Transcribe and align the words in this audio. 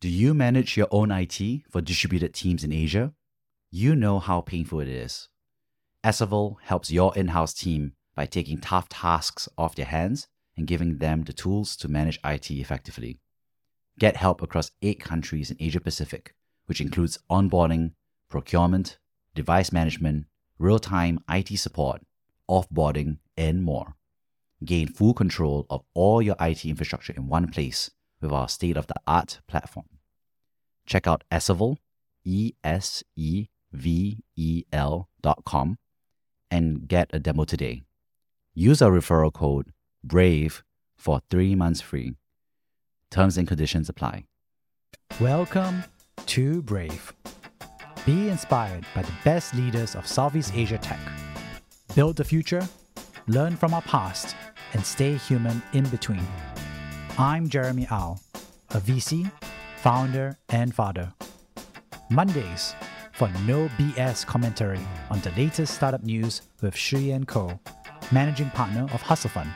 Do 0.00 0.08
you 0.08 0.32
manage 0.32 0.76
your 0.76 0.86
own 0.92 1.10
IT 1.10 1.40
for 1.68 1.80
distributed 1.80 2.32
teams 2.32 2.62
in 2.62 2.72
Asia? 2.72 3.14
You 3.68 3.96
know 3.96 4.20
how 4.20 4.42
painful 4.42 4.78
it 4.78 4.86
is. 4.86 5.28
Esevel 6.04 6.54
helps 6.62 6.92
your 6.92 7.12
in 7.16 7.28
house 7.28 7.52
team 7.52 7.94
by 8.14 8.26
taking 8.26 8.60
tough 8.60 8.88
tasks 8.88 9.48
off 9.58 9.74
their 9.74 9.86
hands 9.86 10.28
and 10.56 10.68
giving 10.68 10.98
them 10.98 11.24
the 11.24 11.32
tools 11.32 11.74
to 11.78 11.88
manage 11.88 12.20
IT 12.24 12.48
effectively. 12.48 13.18
Get 13.98 14.16
help 14.16 14.40
across 14.40 14.70
eight 14.82 15.00
countries 15.00 15.50
in 15.50 15.56
Asia 15.58 15.80
Pacific, 15.80 16.32
which 16.66 16.80
includes 16.80 17.18
onboarding, 17.28 17.94
procurement, 18.28 18.98
device 19.34 19.72
management, 19.72 20.26
real 20.60 20.78
time 20.78 21.18
IT 21.28 21.58
support, 21.58 22.02
offboarding, 22.48 23.18
and 23.36 23.64
more. 23.64 23.96
Gain 24.64 24.86
full 24.86 25.12
control 25.12 25.66
of 25.68 25.82
all 25.92 26.22
your 26.22 26.36
IT 26.38 26.64
infrastructure 26.64 27.14
in 27.14 27.26
one 27.26 27.50
place 27.50 27.90
with 28.20 28.32
our 28.32 28.48
state 28.48 28.76
of 28.76 28.86
the 28.86 28.94
art 29.06 29.40
platform. 29.46 29.86
Check 30.86 31.06
out 31.06 31.24
Esevel, 31.30 31.76
E 32.24 32.52
S 32.64 33.04
E 33.16 33.46
V 33.72 34.22
E 34.36 34.64
L 34.72 35.08
dot 35.20 35.44
com, 35.44 35.78
and 36.50 36.88
get 36.88 37.10
a 37.12 37.18
demo 37.18 37.44
today. 37.44 37.82
Use 38.54 38.82
our 38.82 38.90
referral 38.90 39.32
code 39.32 39.72
BRAVE 40.02 40.62
for 40.96 41.20
three 41.30 41.54
months 41.54 41.80
free. 41.80 42.14
Terms 43.10 43.38
and 43.38 43.46
conditions 43.46 43.88
apply. 43.88 44.24
Welcome 45.20 45.84
to 46.26 46.62
Brave. 46.62 47.12
Be 48.04 48.28
inspired 48.28 48.84
by 48.94 49.02
the 49.02 49.12
best 49.24 49.54
leaders 49.54 49.94
of 49.94 50.06
Southeast 50.06 50.54
Asia 50.54 50.78
tech. 50.78 51.00
Build 51.94 52.16
the 52.16 52.24
future, 52.24 52.66
learn 53.26 53.56
from 53.56 53.74
our 53.74 53.82
past, 53.82 54.34
and 54.72 54.84
stay 54.84 55.14
human 55.16 55.62
in 55.72 55.84
between. 55.88 56.26
I'm 57.20 57.48
Jeremy 57.48 57.88
Au, 57.90 58.16
a 58.70 58.78
VC, 58.78 59.28
founder, 59.78 60.38
and 60.50 60.72
father. 60.72 61.12
Mondays 62.10 62.76
for 63.12 63.28
no 63.44 63.66
BS 63.76 64.24
commentary 64.24 64.78
on 65.10 65.18
the 65.22 65.32
latest 65.32 65.74
startup 65.74 66.04
news 66.04 66.42
with 66.62 66.76
Shiyan 66.76 67.26
Koh, 67.26 67.58
managing 68.12 68.50
partner 68.50 68.84
of 68.94 69.02
Hustle 69.02 69.30
Fund. 69.30 69.50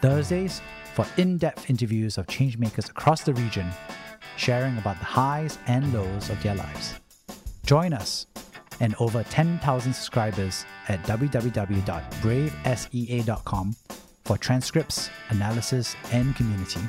Thursdays 0.00 0.62
for 0.94 1.04
in-depth 1.16 1.68
interviews 1.68 2.16
of 2.16 2.28
changemakers 2.28 2.88
across 2.88 3.22
the 3.22 3.34
region, 3.34 3.68
sharing 4.36 4.78
about 4.78 5.00
the 5.00 5.04
highs 5.04 5.58
and 5.66 5.92
lows 5.92 6.30
of 6.30 6.40
their 6.44 6.54
lives. 6.54 6.94
Join 7.66 7.92
us 7.92 8.28
and 8.78 8.94
over 9.00 9.24
10,000 9.24 9.92
subscribers 9.92 10.64
at 10.86 11.02
www.bravesea.com 11.02 13.74
for 14.28 14.36
transcripts, 14.36 15.08
analysis, 15.30 15.96
and 16.12 16.36
community. 16.36 16.80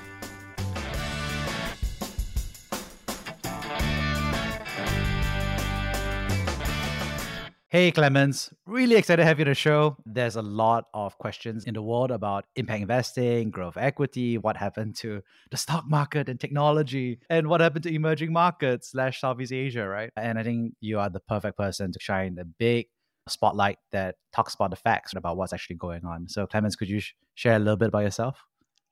Hey, 7.70 7.92
Clemens. 7.92 8.50
Really 8.66 8.98
excited 8.98 9.22
to 9.22 9.26
have 9.26 9.40
you 9.40 9.46
on 9.46 9.52
the 9.52 9.56
show. 9.56 9.96
There's 10.06 10.36
a 10.36 10.42
lot 10.42 10.88
of 10.94 11.18
questions 11.18 11.64
in 11.64 11.76
the 11.76 11.82
world 11.82 12.12
about 12.12 12.44
impact 12.58 12.82
investing, 12.82 13.52
growth 13.52 13.78
equity, 13.78 14.38
what 14.38 14.58
happened 14.58 14.98
to 14.98 15.22
the 15.50 15.56
stock 15.56 15.86
market 15.88 16.28
and 16.28 16.38
technology, 16.42 17.20
and 17.30 17.48
what 17.48 17.62
happened 17.62 17.84
to 17.84 17.94
emerging 17.94 18.34
markets 18.34 18.92
slash 18.92 19.22
Southeast 19.22 19.54
Asia, 19.54 19.88
right? 19.88 20.12
And 20.18 20.38
I 20.38 20.44
think 20.44 20.74
you 20.82 21.00
are 21.00 21.10
the 21.10 21.22
perfect 21.22 21.58
person 21.58 21.94
to 21.94 22.00
shine 22.02 22.36
the 22.36 22.44
big 22.44 22.88
spotlight 23.32 23.78
that 23.92 24.16
talks 24.34 24.54
about 24.56 24.70
the 24.70 24.76
facts 24.76 25.14
about 25.14 25.38
what's 25.38 25.54
actually 25.54 25.78
going 25.78 26.06
on. 26.06 26.28
So, 26.28 26.46
Clemens, 26.46 26.76
could 26.76 26.90
you 26.90 27.00
sh- 27.00 27.14
share 27.36 27.56
a 27.56 27.60
little 27.60 27.78
bit 27.78 27.90
about 27.90 28.04
yourself? 28.04 28.44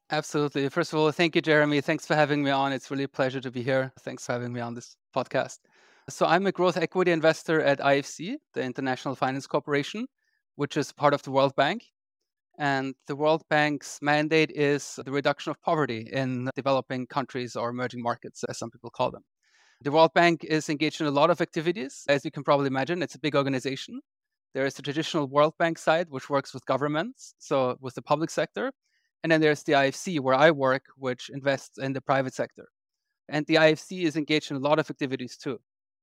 Absolutely. 0.09 0.69
First 0.69 0.94
of 0.94 0.99
all, 0.99 1.11
thank 1.11 1.35
you, 1.35 1.41
Jeremy. 1.41 1.81
Thanks 1.81 2.05
for 2.05 2.16
having 2.16 2.44
me 2.44 2.52
on. 2.52 2.71
It's 2.71 2.89
really 2.89 3.03
a 3.03 3.09
pleasure 3.09 3.41
to 3.41 3.52
be 3.52 3.61
here. 3.61 3.91
Thanks 4.02 4.25
for 4.25 4.33
having 4.33 4.53
me 4.53 4.61
on 4.61 4.73
this 4.73 4.95
podcast. 5.16 5.59
So 6.09 6.25
I'm 6.25 6.47
a 6.47 6.53
growth 6.53 6.77
equity 6.77 7.11
investor 7.11 7.61
at 7.61 7.79
IFC, 7.79 8.35
the 8.53 8.63
International 8.63 9.16
Finance 9.16 9.47
Corporation, 9.47 10.07
which 10.55 10.77
is 10.77 10.94
part 10.94 11.13
of 11.13 11.23
the 11.23 11.31
World 11.31 11.53
Bank. 11.57 11.83
And 12.57 12.95
the 13.07 13.17
World 13.17 13.44
Bank's 13.50 14.00
mandate 14.01 14.51
is 14.51 14.97
the 15.03 15.12
reduction 15.12 15.51
of 15.51 15.62
poverty 15.62 16.09
in 16.12 16.50
developing 16.56 17.06
countries 17.07 17.57
or 17.57 17.69
emerging 17.69 18.01
markets, 18.01 18.45
as 18.45 18.57
some 18.57 18.72
people 18.72 18.89
call 18.89 19.12
them. 19.12 19.23
The 19.81 19.91
World 19.91 20.13
Bank 20.16 20.44
is 20.44 20.69
engaged 20.69 21.01
in 21.01 21.07
a 21.07 21.12
lot 21.12 21.29
of 21.29 21.39
activities. 21.39 22.03
As 22.07 22.25
you 22.25 22.31
can 22.31 22.44
probably 22.44 22.67
imagine, 22.67 23.03
it's 23.03 23.13
a 23.13 23.19
big 23.19 23.35
organization. 23.35 24.00
There 24.57 24.66
is 24.66 24.73
the 24.73 24.81
traditional 24.81 25.28
World 25.28 25.53
Bank 25.59 25.78
side, 25.78 26.07
which 26.09 26.31
works 26.31 26.51
with 26.51 26.66
governments, 26.66 27.35
so 27.38 27.78
with 27.79 27.94
the 27.94 28.01
public 28.01 28.31
sector. 28.31 28.72
And 29.22 29.31
then 29.31 29.40
there's 29.40 29.62
the 29.62 29.73
IFC, 29.73 30.19
where 30.19 30.34
I 30.34 30.50
work, 30.50 30.81
which 30.97 31.29
invests 31.29 31.78
in 31.78 31.94
the 31.94 32.01
private 32.01 32.34
sector. 32.34 32.66
And 33.29 33.45
the 33.45 33.53
IFC 33.53 34.06
is 34.06 34.16
engaged 34.16 34.50
in 34.50 34.57
a 34.57 34.59
lot 34.59 34.79
of 34.79 34.90
activities 34.90 35.38
too. 35.38 35.59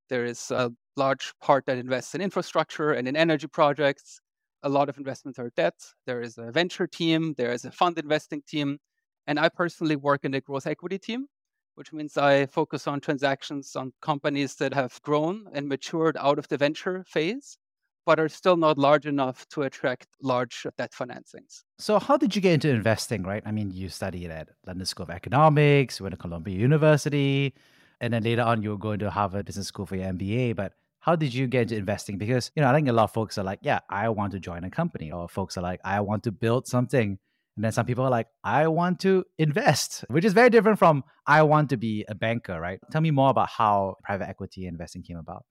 There 0.09 0.25
is 0.25 0.53
a 0.53 0.71
large 0.95 1.33
part 1.43 1.67
that 1.67 1.79
invests 1.79 2.15
in 2.15 2.21
infrastructure 2.21 2.93
and 2.93 3.09
in 3.09 3.17
energy 3.17 3.49
projects. 3.49 4.21
A 4.63 4.69
lot 4.69 4.89
of 4.89 4.99
investments 4.99 5.41
are 5.41 5.51
debt. 5.57 5.75
There 6.07 6.21
is 6.23 6.39
a 6.39 6.53
venture 6.53 6.87
team, 6.87 7.35
there 7.37 7.51
is 7.51 7.65
a 7.65 7.73
fund 7.73 7.99
investing 7.99 8.43
team. 8.47 8.79
And 9.27 9.41
I 9.41 9.49
personally 9.49 9.97
work 9.97 10.25
in 10.25 10.31
the 10.31 10.41
growth 10.41 10.69
equity 10.69 11.01
team, 11.01 11.27
which 11.75 11.93
means 11.93 12.17
I 12.17 12.47
focus 12.47 12.87
on 12.87 13.01
transactions 13.01 13.75
on 13.75 13.95
companies 14.01 14.55
that 14.61 14.73
have 14.75 15.03
grown 15.03 15.47
and 15.53 15.69
matured 15.69 16.17
out 16.21 16.39
of 16.39 16.47
the 16.47 16.57
venture 16.57 17.05
phase, 17.09 17.59
but 18.07 18.21
are 18.21 18.29
still 18.29 18.57
not 18.57 18.79
large 18.79 19.07
enough 19.07 19.47
to 19.49 19.63
attract 19.63 20.07
large 20.23 20.67
debt 20.77 20.93
financings. 20.93 21.63
So, 21.79 21.99
how 21.99 22.17
did 22.17 22.35
you 22.35 22.43
get 22.43 22.55
into 22.55 22.69
investing, 22.71 23.23
right? 23.23 23.43
I 23.47 23.51
mean, 23.51 23.71
you 23.71 23.89
studied 23.89 24.31
at 24.31 24.49
London 24.67 24.87
School 24.87 25.05
of 25.05 25.11
Economics, 25.11 25.99
you 25.99 26.05
went 26.05 26.13
to 26.13 26.19
Columbia 26.19 26.57
University, 26.57 27.55
and 28.01 28.13
then 28.13 28.23
later 28.23 28.43
on 28.43 28.63
you 28.63 28.71
were 28.71 28.79
going 28.79 28.99
to 29.01 29.11
Harvard 29.11 29.47
Business 29.47 29.69
School 29.69 29.87
for 29.87 29.97
your 29.97 30.07
MBA. 30.13 30.57
But 30.57 30.73
how 31.01 31.17
did 31.17 31.35
you 31.35 31.47
get 31.47 31.63
into 31.63 31.77
investing? 31.77 32.19
Because 32.19 32.51
you 32.55 32.63
know, 32.63 32.71
I 32.71 32.75
think 32.75 32.89
a 32.89 32.93
lot 32.93 33.05
of 33.05 33.13
folks 33.13 33.39
are 33.39 33.45
like, 33.45 33.61
yeah, 33.63 33.81
I 33.89 34.09
want 34.09 34.33
to 34.33 34.41
join 34.41 34.65
a 34.65 34.71
company, 34.71 35.11
or 35.13 35.29
folks 35.29 35.57
are 35.57 35.63
like, 35.63 35.81
I 35.85 36.01
want 36.01 36.23
to 36.25 36.33
build 36.33 36.67
something. 36.67 37.19
And 37.57 37.65
then 37.65 37.71
some 37.71 37.87
people 37.87 38.05
are 38.05 38.11
like, 38.11 38.27
I 38.43 38.67
want 38.67 38.99
to 39.01 39.25
invest, 39.39 40.05
which 40.09 40.25
is 40.25 40.33
very 40.33 40.51
different 40.51 40.79
from 40.79 41.05
I 41.27 41.43
want 41.43 41.71
to 41.71 41.77
be 41.77 42.05
a 42.09 42.15
banker, 42.15 42.61
right? 42.61 42.81
Tell 42.91 43.01
me 43.01 43.13
more 43.13 43.31
about 43.31 43.49
how 43.49 43.97
private 44.03 44.29
equity 44.29 44.67
investing 44.67 45.03
came 45.03 45.19
about. 45.19 45.45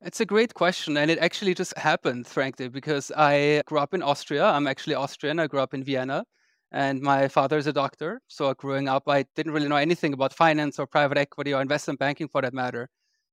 It's 0.00 0.20
a 0.20 0.26
great 0.26 0.54
question. 0.54 0.96
And 0.96 1.10
it 1.10 1.18
actually 1.18 1.54
just 1.54 1.76
happened, 1.76 2.26
frankly, 2.26 2.68
because 2.68 3.10
I 3.16 3.62
grew 3.66 3.78
up 3.78 3.94
in 3.94 4.02
Austria. 4.02 4.44
I'm 4.44 4.66
actually 4.66 4.94
Austrian. 4.94 5.38
I 5.40 5.46
grew 5.48 5.60
up 5.60 5.74
in 5.74 5.82
Vienna 5.84 6.24
and 6.72 7.00
my 7.00 7.28
father 7.28 7.58
is 7.58 7.66
a 7.66 7.72
doctor. 7.72 8.20
So 8.28 8.52
growing 8.54 8.88
up, 8.88 9.04
I 9.08 9.24
didn't 9.34 9.52
really 9.52 9.68
know 9.68 9.76
anything 9.76 10.12
about 10.12 10.32
finance 10.34 10.78
or 10.78 10.86
private 10.86 11.18
equity 11.18 11.54
or 11.54 11.62
investment 11.62 11.98
banking 11.98 12.28
for 12.28 12.42
that 12.42 12.54
matter. 12.54 12.88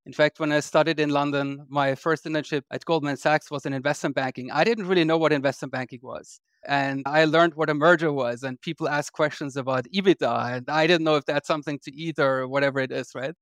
In 0.05 0.13
fact, 0.13 0.39
when 0.39 0.51
I 0.51 0.59
studied 0.59 0.99
in 0.99 1.09
London, 1.09 1.65
my 1.69 1.95
first 1.95 2.25
internship 2.25 2.61
at 2.71 2.85
Goldman 2.85 3.17
Sachs 3.17 3.49
was 3.51 3.65
in 3.65 3.73
investment 3.73 4.15
banking. 4.15 4.51
I 4.51 4.63
didn't 4.63 4.87
really 4.87 5.03
know 5.03 5.17
what 5.17 5.33
investment 5.33 5.71
banking 5.71 5.99
was. 6.03 6.39
And 6.67 7.03
I 7.05 7.25
learned 7.25 7.55
what 7.55 7.69
a 7.69 7.73
merger 7.75 8.11
was, 8.11 8.43
and 8.43 8.59
people 8.61 8.87
asked 8.89 9.13
questions 9.13 9.55
about 9.55 9.85
EBITDA, 9.93 10.57
and 10.57 10.69
I 10.69 10.87
didn't 10.87 11.03
know 11.03 11.15
if 11.15 11.25
that's 11.25 11.47
something 11.47 11.79
to 11.83 11.93
eat 11.93 12.17
or 12.19 12.47
whatever 12.47 12.79
it 12.79 12.91
is, 12.91 13.11
right? 13.15 13.35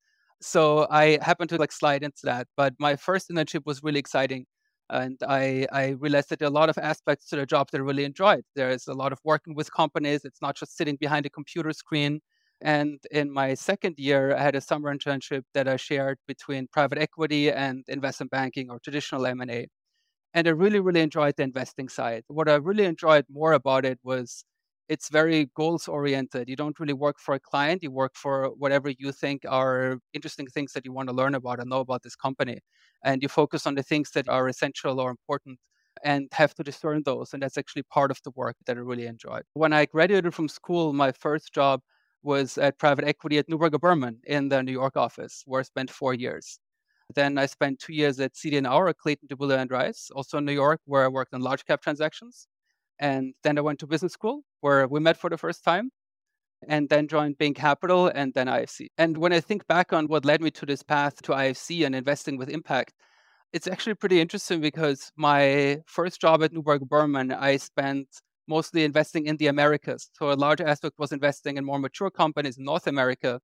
So 0.44 0.88
I 0.92 1.20
happened 1.22 1.50
to 1.52 1.58
like 1.58 1.72
slide 1.72 2.04
into 2.04 2.22
that. 2.26 2.48
But 2.58 2.74
my 2.80 2.96
first 2.96 3.30
internship 3.30 3.66
was 3.66 3.81
really 3.84 4.00
exciting 4.00 4.46
and 4.90 5.18
I, 5.28 5.66
I 5.72 5.90
realized 6.00 6.30
that 6.30 6.40
there 6.40 6.48
are 6.48 6.52
a 6.52 6.54
lot 6.54 6.70
of 6.70 6.78
aspects 6.78 7.28
to 7.30 7.38
the 7.38 7.46
job 7.46 7.70
that 7.72 7.80
I 7.80 7.81
really 7.81 8.04
enjoyed. 8.06 8.44
There 8.56 8.70
is 8.70 8.88
a 8.88 8.94
lot 8.94 9.14
of 9.14 9.20
working 9.24 9.56
with 9.56 9.72
companies. 9.74 10.26
It's 10.26 10.42
not 10.42 10.56
just 10.58 10.78
sitting 10.78 10.98
behind 10.98 11.26
a 11.26 11.30
computer 11.30 11.72
screen. 11.74 12.20
And 12.62 13.00
in 13.12 13.31
my 13.31 13.54
second 13.56 13.96
year, 13.98 14.36
I 14.36 14.42
had 14.42 14.56
a 14.56 14.62
summer 14.62 14.94
internship 14.96 15.44
that 15.54 15.68
I 15.68 15.78
shared 15.78 16.20
between 16.28 16.68
private 16.72 16.98
equity 17.00 17.52
and 17.52 17.84
investment 17.88 18.31
banking 18.31 18.70
or 18.70 18.80
traditional 18.80 19.25
M&A. 19.25 19.68
And 20.34 20.48
I 20.48 20.52
really, 20.52 20.80
really 20.80 21.02
enjoyed 21.02 21.36
the 21.38 21.44
investing 21.44 21.90
side. 21.90 22.24
What 22.28 22.50
I 22.50 22.56
really 22.56 22.86
enjoyed 22.86 23.25
more 23.30 23.54
about 23.54 23.86
it 23.86 24.00
was 24.04 24.46
it's 24.89 25.09
very 25.09 25.49
goals 25.55 25.88
oriented. 25.88 26.49
You 26.49 26.55
don't 26.55 26.79
really 26.79 26.94
work 26.94 27.17
for 27.19 27.35
a 27.35 27.39
client, 27.39 27.83
you 27.83 27.91
work 27.91 28.13
for 28.16 28.49
whatever 28.57 28.89
you 28.89 29.11
think 29.11 29.44
are 29.47 29.99
interesting 30.13 30.47
things 30.47 30.74
that 30.74 30.85
you 30.85 30.94
want 30.94 31.09
to 31.09 31.15
learn 31.15 31.35
about 31.35 31.59
and 31.59 31.69
know 31.69 31.80
about 31.80 32.03
this 32.03 32.15
company. 32.15 32.59
And 33.03 33.21
you 33.21 33.30
focus 33.30 33.65
on 33.65 33.75
the 33.75 33.83
things 33.83 34.12
that 34.12 34.27
are 34.30 34.47
essential 34.47 35.00
or 35.00 35.09
important 35.09 35.59
and 36.03 36.27
have 36.33 36.53
to 36.56 36.63
discern 36.63 37.03
those. 37.06 37.33
And 37.33 37.44
that's 37.44 37.57
actually 37.57 37.83
part 37.83 38.12
of 38.12 38.19
the 38.24 38.31
work 38.35 38.56
that 38.65 38.77
I 38.77 38.80
really 38.80 39.06
enjoyed. 39.06 39.44
When 39.53 39.74
I 39.74 39.85
graduated 39.85 40.33
from 40.33 40.50
school, 40.50 40.94
my 40.94 41.12
first 41.12 41.53
job 41.53 41.81
was 42.24 42.57
at 42.57 42.79
private 42.79 43.06
equity 43.06 43.38
at 43.38 43.47
Neuberger 43.50 43.79
Berman 43.79 44.19
in 44.25 44.50
the 44.50 44.63
New 44.63 44.71
York 44.71 44.95
office, 44.95 45.44
where 45.45 45.59
I 45.59 45.63
spent 45.63 45.91
four 45.91 46.13
years. 46.13 46.59
Then 47.13 47.38
I 47.38 47.45
spent 47.45 47.79
two 47.79 47.94
years 47.94 48.19
at 48.19 48.31
at 48.45 48.97
Clayton, 48.97 49.27
Dubilier 49.27 49.59
and 49.59 49.69
Rice, 49.69 50.09
also 50.15 50.38
in 50.38 50.45
New 50.45 50.53
York, 50.53 50.79
where 50.86 51.03
I 51.03 51.09
worked 51.09 51.33
on 51.33 51.41
large 51.41 51.65
cap 51.65 51.81
transactions. 51.81 52.47
And 53.00 53.34
then 53.44 53.57
I 53.57 53.62
went 53.62 53.80
to 53.80 53.88
business 53.88 54.13
school 54.13 54.42
where 54.62 54.88
we 54.88 55.00
met 55.00 55.18
for 55.18 55.30
the 55.30 55.38
first 55.38 55.63
time 55.63 55.90
and 56.68 56.90
then 56.90 57.07
joined 57.07 57.38
Bain 57.38 57.54
Capital 57.54 58.07
and 58.07 58.34
then 58.34 58.48
IFC. 58.48 58.88
And 58.98 59.18
when 59.18 59.34
I 59.34 59.42
think 59.42 59.68
back 59.68 59.94
on 59.94 60.07
what 60.07 60.25
led 60.25 60.42
me 60.42 60.51
to 60.51 60.66
this 60.66 60.84
path 60.84 61.22
to 61.24 61.34
IFC 61.34 61.86
and 61.86 61.95
investing 61.95 62.38
with 62.38 62.50
impact, 62.50 62.94
it's 63.51 63.68
actually 63.68 63.95
pretty 63.95 64.19
interesting 64.22 64.62
because 64.62 65.12
my 65.16 65.81
first 65.88 66.19
job 66.22 66.44
at 66.44 66.54
Neuberger 66.54 66.88
Berman, 66.88 67.31
I 67.31 67.57
spent 67.57 68.07
mostly 68.48 68.84
investing 68.84 69.28
in 69.28 69.38
the 69.38 69.48
Americas. 69.48 70.10
So 70.13 70.31
a 70.31 70.34
large 70.34 70.62
aspect 70.62 70.96
was 71.00 71.12
investing 71.12 71.57
in 71.57 71.66
more 71.66 71.80
mature 71.80 72.10
companies 72.10 72.57
in 72.57 72.66
North 72.66 72.88
America. 72.88 73.39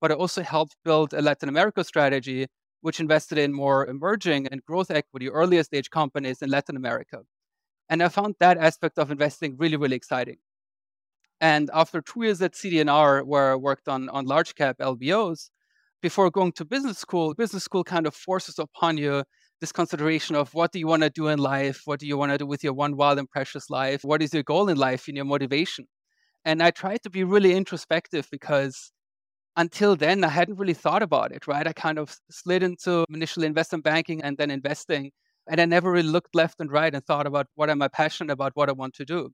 but 0.00 0.12
I 0.12 0.16
also 0.16 0.42
helped 0.42 0.76
build 0.84 1.14
a 1.14 1.22
Latin 1.22 1.48
America 1.48 1.82
strategy, 1.84 2.46
which 2.82 3.00
invested 3.00 3.38
in 3.38 3.52
more 3.54 3.86
emerging 3.86 4.48
and 4.48 4.62
growth 4.64 4.90
equity, 4.90 5.30
earlier 5.30 5.62
stage 5.62 5.90
companies 5.90 6.42
in 6.42 6.50
Latin 6.50 6.76
America. 6.76 7.22
And 7.88 8.02
I 8.02 8.08
found 8.08 8.36
that 8.40 8.58
aspect 8.58 8.98
of 8.98 9.10
investing 9.10 9.56
really, 9.58 9.76
really 9.76 9.96
exciting. 9.96 10.36
And 11.40 11.70
after 11.74 12.00
two 12.00 12.22
years 12.24 12.40
at 12.40 12.56
CD&R, 12.56 13.24
where 13.24 13.52
I 13.52 13.56
worked 13.56 13.88
on, 13.88 14.08
on 14.08 14.24
large 14.24 14.54
cap 14.54 14.78
LBOs, 14.78 15.50
before 16.00 16.30
going 16.30 16.52
to 16.52 16.64
business 16.64 16.98
school, 16.98 17.34
business 17.34 17.64
school 17.64 17.84
kind 17.84 18.06
of 18.06 18.14
forces 18.14 18.58
upon 18.58 18.98
you 18.98 19.24
this 19.60 19.72
consideration 19.72 20.36
of 20.36 20.52
what 20.52 20.72
do 20.72 20.78
you 20.78 20.86
want 20.86 21.02
to 21.02 21.10
do 21.10 21.28
in 21.28 21.38
life? 21.38 21.82
What 21.86 22.00
do 22.00 22.06
you 22.06 22.18
want 22.18 22.32
to 22.32 22.38
do 22.38 22.46
with 22.46 22.62
your 22.62 22.74
one 22.74 22.96
wild 22.96 23.18
and 23.18 23.30
precious 23.30 23.70
life? 23.70 24.04
What 24.04 24.22
is 24.22 24.34
your 24.34 24.42
goal 24.42 24.68
in 24.68 24.76
life 24.76 25.08
and 25.08 25.16
your 25.16 25.24
motivation? 25.24 25.86
And 26.44 26.62
I 26.62 26.70
tried 26.70 27.02
to 27.04 27.10
be 27.10 27.24
really 27.24 27.54
introspective 27.54 28.28
because 28.30 28.92
until 29.56 29.96
then, 29.96 30.24
I 30.24 30.28
hadn't 30.28 30.58
really 30.58 30.74
thought 30.74 31.02
about 31.02 31.32
it, 31.32 31.46
right? 31.46 31.66
I 31.66 31.72
kind 31.72 31.98
of 31.98 32.14
slid 32.30 32.62
into 32.62 33.06
initial 33.08 33.44
investment 33.44 33.84
banking 33.84 34.22
and 34.22 34.36
then 34.36 34.50
investing. 34.50 35.10
And 35.48 35.60
I 35.60 35.64
never 35.66 35.90
really 35.90 36.08
looked 36.08 36.34
left 36.34 36.60
and 36.60 36.70
right 36.70 36.94
and 36.94 37.04
thought 37.04 37.26
about 37.26 37.46
what 37.54 37.70
am 37.70 37.82
I 37.82 37.88
passionate 37.88 38.32
about, 38.32 38.52
what 38.54 38.68
I 38.68 38.72
want 38.72 38.94
to 38.94 39.04
do. 39.04 39.30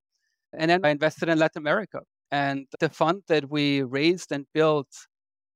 And 0.52 0.70
then 0.70 0.84
I 0.84 0.90
invested 0.90 1.28
in 1.28 1.38
Latin 1.38 1.62
America. 1.62 2.00
And 2.32 2.66
the 2.80 2.88
fund 2.88 3.22
that 3.28 3.50
we 3.50 3.82
raised 3.82 4.32
and 4.32 4.46
built 4.52 4.88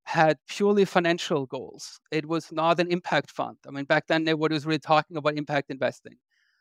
had 0.04 0.36
purely 0.48 0.84
financial 0.84 1.46
goals. 1.46 1.98
It 2.12 2.26
was 2.26 2.52
not 2.52 2.78
an 2.78 2.90
impact 2.90 3.30
fund. 3.30 3.56
I 3.66 3.70
mean, 3.70 3.84
back 3.84 4.06
then, 4.06 4.24
nobody 4.24 4.54
was 4.54 4.66
really 4.66 4.78
talking 4.78 5.16
about 5.16 5.36
impact 5.36 5.70
investing. 5.70 6.14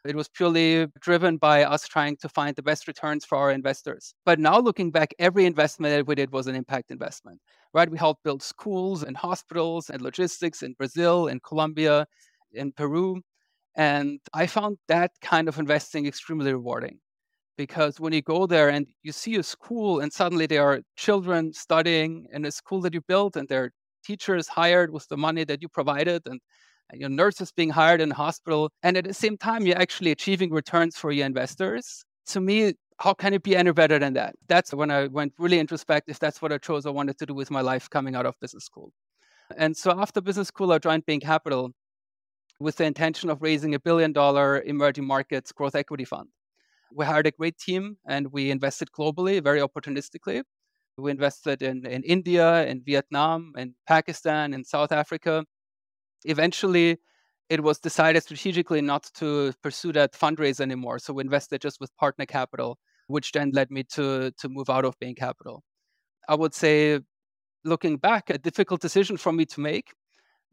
It 0.05 0.15
was 0.17 0.27
purely 0.27 0.87
driven 0.99 1.37
by 1.37 1.63
us 1.63 1.87
trying 1.87 2.17
to 2.17 2.29
find 2.29 2.55
the 2.55 2.61
best 2.61 2.87
returns 2.87 3.23
for 3.23 3.37
our 3.37 3.51
investors. 3.51 4.13
But 4.25 4.37
now 4.37 4.59
looking 4.59 4.91
back, 4.91 5.13
every 5.17 5.45
investment 5.45 5.95
that 5.95 6.05
we 6.05 6.15
did 6.15 6.31
was 6.33 6.47
an 6.47 6.55
impact 6.55 6.91
investment, 6.91 7.39
right? 7.73 7.89
We 7.89 7.97
helped 7.97 8.23
build 8.23 8.43
schools 8.43 9.03
and 9.03 9.15
hospitals 9.15 9.89
and 9.89 10.01
logistics 10.01 10.61
in 10.61 10.73
Brazil, 10.73 11.27
in 11.27 11.39
Colombia, 11.39 12.05
in 12.51 12.73
Peru. 12.73 13.21
And 13.75 14.19
I 14.33 14.47
found 14.47 14.77
that 14.87 15.11
kind 15.21 15.47
of 15.47 15.57
investing 15.59 16.05
extremely 16.05 16.53
rewarding 16.53 16.99
because 17.57 17.99
when 17.99 18.13
you 18.13 18.21
go 18.21 18.45
there 18.47 18.69
and 18.69 18.87
you 19.03 19.11
see 19.11 19.35
a 19.35 19.43
school 19.43 19.99
and 19.99 20.11
suddenly 20.11 20.45
there 20.45 20.63
are 20.63 20.81
children 20.95 21.53
studying 21.53 22.27
in 22.31 22.45
a 22.45 22.51
school 22.51 22.81
that 22.81 22.93
you 22.93 23.01
built 23.01 23.35
and 23.35 23.47
there 23.47 23.63
are 23.65 23.71
teachers 24.03 24.47
hired 24.47 24.91
with 24.91 25.07
the 25.07 25.17
money 25.17 25.43
that 25.45 25.61
you 25.61 25.69
provided 25.69 26.21
and 26.25 26.39
your 26.91 27.09
nurses 27.09 27.51
being 27.51 27.69
hired 27.69 28.01
in 28.01 28.11
a 28.11 28.15
hospital, 28.15 28.69
and 28.83 28.97
at 28.97 29.05
the 29.05 29.13
same 29.13 29.37
time, 29.37 29.65
you're 29.65 29.77
actually 29.81 30.11
achieving 30.11 30.51
returns 30.51 30.97
for 30.97 31.11
your 31.11 31.25
investors. 31.25 32.05
To 32.27 32.41
me, 32.41 32.73
how 32.99 33.13
can 33.13 33.33
it 33.33 33.43
be 33.43 33.55
any 33.55 33.71
better 33.71 33.99
than 33.99 34.13
that? 34.13 34.35
That's 34.47 34.73
when 34.73 34.91
I 34.91 35.07
went 35.07 35.33
really 35.37 35.59
introspective. 35.59 36.19
That's 36.19 36.41
what 36.41 36.51
I 36.51 36.57
chose 36.57 36.85
I 36.85 36.91
wanted 36.91 37.17
to 37.19 37.25
do 37.25 37.33
with 37.33 37.51
my 37.51 37.61
life 37.61 37.89
coming 37.89 38.15
out 38.15 38.25
of 38.25 38.39
business 38.39 38.65
school. 38.65 38.91
And 39.57 39.75
so 39.75 39.91
after 39.99 40.21
business 40.21 40.47
school, 40.47 40.71
I 40.71 40.77
joined 40.77 41.05
Bain 41.05 41.19
Capital 41.19 41.71
with 42.59 42.77
the 42.77 42.85
intention 42.85 43.29
of 43.29 43.41
raising 43.41 43.75
a 43.75 43.79
billion 43.79 44.13
dollar 44.13 44.61
emerging 44.61 45.05
markets 45.05 45.51
growth 45.51 45.75
equity 45.75 46.05
fund. 46.05 46.29
We 46.93 47.05
hired 47.05 47.27
a 47.27 47.31
great 47.31 47.57
team 47.57 47.97
and 48.05 48.31
we 48.31 48.51
invested 48.51 48.89
globally, 48.91 49.43
very 49.43 49.59
opportunistically. 49.59 50.43
We 50.97 51.11
invested 51.11 51.63
in, 51.63 51.85
in 51.87 52.03
India, 52.03 52.65
in 52.67 52.83
Vietnam, 52.83 53.53
in 53.57 53.73
Pakistan, 53.87 54.53
in 54.53 54.63
South 54.63 54.91
Africa 54.91 55.43
eventually 56.25 56.97
it 57.49 57.61
was 57.61 57.79
decided 57.79 58.23
strategically 58.23 58.81
not 58.81 59.09
to 59.15 59.53
pursue 59.61 59.91
that 59.93 60.13
fundraise 60.13 60.59
anymore. 60.59 60.99
So 60.99 61.13
we 61.13 61.23
invested 61.23 61.61
just 61.61 61.79
with 61.79 61.95
partner 61.97 62.25
capital, 62.25 62.79
which 63.07 63.31
then 63.31 63.51
led 63.53 63.69
me 63.69 63.83
to 63.95 64.31
to 64.31 64.49
move 64.49 64.69
out 64.69 64.85
of 64.85 64.97
Bain 64.99 65.15
Capital. 65.15 65.63
I 66.29 66.35
would 66.35 66.53
say, 66.53 66.99
looking 67.65 67.97
back, 67.97 68.29
a 68.29 68.37
difficult 68.37 68.81
decision 68.81 69.17
for 69.17 69.31
me 69.33 69.45
to 69.45 69.59
make, 69.59 69.93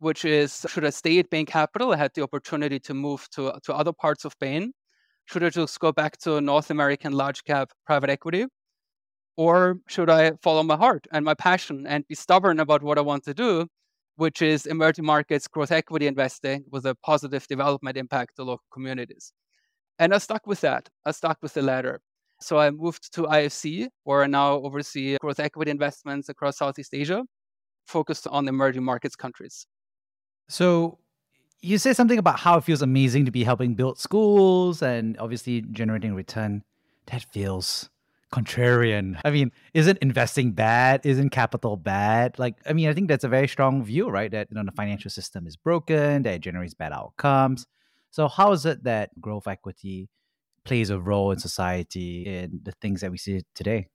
which 0.00 0.24
is 0.24 0.66
should 0.68 0.84
I 0.84 0.90
stay 0.90 1.18
at 1.20 1.30
Bain 1.30 1.46
Capital? 1.46 1.92
I 1.92 1.96
had 1.96 2.12
the 2.14 2.22
opportunity 2.22 2.78
to 2.80 2.94
move 2.94 3.28
to 3.30 3.52
to 3.64 3.74
other 3.74 3.92
parts 3.92 4.24
of 4.24 4.34
Bain. 4.40 4.72
Should 5.26 5.44
I 5.44 5.50
just 5.50 5.78
go 5.80 5.92
back 5.92 6.18
to 6.18 6.40
North 6.40 6.70
American 6.70 7.12
large 7.12 7.44
cap 7.44 7.72
private 7.86 8.10
equity? 8.10 8.46
Or 9.36 9.76
should 9.88 10.10
I 10.10 10.32
follow 10.42 10.62
my 10.62 10.76
heart 10.76 11.06
and 11.12 11.24
my 11.24 11.34
passion 11.34 11.86
and 11.86 12.06
be 12.08 12.14
stubborn 12.14 12.60
about 12.60 12.82
what 12.82 12.98
I 12.98 13.02
want 13.02 13.24
to 13.24 13.34
do 13.34 13.68
which 14.20 14.42
is 14.42 14.66
emerging 14.66 15.06
markets 15.06 15.48
growth 15.48 15.72
equity 15.72 16.06
investing 16.06 16.62
with 16.70 16.84
a 16.84 16.94
positive 16.96 17.46
development 17.46 17.96
impact 17.96 18.36
to 18.36 18.42
local 18.44 18.66
communities. 18.70 19.32
And 19.98 20.12
I 20.12 20.18
stuck 20.18 20.46
with 20.46 20.60
that. 20.60 20.90
I 21.06 21.12
stuck 21.12 21.38
with 21.40 21.54
the 21.54 21.62
latter. 21.62 22.02
So 22.42 22.58
I 22.58 22.70
moved 22.70 23.14
to 23.14 23.22
IFC, 23.22 23.88
where 24.04 24.22
I 24.22 24.26
now 24.26 24.56
oversee 24.56 25.16
growth 25.22 25.40
equity 25.40 25.70
investments 25.70 26.28
across 26.28 26.58
Southeast 26.58 26.92
Asia, 26.92 27.22
focused 27.86 28.26
on 28.26 28.46
emerging 28.46 28.84
markets 28.84 29.16
countries. 29.16 29.66
So 30.50 30.98
you 31.60 31.78
say 31.78 31.92
something 31.92 32.18
about 32.18 32.40
how 32.40 32.58
it 32.58 32.64
feels 32.64 32.82
amazing 32.82 33.24
to 33.26 33.30
be 33.30 33.44
helping 33.44 33.74
build 33.74 33.98
schools 33.98 34.82
and 34.82 35.16
obviously 35.18 35.62
generating 35.62 36.14
return. 36.14 36.64
That 37.06 37.22
feels 37.22 37.88
contrarian. 38.32 39.20
I 39.24 39.30
mean, 39.30 39.52
isn't 39.74 39.98
investing 39.98 40.50
bad? 40.50 41.06
Isn't 41.06 41.30
capital 41.30 41.76
bad? 41.76 42.36
Like, 42.38 42.56
I 42.66 42.72
mean, 42.72 42.88
I 42.88 42.94
think 42.94 43.06
that's 43.06 43.22
a 43.22 43.28
very 43.28 43.46
strong 43.46 43.84
view, 43.84 44.08
right? 44.08 44.30
That 44.30 44.48
you 44.50 44.56
know 44.56 44.64
the 44.64 44.72
financial 44.72 45.10
system 45.10 45.46
is 45.46 45.56
broken, 45.56 46.24
that 46.24 46.34
it 46.34 46.40
generates 46.40 46.74
bad 46.74 46.92
outcomes. 46.92 47.66
So 48.10 48.26
how 48.26 48.50
is 48.50 48.66
it 48.66 48.82
that 48.82 49.20
growth 49.20 49.46
equity 49.46 50.08
plays 50.64 50.90
a 50.90 50.98
role 50.98 51.30
in 51.30 51.38
society 51.38 52.26
in 52.26 52.60
the 52.64 52.72
things 52.72 53.02
that 53.02 53.12
we 53.12 53.18
see 53.18 53.42
today? 53.54 53.86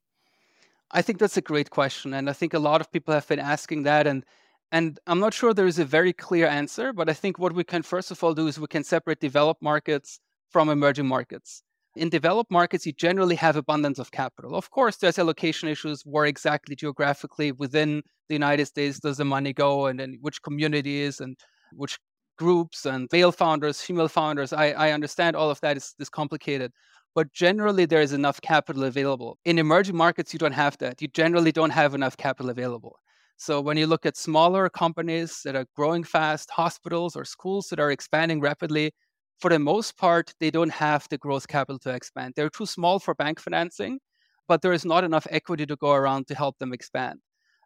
I 0.92 1.02
think 1.02 1.20
that's 1.20 1.36
a 1.36 1.42
great 1.42 1.70
question, 1.70 2.14
and 2.14 2.30
I 2.30 2.34
think 2.34 2.54
a 2.54 2.60
lot 2.60 2.80
of 2.80 2.92
people 2.94 3.14
have 3.14 3.28
been 3.28 3.40
asking 3.40 3.84
that, 3.84 4.08
and 4.08 4.24
and 4.72 5.00
I'm 5.08 5.20
not 5.20 5.34
sure 5.34 5.54
there 5.54 5.68
is 5.68 5.80
a 5.80 5.86
very 5.86 6.14
clear 6.14 6.48
answer, 6.48 6.94
but 6.94 7.10
I 7.10 7.14
think 7.14 7.40
what 7.40 7.54
we 7.54 7.64
can 7.64 7.82
first 7.84 8.12
of 8.12 8.24
all 8.24 8.34
do 8.34 8.48
is 8.48 8.60
we 8.60 8.68
can 8.68 8.84
separate 8.84 9.20
developed 9.20 9.62
markets 9.62 10.20
from 10.50 10.70
emerging 10.70 11.08
markets 11.08 11.64
in 11.96 12.10
developed 12.10 12.52
markets, 12.52 12.86
you 12.86 12.94
generally 12.94 13.36
have 13.36 13.56
abundance 13.56 14.00
of 14.00 14.12
capital. 14.12 14.56
Of 14.56 14.70
course, 14.70 14.98
there's 14.98 15.20
allocation 15.20 15.70
issues 15.70 16.02
where 16.06 16.26
exactly 16.26 16.76
geographically 16.76 17.52
within 17.54 18.04
the 18.28 18.36
United 18.36 18.66
States 18.66 19.00
does 19.00 19.18
the 19.18 19.26
money 19.26 19.54
go 19.54 19.88
and 19.88 20.00
then 20.00 20.18
which 20.22 20.42
communities 20.42 21.22
and 21.22 21.38
which 21.74 21.98
groups 22.38 22.86
and 22.86 23.08
male 23.12 23.32
founders, 23.32 23.82
female 23.82 24.10
founders. 24.10 24.52
I, 24.52 24.72
I 24.72 24.92
understand 24.92 25.36
all 25.36 25.50
of 25.50 25.62
that 25.62 25.78
is, 25.78 25.96
is 26.00 26.10
complicated. 26.10 26.72
But 27.14 27.32
generally, 27.32 27.86
there 27.86 28.02
is 28.02 28.12
enough 28.12 28.42
capital 28.42 28.84
available. 28.84 29.38
In 29.46 29.58
emerging 29.58 29.96
markets, 29.96 30.34
you 30.34 30.40
don't 30.40 30.52
have 30.52 30.78
that. 30.80 31.02
You 31.02 31.08
generally 31.08 31.54
don't 31.54 31.70
have 31.70 31.96
enough 31.96 32.18
capital 32.18 32.50
available. 32.50 32.98
So 33.38 33.60
when 33.62 33.78
you 33.78 33.88
look 33.88 34.06
at 34.06 34.18
smaller 34.18 34.70
companies 34.70 35.42
that 35.44 35.56
are 35.56 35.66
growing 35.76 36.04
fast, 36.04 36.50
hospitals 36.52 37.16
or 37.16 37.26
schools 37.26 37.68
that 37.70 37.80
are 37.80 37.92
expanding 37.92 38.40
rapidly, 38.40 38.92
for 39.40 39.50
the 39.50 39.60
most 39.60 39.98
part, 39.98 40.34
they 40.40 40.50
don't 40.50 40.72
have 40.72 41.08
the 41.10 41.18
growth 41.18 41.48
capital 41.48 41.80
to 41.80 41.90
expand. 41.94 42.34
They're 42.36 42.50
too 42.50 42.66
small 42.66 43.00
for 43.00 43.14
bank 43.14 43.40
financing, 43.40 44.00
but 44.48 44.62
there 44.62 44.74
is 44.74 44.86
not 44.86 45.04
enough 45.04 45.28
equity 45.30 45.66
to 45.66 45.76
go 45.76 45.92
around 45.92 46.28
to 46.28 46.36
help 46.36 46.58
them 46.60 46.72
expand. 46.72 47.20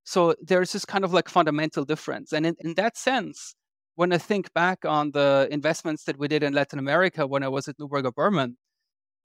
So 0.04 0.34
there's 0.42 0.72
this 0.72 0.86
kind 0.86 1.04
of 1.04 1.14
like 1.14 1.30
fundamental 1.30 1.86
difference. 1.86 2.34
And 2.34 2.46
in, 2.46 2.56
in 2.62 2.74
that 2.76 2.98
sense, 2.98 3.54
when 3.96 4.12
I 4.12 4.18
think 4.18 4.52
back 4.54 4.86
on 4.86 5.12
the 5.12 5.48
investments 5.52 6.06
that 6.06 6.18
we 6.18 6.28
did 6.28 6.42
in 6.42 6.54
Latin 6.54 6.80
America 6.80 7.28
when 7.28 7.44
I 7.44 7.50
was 7.50 7.68
at 7.68 7.78
Neuberger 7.78 8.14
Berman, 8.16 8.58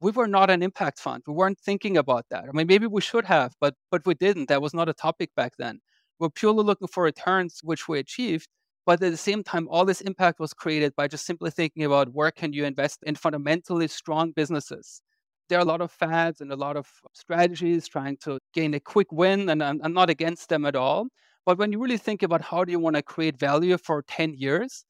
we 0.01 0.11
were 0.11 0.27
not 0.27 0.51
an 0.51 0.63
impact 0.63 0.99
fund. 0.99 1.23
We 1.27 1.33
weren't 1.33 1.59
thinking 1.61 1.97
about 1.97 2.27
that. 2.31 2.45
I 2.45 2.53
mean, 2.53 2.67
maybe 2.67 2.87
we 2.87 3.01
should 3.01 3.25
have, 3.25 3.55
but 3.61 3.75
but 3.91 4.05
we 4.05 4.15
didn't. 4.15 4.49
That 4.49 4.61
was 4.61 4.75
not 4.75 4.89
a 4.89 4.95
topic 4.95 5.31
back 5.37 5.53
then. 5.59 5.81
We're 6.19 6.31
purely 6.31 6.65
looking 6.65 6.89
for 6.89 7.03
returns, 7.03 7.61
which 7.63 7.89
we 7.89 7.99
achieved, 7.99 8.49
but 8.87 9.03
at 9.03 9.11
the 9.11 9.17
same 9.17 9.43
time, 9.43 9.67
all 9.71 9.85
this 9.85 10.01
impact 10.01 10.39
was 10.39 10.53
created 10.53 10.95
by 10.97 11.09
just 11.09 11.27
simply 11.27 11.51
thinking 11.51 11.85
about 11.85 12.13
where 12.13 12.31
can 12.31 12.53
you 12.53 12.65
invest 12.65 13.01
in 13.05 13.15
fundamentally 13.15 13.89
strong 13.89 14.33
businesses. 14.33 15.01
There 15.49 15.59
are 15.59 15.63
a 15.63 15.67
lot 15.67 15.81
of 15.81 15.91
fads 15.91 16.41
and 16.41 16.53
a 16.53 16.57
lot 16.57 16.77
of 16.77 16.87
strategies 17.13 17.89
trying 17.89 18.17
to 18.25 18.39
gain 18.55 18.75
a 18.75 18.81
quick 18.81 19.11
win, 19.11 19.49
and 19.49 19.63
I'm, 19.63 19.93
not 19.93 20.11
against 20.11 20.49
them 20.49 20.65
at 20.65 20.77
all. 20.77 21.09
But 21.47 21.59
when 21.59 21.73
you 21.73 21.81
really 21.83 21.99
think 21.99 22.23
about 22.23 22.41
how 22.43 22.65
do 22.65 22.73
you 22.73 22.79
want 22.79 22.97
to 22.97 23.03
create 23.03 23.39
value 23.39 23.77
for 23.77 24.03
10 24.09 24.35
years, 24.35 24.85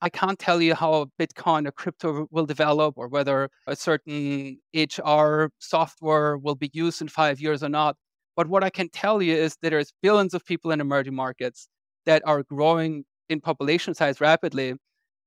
I 0.00 0.08
can't 0.08 0.38
tell 0.38 0.60
you 0.60 0.74
how 0.74 1.06
Bitcoin 1.18 1.66
or 1.66 1.72
crypto 1.72 2.26
will 2.30 2.46
develop 2.46 2.94
or 2.96 3.08
whether 3.08 3.48
a 3.66 3.76
certain 3.76 4.58
HR 4.74 5.46
software 5.58 6.36
will 6.36 6.54
be 6.54 6.70
used 6.72 7.00
in 7.00 7.08
five 7.08 7.40
years 7.40 7.62
or 7.62 7.68
not. 7.68 7.96
But 8.36 8.48
what 8.48 8.62
I 8.64 8.70
can 8.70 8.88
tell 8.90 9.22
you 9.22 9.34
is 9.34 9.56
that 9.62 9.70
there's 9.70 9.92
billions 10.02 10.34
of 10.34 10.44
people 10.44 10.70
in 10.70 10.80
emerging 10.80 11.14
markets 11.14 11.68
that 12.06 12.22
are 12.26 12.42
growing 12.44 13.04
in 13.28 13.40
population 13.40 13.94
size 13.94 14.20
rapidly 14.20 14.74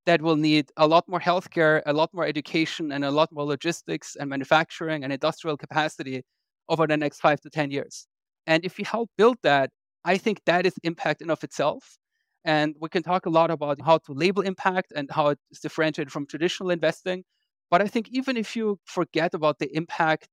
that 0.05 0.21
will 0.21 0.35
need 0.35 0.71
a 0.77 0.87
lot 0.87 1.07
more 1.07 1.19
healthcare, 1.19 1.81
a 1.85 1.93
lot 1.93 2.09
more 2.13 2.25
education, 2.25 2.91
and 2.91 3.05
a 3.05 3.11
lot 3.11 3.31
more 3.31 3.45
logistics 3.45 4.15
and 4.15 4.29
manufacturing 4.29 5.03
and 5.03 5.13
industrial 5.13 5.57
capacity 5.57 6.23
over 6.69 6.87
the 6.87 6.97
next 6.97 7.19
five 7.19 7.39
to 7.41 7.49
10 7.49 7.71
years. 7.71 8.07
And 8.47 8.65
if 8.65 8.77
we 8.77 8.83
help 8.83 9.09
build 9.17 9.37
that, 9.43 9.71
I 10.05 10.17
think 10.17 10.41
that 10.45 10.65
is 10.65 10.73
impact 10.83 11.21
in 11.21 11.29
of 11.29 11.43
itself. 11.43 11.97
And 12.45 12.75
we 12.79 12.89
can 12.89 13.03
talk 13.03 13.25
a 13.25 13.29
lot 13.29 13.51
about 13.51 13.81
how 13.81 13.97
to 13.99 14.13
label 14.13 14.41
impact 14.43 14.93
and 14.95 15.09
how 15.11 15.29
it's 15.29 15.59
differentiated 15.61 16.11
from 16.11 16.25
traditional 16.25 16.69
investing. 16.71 17.23
But 17.69 17.81
I 17.81 17.87
think 17.87 18.09
even 18.09 18.37
if 18.37 18.55
you 18.55 18.79
forget 18.85 19.33
about 19.33 19.59
the 19.59 19.75
impact 19.75 20.29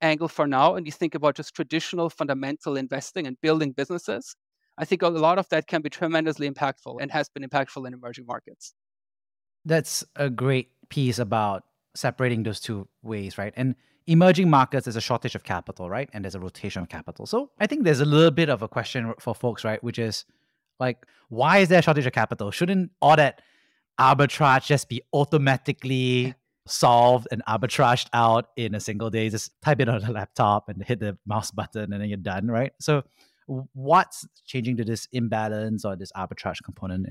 angle 0.00 0.28
for 0.28 0.46
now 0.46 0.74
and 0.74 0.86
you 0.86 0.92
think 0.92 1.14
about 1.14 1.36
just 1.36 1.54
traditional 1.54 2.10
fundamental 2.10 2.76
investing 2.76 3.26
and 3.26 3.40
building 3.40 3.72
businesses, 3.72 4.36
I 4.78 4.84
think 4.84 5.02
a 5.02 5.08
lot 5.08 5.38
of 5.38 5.48
that 5.48 5.66
can 5.66 5.82
be 5.82 5.90
tremendously 5.90 6.48
impactful 6.50 6.98
and 7.00 7.10
has 7.10 7.28
been 7.28 7.42
impactful 7.42 7.86
in 7.86 7.94
emerging 7.94 8.26
markets. 8.26 8.74
That's 9.64 10.04
a 10.14 10.30
great 10.30 10.70
piece 10.88 11.18
about 11.18 11.64
separating 11.94 12.42
those 12.42 12.60
two 12.60 12.86
ways, 13.02 13.38
right? 13.38 13.52
And 13.56 13.74
emerging 14.06 14.50
markets, 14.50 14.84
there's 14.84 14.96
a 14.96 15.00
shortage 15.00 15.34
of 15.34 15.44
capital, 15.44 15.88
right? 15.90 16.08
And 16.12 16.24
there's 16.24 16.34
a 16.34 16.40
rotation 16.40 16.82
of 16.82 16.88
capital. 16.88 17.26
So 17.26 17.50
I 17.58 17.66
think 17.66 17.84
there's 17.84 18.00
a 18.00 18.04
little 18.04 18.30
bit 18.30 18.48
of 18.48 18.62
a 18.62 18.68
question 18.68 19.14
for 19.18 19.34
folks, 19.34 19.64
right? 19.64 19.82
Which 19.82 19.98
is 19.98 20.24
like, 20.78 21.06
why 21.28 21.58
is 21.58 21.68
there 21.68 21.78
a 21.78 21.82
shortage 21.82 22.06
of 22.06 22.12
capital? 22.12 22.50
Shouldn't 22.50 22.92
all 23.00 23.16
that 23.16 23.40
arbitrage 23.98 24.66
just 24.66 24.88
be 24.88 25.02
automatically 25.12 26.34
solved 26.66 27.28
and 27.30 27.42
arbitraged 27.46 28.08
out 28.12 28.48
in 28.56 28.74
a 28.74 28.80
single 28.80 29.10
day? 29.10 29.28
Just 29.28 29.52
type 29.62 29.80
it 29.80 29.88
on 29.88 30.02
a 30.04 30.10
laptop 30.10 30.68
and 30.68 30.82
hit 30.84 31.00
the 31.00 31.16
mouse 31.26 31.50
button 31.50 31.92
and 31.92 32.02
then 32.02 32.08
you're 32.08 32.16
done, 32.16 32.48
right? 32.48 32.72
So 32.80 33.02
what's 33.46 34.26
changing 34.44 34.76
to 34.78 34.84
this 34.84 35.08
imbalance 35.12 35.84
or 35.84 35.96
this 35.96 36.12
arbitrage 36.12 36.62
component? 36.64 37.08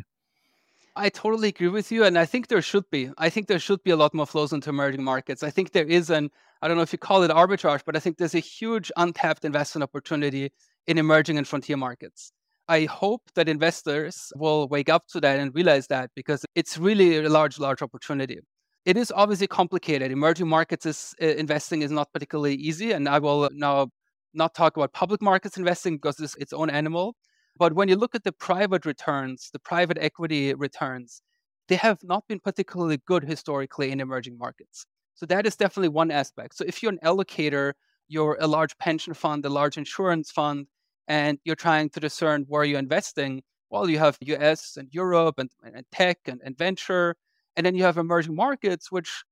I 0.98 1.10
totally 1.10 1.50
agree 1.50 1.68
with 1.68 1.92
you. 1.92 2.06
And 2.06 2.18
I 2.18 2.26
think 2.26 2.48
there 2.48 2.62
should 2.62 2.90
be. 2.90 3.12
I 3.18 3.30
think 3.30 3.48
there 3.48 3.60
should 3.60 3.84
be 3.84 3.92
a 3.92 3.98
lot 3.98 4.14
more 4.14 4.26
flows 4.26 4.54
into 4.54 4.70
emerging 4.70 5.04
markets. 5.04 5.44
I 5.44 5.50
think 5.50 5.72
there 5.72 5.86
is 5.86 6.10
an, 6.10 6.30
I 6.62 6.68
don't 6.68 6.78
know 6.78 6.84
if 6.84 6.94
you 6.94 7.00
call 7.00 7.24
it 7.24 7.32
arbitrage, 7.32 7.82
but 7.86 7.96
I 7.96 8.00
think 8.00 8.18
there's 8.18 8.36
a 8.36 8.40
huge 8.40 8.92
untapped 8.96 9.44
investment 9.44 9.84
opportunity 9.84 10.52
in 10.88 10.98
emerging 10.98 11.38
and 11.38 11.48
frontier 11.48 11.78
markets. 11.78 12.32
I 12.68 12.86
hope 12.86 13.22
that 13.36 13.48
investors 13.50 14.32
will 14.36 14.68
wake 14.70 14.90
up 14.90 15.08
to 15.10 15.22
that 15.22 15.40
and 15.40 15.54
realize 15.54 15.88
that 15.88 16.12
because 16.16 16.46
it's 16.56 16.78
really 16.78 17.18
a 17.18 17.30
large, 17.30 17.60
large 17.60 17.82
opportunity. 17.82 18.40
It 18.86 18.98
is 18.98 19.12
obviously 19.16 19.48
complicated. 19.48 20.12
Emerging 20.12 20.48
markets 20.48 20.86
is, 20.86 21.16
uh, 21.22 21.26
investing 21.26 21.82
is 21.82 21.92
not 21.92 22.14
particularly 22.14 22.56
easy. 22.56 22.92
And 22.92 23.10
I 23.10 23.20
will 23.20 23.50
now 23.52 23.90
not 24.34 24.54
talk 24.54 24.78
about 24.78 24.94
public 24.94 25.22
markets 25.22 25.58
investing 25.58 25.96
because 25.96 26.20
it's 26.20 26.36
its 26.36 26.54
own 26.54 26.70
animal. 26.70 27.16
But 27.58 27.74
when 27.74 27.88
you 27.88 27.96
look 27.96 28.16
at 28.16 28.24
the 28.24 28.32
private 28.32 28.86
returns, 28.86 29.50
the 29.52 29.60
private 29.60 29.98
equity 30.00 30.54
returns, 30.54 31.22
they 31.68 31.78
have 31.78 32.00
not 32.04 32.28
been 32.28 32.40
particularly 32.40 33.02
good 33.08 33.24
historically 33.24 33.92
in 33.92 34.00
emerging 34.00 34.38
markets. 34.38 34.86
So 35.16 35.26
that 35.28 35.48
is 35.48 35.56
definitely 35.56 35.90
one 35.90 36.12
aspect. 36.12 36.58
So 36.58 36.66
if 36.68 36.84
you're 36.84 36.92
an 36.92 37.00
allocator, 37.04 37.74
you're 38.08 38.38
a 38.40 38.48
large 38.48 38.78
pension 38.78 39.14
fund, 39.14 39.46
a 39.46 39.50
large 39.50 39.78
insurance 39.78 40.30
fund, 40.30 40.68
and 41.08 41.40
you're 41.44 41.56
trying 41.56 41.90
to 41.92 42.00
discern 42.00 42.46
where 42.48 42.66
you're 42.66 42.80
investing, 42.80 43.42
well, 43.70 43.90
you 43.90 43.98
have 43.98 44.18
US 44.22 44.78
and 44.78 44.90
Europe 44.92 45.36
and, 45.40 45.50
and 45.64 45.86
tech 45.92 46.18
and, 46.26 46.42
and 46.44 46.58
venture. 46.58 47.16
And 47.56 47.66
then 47.66 47.76
you 47.76 47.84
have 47.84 47.98
emerging 47.98 48.36
markets, 48.36 48.92
which 48.92 49.24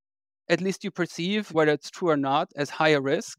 at 0.50 0.62
least 0.62 0.84
you 0.84 0.92
perceive, 0.92 1.51
whether 1.51 1.72
it's 1.72 1.92
true 1.92 2.10
or 2.10 2.18
not, 2.18 2.50
as 2.56 2.70
higher 2.70 3.01
risk, 3.01 3.38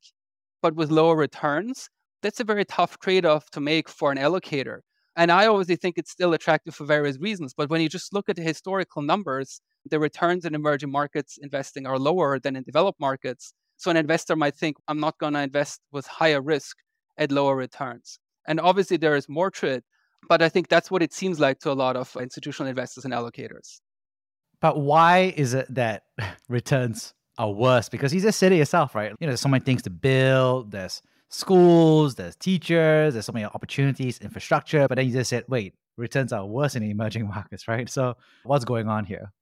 but 0.63 0.75
with 0.75 0.91
lower 0.91 1.17
returns 1.17 1.89
that's 2.25 2.41
a 2.41 2.45
very 2.45 2.65
tough 2.65 2.99
trade-off 3.01 3.51
to 3.51 3.61
make 3.61 3.87
for 3.87 4.11
an 4.11 4.17
allocator. 4.17 4.79
And 5.15 5.31
I 5.31 5.47
obviously 5.47 5.77
think 5.77 5.99
it's 5.99 6.11
still 6.11 6.33
attractive 6.33 6.75
for 6.75 6.87
various 6.87 7.19
reasons. 7.21 7.53
But 7.55 7.69
when 7.69 7.83
you 7.83 7.89
just 7.89 8.15
look 8.15 8.31
at 8.31 8.37
the 8.37 8.43
historical 8.43 9.03
numbers, 9.03 9.61
the 9.89 10.01
returns 10.01 10.47
in 10.47 10.55
emerging 10.55 10.91
markets 10.91 11.39
investing 11.41 11.87
are 11.87 11.99
lower 11.99 12.41
than 12.41 12.57
in 12.57 12.65
developed 12.65 12.99
markets. 12.99 13.53
So 13.77 13.91
an 13.91 13.99
investor 13.99 14.37
might 14.37 14.57
think, 14.57 14.77
I'm 14.89 14.99
not 14.99 15.19
going 15.19 15.35
to 15.35 15.41
invest 15.41 15.81
with 15.93 16.07
higher 16.07 16.41
risk 16.41 16.79
at 17.19 17.31
lower 17.31 17.55
returns. 17.55 18.19
And 18.49 18.59
obviously, 18.59 18.97
there 18.97 19.17
is 19.17 19.29
more 19.29 19.51
to 19.53 19.67
it. 19.67 19.85
But 20.27 20.41
I 20.41 20.49
think 20.49 20.69
that's 20.69 20.91
what 20.91 21.03
it 21.03 21.13
seems 21.13 21.39
like 21.39 21.59
to 21.61 21.71
a 21.71 21.75
lot 21.75 21.95
of 21.95 22.17
institutional 22.19 22.71
investors 22.71 23.05
and 23.05 23.13
allocators. 23.13 23.81
But 24.65 24.81
why 24.81 25.35
is 25.37 25.53
it 25.53 25.67
that 25.75 26.05
returns 26.49 27.13
are 27.37 27.51
worse? 27.51 27.91
Because 27.91 28.15
you 28.15 28.23
just 28.23 28.39
said 28.39 28.51
it 28.51 28.57
yourself, 28.57 28.95
right? 28.95 29.11
You 29.21 29.27
know, 29.27 29.33
there's 29.33 29.43
so 29.43 29.51
many 29.51 29.63
things 29.63 29.83
to 29.83 29.91
build, 29.91 30.71
there's 30.71 31.03
schools, 31.29 32.15
there's 32.15 32.35
teachers, 32.35 33.13
there's 33.13 33.27
so 33.27 33.33
many 33.35 33.45
opportunities, 33.45 34.21
infrastructure. 34.21 34.89
But 34.89 34.95
then 34.97 35.07
you 35.07 35.13
just 35.13 35.29
said, 35.29 35.45
wait, 35.49 35.75
returns 35.99 36.33
are 36.33 36.47
worse 36.47 36.77
in 36.77 36.83
the 36.83 36.89
emerging 36.89 37.29
markets, 37.35 37.69
right? 37.69 37.91
So 37.91 38.17
what's 38.45 38.65
going 38.65 38.89
on 38.89 39.05
here? 39.05 39.33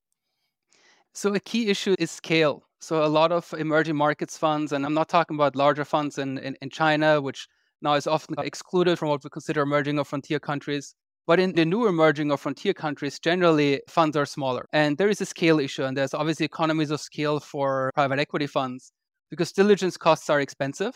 So 1.14 1.32
a 1.34 1.38
key 1.38 1.68
issue 1.68 1.94
is 2.00 2.10
scale. 2.10 2.64
So 2.80 3.04
a 3.04 3.06
lot 3.06 3.30
of 3.30 3.54
emerging 3.56 3.94
markets 3.94 4.36
funds, 4.36 4.72
and 4.72 4.84
I'm 4.84 4.94
not 4.94 5.08
talking 5.08 5.36
about 5.36 5.54
larger 5.54 5.84
funds 5.84 6.18
in, 6.18 6.38
in, 6.38 6.56
in 6.62 6.68
China, 6.68 7.20
which 7.20 7.46
now 7.80 7.94
is 7.94 8.08
often 8.08 8.34
excluded 8.40 8.98
from 8.98 9.10
what 9.10 9.22
we 9.22 9.30
consider 9.30 9.62
emerging 9.62 10.00
or 10.00 10.04
frontier 10.04 10.40
countries. 10.40 10.96
But 11.26 11.38
in 11.40 11.54
the 11.54 11.64
new 11.64 11.86
emerging 11.86 12.30
or 12.30 12.36
frontier 12.36 12.74
countries, 12.74 13.18
generally 13.18 13.80
funds 13.88 14.16
are 14.16 14.26
smaller. 14.26 14.66
And 14.72 14.98
there 14.98 15.08
is 15.08 15.20
a 15.20 15.26
scale 15.26 15.60
issue, 15.60 15.84
and 15.84 15.96
there's 15.96 16.14
obviously 16.14 16.46
economies 16.46 16.90
of 16.90 17.00
scale 17.00 17.40
for 17.40 17.90
private 17.94 18.18
equity 18.18 18.46
funds 18.46 18.92
because 19.30 19.52
diligence 19.52 19.96
costs 19.96 20.28
are 20.28 20.40
expensive 20.40 20.94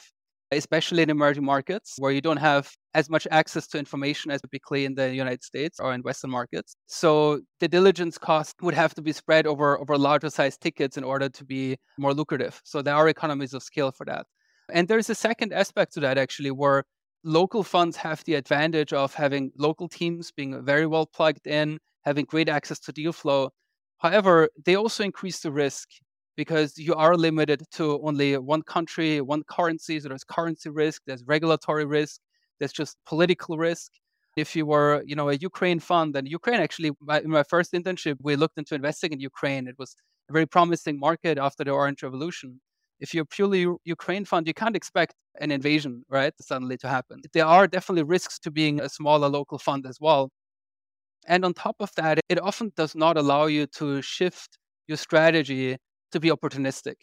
especially 0.52 1.02
in 1.02 1.10
emerging 1.10 1.44
markets 1.44 1.94
where 1.98 2.12
you 2.12 2.20
don't 2.20 2.36
have 2.36 2.70
as 2.94 3.10
much 3.10 3.26
access 3.30 3.66
to 3.66 3.78
information 3.78 4.30
as 4.30 4.40
typically 4.40 4.84
in 4.84 4.94
the 4.94 5.14
United 5.14 5.42
States 5.42 5.80
or 5.80 5.92
in 5.92 6.02
Western 6.02 6.30
markets. 6.30 6.76
So 6.86 7.40
the 7.60 7.68
diligence 7.68 8.16
cost 8.16 8.54
would 8.62 8.74
have 8.74 8.94
to 8.94 9.02
be 9.02 9.12
spread 9.12 9.46
over, 9.46 9.78
over 9.78 9.98
larger 9.98 10.30
size 10.30 10.56
tickets 10.56 10.96
in 10.96 11.04
order 11.04 11.28
to 11.28 11.44
be 11.44 11.76
more 11.98 12.14
lucrative. 12.14 12.60
So 12.64 12.80
there 12.80 12.94
are 12.94 13.08
economies 13.08 13.54
of 13.54 13.62
scale 13.62 13.90
for 13.90 14.06
that. 14.06 14.26
And 14.72 14.88
there's 14.88 15.10
a 15.10 15.14
second 15.14 15.52
aspect 15.52 15.94
to 15.94 16.00
that 16.00 16.18
actually 16.18 16.50
where 16.50 16.84
local 17.24 17.62
funds 17.62 17.96
have 17.96 18.22
the 18.24 18.34
advantage 18.34 18.92
of 18.92 19.14
having 19.14 19.52
local 19.56 19.88
teams 19.88 20.30
being 20.30 20.64
very 20.64 20.86
well 20.86 21.06
plugged 21.06 21.46
in, 21.46 21.78
having 22.04 22.24
great 22.24 22.48
access 22.48 22.78
to 22.80 22.92
deal 22.92 23.12
flow. 23.12 23.50
However, 23.98 24.48
they 24.64 24.76
also 24.76 25.04
increase 25.04 25.40
the 25.40 25.50
risk 25.50 25.88
because 26.36 26.76
you 26.78 26.94
are 26.94 27.16
limited 27.16 27.62
to 27.72 28.00
only 28.02 28.36
one 28.36 28.62
country, 28.62 29.20
one 29.20 29.42
currency. 29.48 29.98
So 29.98 30.08
there's 30.08 30.24
currency 30.24 30.70
risk, 30.70 31.02
there's 31.06 31.24
regulatory 31.24 31.86
risk, 31.86 32.20
there's 32.58 32.72
just 32.72 32.96
political 33.06 33.56
risk. 33.56 33.90
If 34.36 34.54
you 34.54 34.66
were, 34.66 35.02
you 35.06 35.16
know, 35.16 35.30
a 35.30 35.34
Ukraine 35.34 35.80
fund, 35.80 36.14
and 36.14 36.28
Ukraine 36.28 36.60
actually, 36.60 36.90
in 37.24 37.30
my 37.30 37.42
first 37.42 37.72
internship, 37.72 38.16
we 38.20 38.36
looked 38.36 38.58
into 38.58 38.74
investing 38.74 39.12
in 39.12 39.20
Ukraine. 39.20 39.66
It 39.66 39.76
was 39.78 39.96
a 40.28 40.32
very 40.32 40.46
promising 40.46 40.98
market 40.98 41.38
after 41.38 41.64
the 41.64 41.70
Orange 41.70 42.02
Revolution. 42.02 42.60
If 43.00 43.14
you're 43.14 43.24
purely 43.26 43.66
Ukraine 43.84 44.24
fund, 44.24 44.46
you 44.46 44.54
can't 44.54 44.76
expect 44.76 45.14
an 45.40 45.50
invasion, 45.50 46.04
right, 46.08 46.32
suddenly 46.40 46.76
to 46.78 46.88
happen. 46.88 47.20
There 47.32 47.44
are 47.46 47.66
definitely 47.66 48.04
risks 48.04 48.38
to 48.40 48.50
being 48.50 48.80
a 48.80 48.88
smaller 48.88 49.28
local 49.28 49.58
fund 49.58 49.86
as 49.86 49.98
well. 50.00 50.30
And 51.26 51.44
on 51.44 51.54
top 51.54 51.76
of 51.80 51.90
that, 51.96 52.20
it 52.28 52.40
often 52.40 52.72
does 52.76 52.94
not 52.94 53.16
allow 53.16 53.46
you 53.46 53.66
to 53.78 54.00
shift 54.02 54.58
your 54.86 54.96
strategy 54.96 55.76
to 56.12 56.20
be 56.20 56.30
opportunistic. 56.30 56.96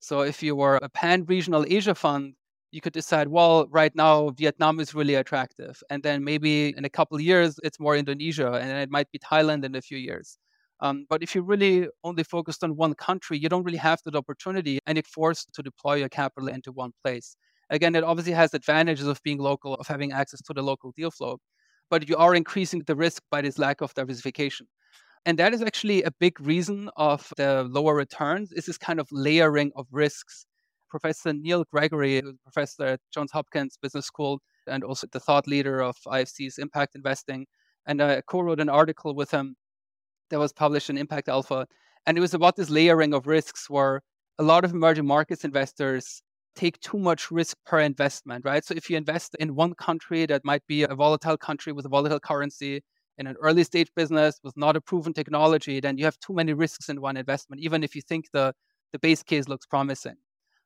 So 0.00 0.20
if 0.20 0.42
you 0.42 0.54
were 0.56 0.76
a 0.82 0.88
pan 0.90 1.24
regional 1.26 1.64
Asia 1.68 1.94
fund, 1.94 2.34
you 2.70 2.80
could 2.80 2.92
decide, 2.92 3.28
well, 3.28 3.66
right 3.68 3.94
now 3.94 4.30
Vietnam 4.30 4.80
is 4.80 4.94
really 4.94 5.14
attractive. 5.14 5.82
And 5.90 6.02
then 6.02 6.24
maybe 6.24 6.74
in 6.76 6.84
a 6.84 6.90
couple 6.90 7.20
years, 7.20 7.58
it's 7.62 7.80
more 7.80 7.96
Indonesia, 7.96 8.52
and 8.52 8.70
it 8.78 8.90
might 8.90 9.10
be 9.12 9.18
Thailand 9.18 9.64
in 9.64 9.74
a 9.74 9.82
few 9.82 9.98
years. 9.98 10.38
Um, 10.82 11.06
but 11.08 11.22
if 11.22 11.34
you 11.36 11.42
really 11.42 11.86
only 12.02 12.24
focused 12.24 12.64
on 12.64 12.76
one 12.76 12.94
country, 12.94 13.38
you 13.38 13.48
don't 13.48 13.62
really 13.62 13.78
have 13.78 14.00
that 14.04 14.16
opportunity 14.16 14.80
and 14.86 14.96
you're 14.96 15.04
forced 15.04 15.54
to 15.54 15.62
deploy 15.62 15.94
your 15.94 16.08
capital 16.08 16.48
into 16.48 16.72
one 16.72 16.90
place. 17.04 17.36
Again, 17.70 17.94
it 17.94 18.02
obviously 18.02 18.32
has 18.32 18.52
advantages 18.52 19.06
of 19.06 19.20
being 19.22 19.38
local, 19.38 19.74
of 19.74 19.86
having 19.86 20.10
access 20.12 20.42
to 20.42 20.52
the 20.52 20.60
local 20.60 20.92
deal 20.96 21.12
flow, 21.12 21.38
but 21.88 22.08
you 22.08 22.16
are 22.16 22.34
increasing 22.34 22.82
the 22.84 22.96
risk 22.96 23.22
by 23.30 23.40
this 23.40 23.58
lack 23.58 23.80
of 23.80 23.94
diversification. 23.94 24.66
And 25.24 25.38
that 25.38 25.54
is 25.54 25.62
actually 25.62 26.02
a 26.02 26.10
big 26.10 26.40
reason 26.40 26.90
of 26.96 27.32
the 27.36 27.62
lower 27.70 27.94
returns 27.94 28.50
is 28.50 28.66
this 28.66 28.76
kind 28.76 28.98
of 28.98 29.06
layering 29.12 29.70
of 29.76 29.86
risks. 29.92 30.46
Professor 30.90 31.32
Neil 31.32 31.64
Gregory, 31.70 32.20
professor 32.42 32.84
at 32.84 33.00
Johns 33.14 33.30
Hopkins 33.30 33.78
Business 33.80 34.06
School 34.06 34.40
and 34.66 34.82
also 34.82 35.06
the 35.12 35.20
thought 35.20 35.46
leader 35.46 35.80
of 35.80 35.96
IFC's 36.06 36.58
impact 36.58 36.96
investing, 36.96 37.46
and 37.86 38.02
I 38.02 38.20
co-wrote 38.22 38.60
an 38.60 38.68
article 38.68 39.14
with 39.14 39.30
him 39.30 39.54
that 40.32 40.40
was 40.40 40.52
published 40.52 40.90
in 40.90 40.98
Impact 40.98 41.28
Alpha. 41.28 41.66
And 42.06 42.18
it 42.18 42.20
was 42.20 42.34
about 42.34 42.56
this 42.56 42.70
layering 42.70 43.14
of 43.14 43.28
risks 43.28 43.70
where 43.70 44.02
a 44.40 44.42
lot 44.42 44.64
of 44.64 44.72
emerging 44.72 45.06
markets 45.06 45.44
investors 45.44 46.22
take 46.56 46.80
too 46.80 46.98
much 46.98 47.30
risk 47.30 47.56
per 47.64 47.78
investment, 47.80 48.44
right? 48.44 48.64
So 48.64 48.74
if 48.74 48.90
you 48.90 48.96
invest 48.96 49.36
in 49.38 49.54
one 49.54 49.74
country 49.74 50.26
that 50.26 50.44
might 50.44 50.66
be 50.66 50.82
a 50.82 50.94
volatile 50.94 51.38
country 51.38 51.72
with 51.72 51.86
a 51.86 51.88
volatile 51.88 52.20
currency, 52.20 52.82
in 53.18 53.26
an 53.26 53.36
early 53.40 53.64
stage 53.64 53.88
business 53.94 54.40
with 54.42 54.56
not 54.56 54.76
a 54.76 54.80
proven 54.80 55.12
technology, 55.12 55.80
then 55.80 55.98
you 55.98 56.04
have 56.04 56.18
too 56.18 56.32
many 56.32 56.52
risks 56.52 56.88
in 56.88 57.00
one 57.00 57.16
investment, 57.16 57.62
even 57.62 57.84
if 57.84 57.94
you 57.94 58.02
think 58.02 58.26
the, 58.32 58.54
the 58.92 58.98
base 58.98 59.22
case 59.22 59.48
looks 59.48 59.66
promising. 59.66 60.16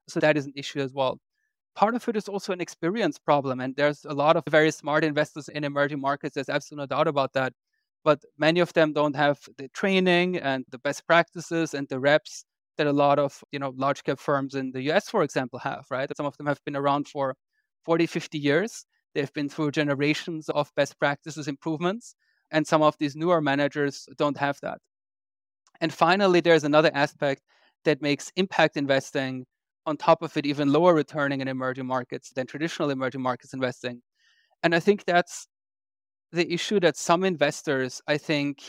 So 0.08 0.20
that 0.20 0.36
is 0.36 0.46
an 0.46 0.52
issue 0.56 0.80
as 0.80 0.92
well. 0.92 1.18
Part 1.74 1.94
of 1.94 2.08
it 2.08 2.16
is 2.16 2.28
also 2.28 2.52
an 2.52 2.60
experience 2.60 3.18
problem. 3.18 3.60
And 3.60 3.74
there's 3.76 4.04
a 4.04 4.14
lot 4.14 4.36
of 4.36 4.44
very 4.48 4.70
smart 4.70 5.04
investors 5.04 5.48
in 5.48 5.64
emerging 5.64 6.00
markets. 6.00 6.34
There's 6.34 6.48
absolutely 6.48 6.82
no 6.84 6.96
doubt 6.96 7.08
about 7.08 7.32
that. 7.34 7.52
But 8.06 8.22
many 8.38 8.60
of 8.60 8.72
them 8.74 8.94
don't 8.94 9.16
have 9.16 9.40
the 9.58 9.68
training 9.70 10.38
and 10.38 10.64
the 10.70 10.78
best 10.78 11.06
practices 11.06 11.74
and 11.74 11.88
the 11.90 12.00
reps 12.00 12.46
that 12.78 12.88
a 12.88 12.92
lot 12.94 13.18
of 13.18 13.44
you 13.52 13.58
know 13.60 13.74
large 13.76 14.02
cap 14.04 14.18
firms 14.20 14.54
in 14.54 14.72
the 14.72 14.82
US, 14.84 15.10
for 15.10 15.24
example, 15.24 15.58
have, 15.60 15.86
right? 15.90 16.10
Some 16.16 16.26
of 16.26 16.38
them 16.38 16.46
have 16.48 16.64
been 16.64 16.76
around 16.76 17.08
for 17.08 17.36
40, 17.84 18.06
50 18.06 18.38
years. 18.38 18.86
They've 19.14 19.32
been 19.34 19.50
through 19.50 19.72
generations 19.72 20.48
of 20.50 20.72
best 20.76 20.98
practices 20.98 21.48
improvements. 21.48 22.16
And 22.52 22.66
some 22.66 22.82
of 22.82 22.96
these 22.98 23.16
newer 23.16 23.42
managers 23.42 24.08
don't 24.18 24.38
have 24.38 24.58
that. 24.62 24.78
And 25.80 25.92
finally, 25.92 26.40
there's 26.40 26.64
another 26.64 26.90
aspect 26.94 27.42
that 27.84 28.02
makes 28.02 28.32
impact 28.36 28.76
investing, 28.76 29.46
on 29.86 29.96
top 29.96 30.22
of 30.22 30.36
it, 30.36 30.46
even 30.46 30.72
lower 30.72 30.94
returning 30.94 31.40
in 31.40 31.48
emerging 31.48 31.86
markets 31.86 32.30
than 32.34 32.46
traditional 32.46 32.90
emerging 32.90 33.22
markets 33.22 33.54
investing. 33.54 34.02
And 34.62 34.74
I 34.74 34.80
think 34.80 35.04
that's 35.06 35.48
the 36.32 36.52
issue 36.52 36.80
that 36.80 36.96
some 36.96 37.24
investors, 37.24 38.02
I 38.06 38.18
think, 38.18 38.62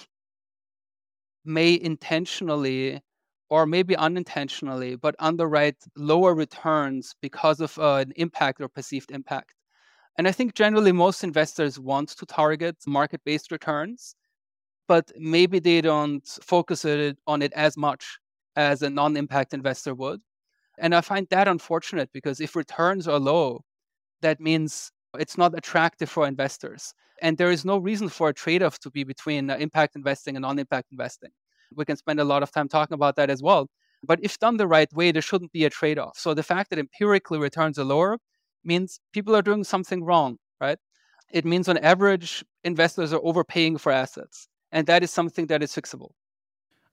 may 1.46 1.80
intentionally 1.82 3.02
or 3.50 3.66
maybe 3.66 3.96
unintentionally, 3.96 4.96
but 4.96 5.16
underwrite 5.20 5.78
lower 5.96 6.36
returns 6.36 7.16
because 7.22 7.62
of 7.62 7.78
uh, 7.80 7.96
an 7.96 8.12
impact 8.18 8.60
or 8.60 8.68
perceived 8.68 9.12
impact. 9.12 9.54
And 10.18 10.28
I 10.28 10.32
think 10.32 10.56
generally 10.56 10.92
most 10.92 11.24
investors 11.24 11.80
want 11.80 12.10
to 12.10 12.26
target 12.26 12.76
market 12.86 13.22
based 13.24 13.52
returns, 13.52 14.16
but 14.88 15.12
maybe 15.18 15.60
they 15.60 15.82
don't 15.82 16.28
focus 16.42 16.86
it, 16.86 17.18
on 17.28 17.42
it 17.42 17.54
as 17.54 17.78
much 17.78 18.18
as 18.56 18.82
a 18.82 18.90
non 18.90 19.16
impact 19.16 19.54
investor 19.54 19.94
would. 19.94 20.20
And 20.80 20.94
I 20.94 21.02
find 21.02 21.28
that 21.30 21.48
unfortunate 21.48 22.10
because 22.14 22.42
if 22.42 22.56
returns 22.56 23.08
are 23.08 23.20
low, 23.20 23.62
that 24.22 24.40
means 24.40 24.92
it's 25.20 25.38
not 25.38 25.58
attractive 25.58 26.10
for 26.10 26.28
investors. 26.28 26.94
And 27.22 27.38
there 27.38 27.52
is 27.52 27.66
no 27.66 27.78
reason 27.78 28.10
for 28.10 28.30
a 28.30 28.34
trade 28.34 28.62
off 28.62 28.80
to 28.80 28.92
be 28.92 29.04
between 29.04 29.50
uh, 29.50 29.58
impact 29.58 29.96
investing 29.96 30.36
and 30.36 30.44
non 30.44 30.60
impact 30.60 30.92
investing. 30.92 31.32
We 31.76 31.86
can 31.86 31.98
spend 31.98 32.20
a 32.20 32.24
lot 32.24 32.44
of 32.44 32.52
time 32.52 32.68
talking 32.68 32.96
about 32.96 33.16
that 33.16 33.30
as 33.30 33.42
well. 33.42 33.68
But 34.04 34.20
if 34.22 34.38
done 34.38 34.58
the 34.58 34.68
right 34.68 34.92
way, 34.94 35.12
there 35.12 35.22
shouldn't 35.22 35.52
be 35.52 35.66
a 35.66 35.70
trade 35.70 35.98
off. 35.98 36.18
So 36.18 36.34
the 36.34 36.44
fact 36.44 36.70
that 36.70 36.80
empirically 36.80 37.40
returns 37.40 37.80
are 37.80 37.84
lower 37.84 38.18
means 38.64 39.00
people 39.12 39.36
are 39.36 39.42
doing 39.42 39.64
something 39.64 40.04
wrong, 40.04 40.38
right? 40.62 40.78
It 41.32 41.46
means 41.46 41.68
on 41.68 41.78
average, 41.80 42.46
investors 42.64 43.12
are 43.12 43.20
overpaying 43.24 43.80
for 43.80 43.92
assets. 43.92 44.48
And 44.72 44.86
that 44.88 45.04
is 45.04 45.12
something 45.12 45.48
that 45.48 45.64
is 45.64 45.74
fixable. 45.74 46.12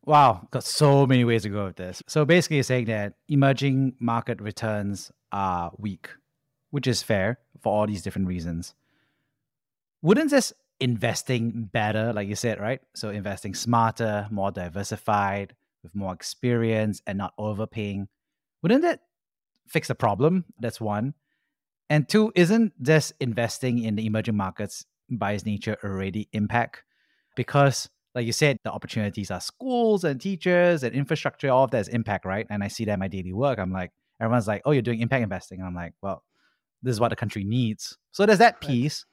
Wow, 0.06 0.46
got 0.50 0.64
so 0.64 1.06
many 1.06 1.24
ways 1.24 1.42
to 1.42 1.48
go 1.48 1.64
with 1.64 1.76
this. 1.76 2.02
So 2.06 2.24
basically, 2.24 2.56
you're 2.56 2.64
saying 2.64 2.86
that 2.86 3.14
emerging 3.28 3.94
market 4.00 4.40
returns 4.40 5.10
are 5.32 5.72
weak, 5.78 6.10
which 6.74 6.88
is 6.88 7.04
fair 7.04 7.38
for 7.62 7.72
all 7.72 7.86
these 7.86 8.02
different 8.02 8.26
reasons. 8.26 8.74
Wouldn't 10.02 10.30
this 10.30 10.52
investing 10.80 11.70
better, 11.72 12.12
like 12.12 12.26
you 12.26 12.34
said, 12.34 12.58
right? 12.58 12.80
So 12.96 13.10
investing 13.10 13.54
smarter, 13.54 14.26
more 14.32 14.50
diversified, 14.50 15.54
with 15.84 15.94
more 15.94 16.12
experience, 16.12 17.00
and 17.06 17.16
not 17.16 17.32
overpaying, 17.38 18.08
wouldn't 18.60 18.82
that 18.82 19.02
fix 19.68 19.86
the 19.86 19.94
problem? 19.94 20.46
That's 20.58 20.80
one. 20.80 21.14
And 21.90 22.08
two, 22.08 22.32
isn't 22.34 22.72
this 22.76 23.12
investing 23.20 23.78
in 23.78 23.94
the 23.94 24.06
emerging 24.06 24.36
markets 24.36 24.84
by 25.08 25.30
its 25.34 25.46
nature 25.46 25.76
already 25.84 26.28
impact? 26.32 26.82
Because, 27.36 27.88
like 28.16 28.26
you 28.26 28.32
said, 28.32 28.58
the 28.64 28.72
opportunities 28.72 29.30
are 29.30 29.40
schools 29.40 30.02
and 30.02 30.20
teachers 30.20 30.82
and 30.82 30.92
infrastructure, 30.92 31.50
all 31.50 31.62
of 31.62 31.70
that 31.70 31.82
is 31.82 31.88
impact, 31.88 32.24
right? 32.24 32.48
And 32.50 32.64
I 32.64 32.68
see 32.68 32.84
that 32.86 32.94
in 32.94 32.98
my 32.98 33.06
daily 33.06 33.32
work. 33.32 33.60
I'm 33.60 33.70
like, 33.70 33.92
everyone's 34.20 34.48
like, 34.48 34.62
oh, 34.64 34.72
you're 34.72 34.82
doing 34.82 34.98
impact 34.98 35.22
investing. 35.22 35.62
I'm 35.62 35.76
like, 35.76 35.92
well, 36.02 36.24
this 36.84 36.92
is 36.92 37.00
what 37.00 37.08
the 37.08 37.16
country 37.16 37.44
needs. 37.44 37.96
So 38.12 38.26
there's 38.26 38.38
that 38.38 38.60
piece. 38.60 39.04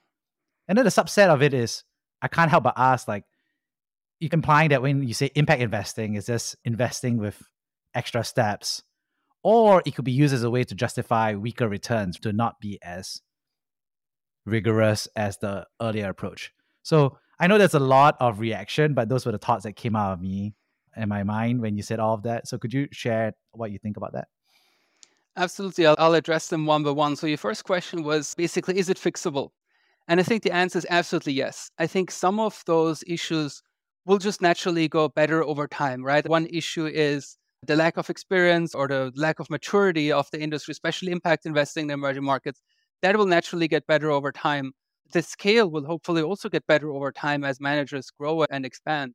And 0.67 0.77
then 0.77 0.85
the 0.85 0.91
subset 0.91 1.27
of 1.29 1.41
it 1.41 1.53
is, 1.53 1.83
I 2.21 2.27
can't 2.27 2.49
help 2.49 2.63
but 2.63 2.75
ask, 2.77 3.07
like, 3.07 3.23
you're 4.19 4.29
implying 4.31 4.69
that 4.69 4.81
when 4.81 5.07
you 5.07 5.13
say 5.13 5.31
impact 5.33 5.61
investing, 5.61 6.13
is 6.13 6.27
just 6.27 6.55
investing 6.63 7.17
with 7.17 7.41
extra 7.95 8.23
steps 8.23 8.83
or 9.43 9.81
it 9.85 9.95
could 9.95 10.05
be 10.05 10.11
used 10.11 10.33
as 10.33 10.43
a 10.43 10.49
way 10.49 10.63
to 10.63 10.75
justify 10.75 11.33
weaker 11.33 11.67
returns 11.67 12.19
to 12.19 12.31
not 12.31 12.59
be 12.59 12.77
as 12.83 13.21
rigorous 14.45 15.07
as 15.15 15.37
the 15.39 15.65
earlier 15.81 16.09
approach. 16.09 16.53
So 16.83 17.17
I 17.39 17.47
know 17.47 17.57
there's 17.57 17.73
a 17.73 17.79
lot 17.79 18.17
of 18.19 18.39
reaction, 18.39 18.93
but 18.93 19.09
those 19.09 19.25
were 19.25 19.31
the 19.31 19.39
thoughts 19.39 19.63
that 19.63 19.75
came 19.75 19.95
out 19.95 20.13
of 20.13 20.21
me 20.21 20.53
in 20.95 21.09
my 21.09 21.23
mind 21.23 21.61
when 21.61 21.75
you 21.75 21.83
said 21.83 21.99
all 21.99 22.13
of 22.13 22.23
that. 22.23 22.47
So 22.47 22.57
could 22.57 22.73
you 22.73 22.87
share 22.91 23.33
what 23.51 23.71
you 23.71 23.79
think 23.79 23.97
about 23.97 24.13
that? 24.13 24.27
Absolutely. 25.37 25.85
I'll, 25.85 25.95
I'll 25.97 26.13
address 26.13 26.47
them 26.47 26.65
one 26.65 26.83
by 26.83 26.91
one. 26.91 27.15
So 27.15 27.27
your 27.27 27.37
first 27.37 27.63
question 27.63 28.03
was 28.03 28.33
basically, 28.35 28.77
is 28.77 28.89
it 28.89 28.97
fixable? 28.97 29.49
And 30.07 30.19
I 30.19 30.23
think 30.23 30.43
the 30.43 30.51
answer 30.53 30.79
is 30.79 30.85
absolutely 30.89 31.33
yes. 31.33 31.69
I 31.79 31.87
think 31.87 32.11
some 32.11 32.39
of 32.39 32.63
those 32.65 33.03
issues 33.07 33.61
will 34.05 34.17
just 34.17 34.41
naturally 34.41 34.87
go 34.87 35.07
better 35.09 35.43
over 35.43 35.67
time, 35.67 36.03
right? 36.03 36.27
One 36.27 36.47
issue 36.47 36.85
is 36.85 37.37
the 37.65 37.75
lack 37.75 37.97
of 37.97 38.09
experience 38.09 38.73
or 38.75 38.87
the 38.87 39.11
lack 39.15 39.39
of 39.39 39.49
maturity 39.49 40.11
of 40.11 40.29
the 40.31 40.41
industry, 40.41 40.71
especially 40.71 41.11
impact 41.11 41.45
investing 41.45 41.85
in 41.85 41.91
emerging 41.91 42.23
markets, 42.23 42.59
that 43.03 43.15
will 43.15 43.27
naturally 43.27 43.67
get 43.67 43.87
better 43.87 44.09
over 44.09 44.31
time. 44.31 44.73
The 45.13 45.21
scale 45.21 45.69
will 45.69 45.85
hopefully 45.85 46.21
also 46.23 46.49
get 46.49 46.65
better 46.67 46.91
over 46.91 47.11
time 47.11 47.43
as 47.43 47.59
managers 47.61 48.09
grow 48.11 48.43
and 48.49 48.65
expand. 48.65 49.13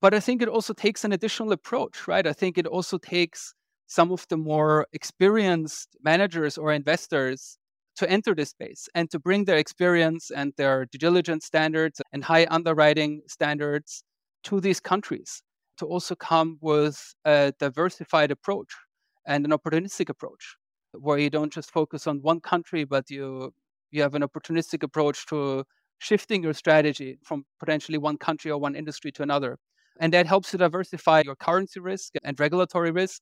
But 0.00 0.14
I 0.14 0.20
think 0.20 0.42
it 0.42 0.48
also 0.48 0.74
takes 0.74 1.04
an 1.04 1.12
additional 1.12 1.52
approach, 1.52 2.08
right? 2.08 2.26
I 2.26 2.32
think 2.32 2.58
it 2.58 2.66
also 2.66 2.98
takes 2.98 3.54
some 3.90 4.12
of 4.12 4.24
the 4.28 4.36
more 4.36 4.86
experienced 4.92 5.96
managers 6.02 6.56
or 6.56 6.72
investors 6.72 7.58
to 7.96 8.08
enter 8.08 8.34
this 8.36 8.50
space 8.50 8.88
and 8.94 9.10
to 9.10 9.18
bring 9.18 9.44
their 9.44 9.58
experience 9.58 10.30
and 10.30 10.52
their 10.56 10.86
due 10.86 10.98
diligence 10.98 11.44
standards 11.44 12.00
and 12.12 12.22
high 12.24 12.46
underwriting 12.50 13.20
standards 13.26 14.04
to 14.44 14.60
these 14.60 14.78
countries 14.78 15.42
to 15.78 15.86
also 15.86 16.14
come 16.14 16.56
with 16.60 17.14
a 17.24 17.52
diversified 17.58 18.30
approach 18.30 18.72
and 19.26 19.44
an 19.44 19.50
opportunistic 19.50 20.08
approach 20.08 20.56
where 20.92 21.18
you 21.18 21.28
don't 21.30 21.52
just 21.52 21.72
focus 21.72 22.06
on 22.06 22.22
one 22.22 22.40
country, 22.40 22.84
but 22.84 23.10
you 23.10 23.52
you 23.90 24.02
have 24.02 24.14
an 24.14 24.22
opportunistic 24.22 24.84
approach 24.84 25.26
to 25.26 25.64
shifting 25.98 26.44
your 26.44 26.54
strategy 26.54 27.18
from 27.24 27.44
potentially 27.58 27.98
one 27.98 28.16
country 28.18 28.52
or 28.52 28.58
one 28.58 28.76
industry 28.76 29.10
to 29.12 29.22
another. 29.24 29.58
And 29.98 30.12
that 30.14 30.26
helps 30.26 30.52
to 30.52 30.58
diversify 30.58 31.22
your 31.24 31.34
currency 31.36 31.80
risk 31.80 32.12
and 32.22 32.38
regulatory 32.38 32.92
risk. 32.92 33.20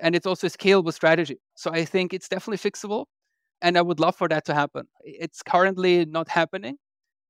And 0.00 0.14
it's 0.14 0.26
also 0.26 0.46
a 0.46 0.50
scalable 0.50 0.92
strategy. 0.92 1.38
So 1.54 1.70
I 1.70 1.84
think 1.84 2.12
it's 2.12 2.28
definitely 2.28 2.70
fixable. 2.70 3.06
And 3.62 3.78
I 3.78 3.82
would 3.82 4.00
love 4.00 4.16
for 4.16 4.28
that 4.28 4.44
to 4.46 4.54
happen. 4.54 4.86
It's 5.04 5.42
currently 5.42 6.04
not 6.04 6.28
happening. 6.28 6.76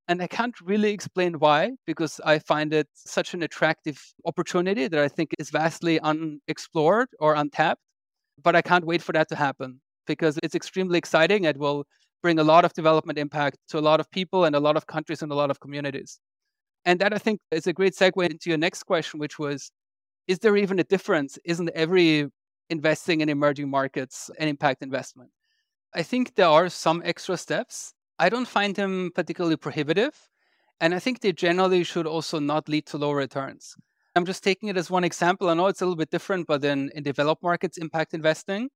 And 0.09 0.21
I 0.21 0.27
can't 0.27 0.55
really 0.61 0.93
explain 0.93 1.35
why, 1.39 1.73
because 1.87 2.21
I 2.25 2.39
find 2.39 2.75
it 2.75 2.89
such 2.95 3.33
an 3.35 3.43
attractive 3.43 4.03
opportunity 4.27 4.89
that 4.89 5.01
I 5.01 5.09
think 5.09 5.31
is 5.39 5.51
vastly 5.51 5.99
unexplored 6.01 7.09
or 7.21 7.35
untapped. 7.35 7.81
But 8.43 8.57
I 8.57 8.63
can't 8.63 8.85
wait 8.85 9.01
for 9.01 9.13
that 9.13 9.29
to 9.29 9.37
happen 9.37 9.81
because 10.07 10.39
it's 10.43 10.55
extremely 10.55 10.99
exciting. 10.99 11.45
It 11.45 11.57
will 11.57 11.85
bring 12.23 12.39
a 12.39 12.45
lot 12.45 12.65
of 12.65 12.73
development 12.73 13.19
impact 13.19 13.59
to 13.69 13.79
a 13.79 13.81
lot 13.81 14.01
of 14.01 14.11
people 14.11 14.45
and 14.45 14.57
a 14.57 14.61
lot 14.61 14.77
of 14.77 14.87
countries 14.87 15.23
and 15.23 15.31
a 15.31 15.35
lot 15.35 15.51
of 15.51 15.61
communities. 15.61 16.19
And 16.85 16.99
that 17.01 17.15
I 17.15 17.19
think 17.19 17.41
is 17.51 17.67
a 17.67 17.73
great 17.73 17.95
segue 17.95 18.29
into 18.29 18.51
your 18.51 18.59
next 18.59 18.83
question, 18.85 19.21
which 19.21 19.39
was 19.39 19.71
Is 20.27 20.39
there 20.39 20.57
even 20.57 20.79
a 20.79 20.85
difference? 20.85 21.39
Isn't 21.45 21.71
every 21.75 22.29
investing 22.79 23.21
in 23.23 23.29
emerging 23.29 23.69
markets 23.79 24.17
and 24.39 24.47
impact 24.55 24.83
investment? 24.83 25.31
I 26.01 26.03
think 26.11 26.35
there 26.35 26.53
are 26.59 26.69
some 26.69 26.99
extra 27.05 27.37
steps 27.37 27.95
I 28.19 28.29
don't 28.29 28.47
find 28.47 28.75
them 28.75 29.11
particularly 29.15 29.57
prohibitive. 29.57 30.15
And 30.81 30.95
I 30.95 30.99
think 30.99 31.21
they 31.21 31.33
generally 31.33 31.85
should 31.85 32.07
also 32.07 32.39
not 32.39 32.69
lead 32.69 32.87
to 32.87 32.99
low 32.99 33.13
returns. 33.13 33.75
I'm 34.17 34.25
just 34.25 34.45
taking 34.45 34.69
it 34.69 34.77
as 34.77 34.91
one 34.91 35.05
example. 35.05 35.49
I 35.49 35.55
know 35.55 35.67
it's 35.67 35.81
a 35.81 35.85
little 35.85 35.97
bit 35.97 36.11
different, 36.11 36.47
but 36.47 36.65
in, 36.65 36.91
in 36.95 37.03
developed 37.03 37.43
markets, 37.43 37.79
impact 37.79 38.15
investing, 38.15 38.69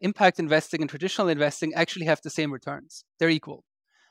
impact 0.00 0.38
investing 0.38 0.80
and 0.80 0.90
traditional 0.90 1.28
investing 1.28 1.72
actually 1.74 2.06
have 2.06 2.20
the 2.22 2.30
same 2.30 2.52
returns. 2.52 3.04
They're 3.18 3.30
equal. 3.30 3.64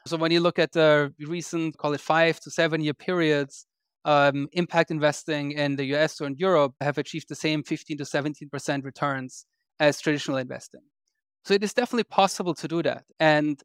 So 0.07 0.17
when 0.17 0.31
you 0.31 0.39
look 0.39 0.57
at 0.57 0.71
the 0.71 1.13
recent, 1.19 1.77
call 1.77 1.93
it 1.93 2.01
five 2.01 2.39
to 2.41 2.49
seven 2.49 2.81
year 2.81 2.95
periods, 2.95 3.67
um, 4.05 4.47
impact 4.53 4.91
investing 4.91 5.51
in 5.51 5.75
the 5.75 5.85
US 5.95 6.19
or 6.21 6.27
in 6.27 6.35
Europe 6.37 6.73
have 6.81 6.97
achieved 6.97 7.29
the 7.29 7.35
same 7.35 7.63
15 7.63 7.97
to 7.97 8.03
17% 8.03 8.83
returns 8.83 9.45
as 9.79 9.99
traditional 9.99 10.37
investing. 10.37 10.81
So 11.45 11.53
it 11.53 11.63
is 11.63 11.73
definitely 11.73 12.03
possible 12.03 12.53
to 12.55 12.67
do 12.67 12.83
that. 12.83 13.03
And 13.19 13.61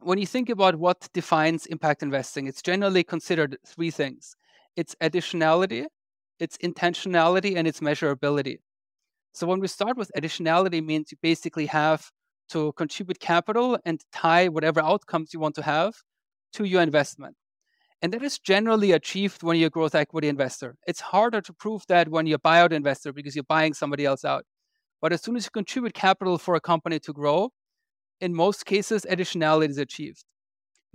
when 0.00 0.18
you 0.18 0.26
think 0.26 0.48
about 0.48 0.76
what 0.76 1.08
defines 1.14 1.66
impact 1.66 2.02
investing, 2.02 2.46
it's 2.46 2.62
generally 2.62 3.04
considered 3.04 3.56
three 3.66 3.90
things 3.90 4.34
it's 4.74 4.94
additionality, 5.02 5.84
it's 6.38 6.56
intentionality, 6.58 7.56
and 7.56 7.68
it's 7.68 7.80
measurability. 7.80 8.56
So 9.34 9.46
when 9.46 9.60
we 9.60 9.68
start 9.68 9.96
with 9.96 10.10
additionality 10.16 10.84
means 10.84 11.12
you 11.12 11.18
basically 11.22 11.66
have 11.66 12.10
to 12.50 12.72
contribute 12.72 13.20
capital 13.20 13.78
and 13.84 14.00
tie 14.12 14.48
whatever 14.48 14.80
outcomes 14.80 15.32
you 15.32 15.40
want 15.40 15.54
to 15.56 15.62
have 15.62 15.94
to 16.54 16.64
your 16.64 16.82
investment. 16.82 17.36
And 18.02 18.12
that 18.12 18.22
is 18.24 18.40
generally 18.40 18.90
achieved 18.90 19.44
when 19.44 19.56
you're 19.56 19.68
a 19.68 19.70
growth 19.70 19.94
equity 19.94 20.28
investor. 20.28 20.76
It's 20.88 21.00
harder 21.00 21.40
to 21.40 21.52
prove 21.52 21.84
that 21.86 22.08
when 22.08 22.26
you're 22.26 22.36
a 22.36 22.48
buyout 22.48 22.72
investor 22.72 23.12
because 23.12 23.36
you're 23.36 23.44
buying 23.44 23.74
somebody 23.74 24.04
else 24.04 24.24
out. 24.24 24.44
But 25.00 25.12
as 25.12 25.22
soon 25.22 25.36
as 25.36 25.44
you 25.44 25.50
contribute 25.50 25.94
capital 25.94 26.36
for 26.36 26.56
a 26.56 26.60
company 26.60 26.98
to 26.98 27.12
grow, 27.12 27.50
in 28.20 28.34
most 28.34 28.66
cases, 28.66 29.06
additionality 29.08 29.70
is 29.70 29.78
achieved. 29.78 30.24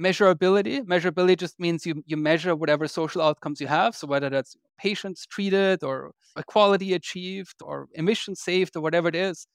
Measurability, 0.01 0.81
measurability 0.83 1.37
just 1.37 1.59
means 1.59 1.85
you, 1.85 2.03
you 2.05 2.17
measure 2.17 2.55
whatever 2.55 2.87
social 2.87 3.21
outcomes 3.21 3.61
you 3.61 3.67
have. 3.67 3.95
So 3.95 4.05
whether 4.05 4.29
that's 4.29 4.55
patients 4.77 5.25
treated 5.25 5.83
or 5.83 6.11
equality 6.37 6.93
achieved 6.93 7.55
or 7.61 7.87
emissions 7.93 8.41
saved 8.41 8.75
or 8.75 8.81
whatever 8.81 9.07
it 9.07 9.15
is. 9.15 9.47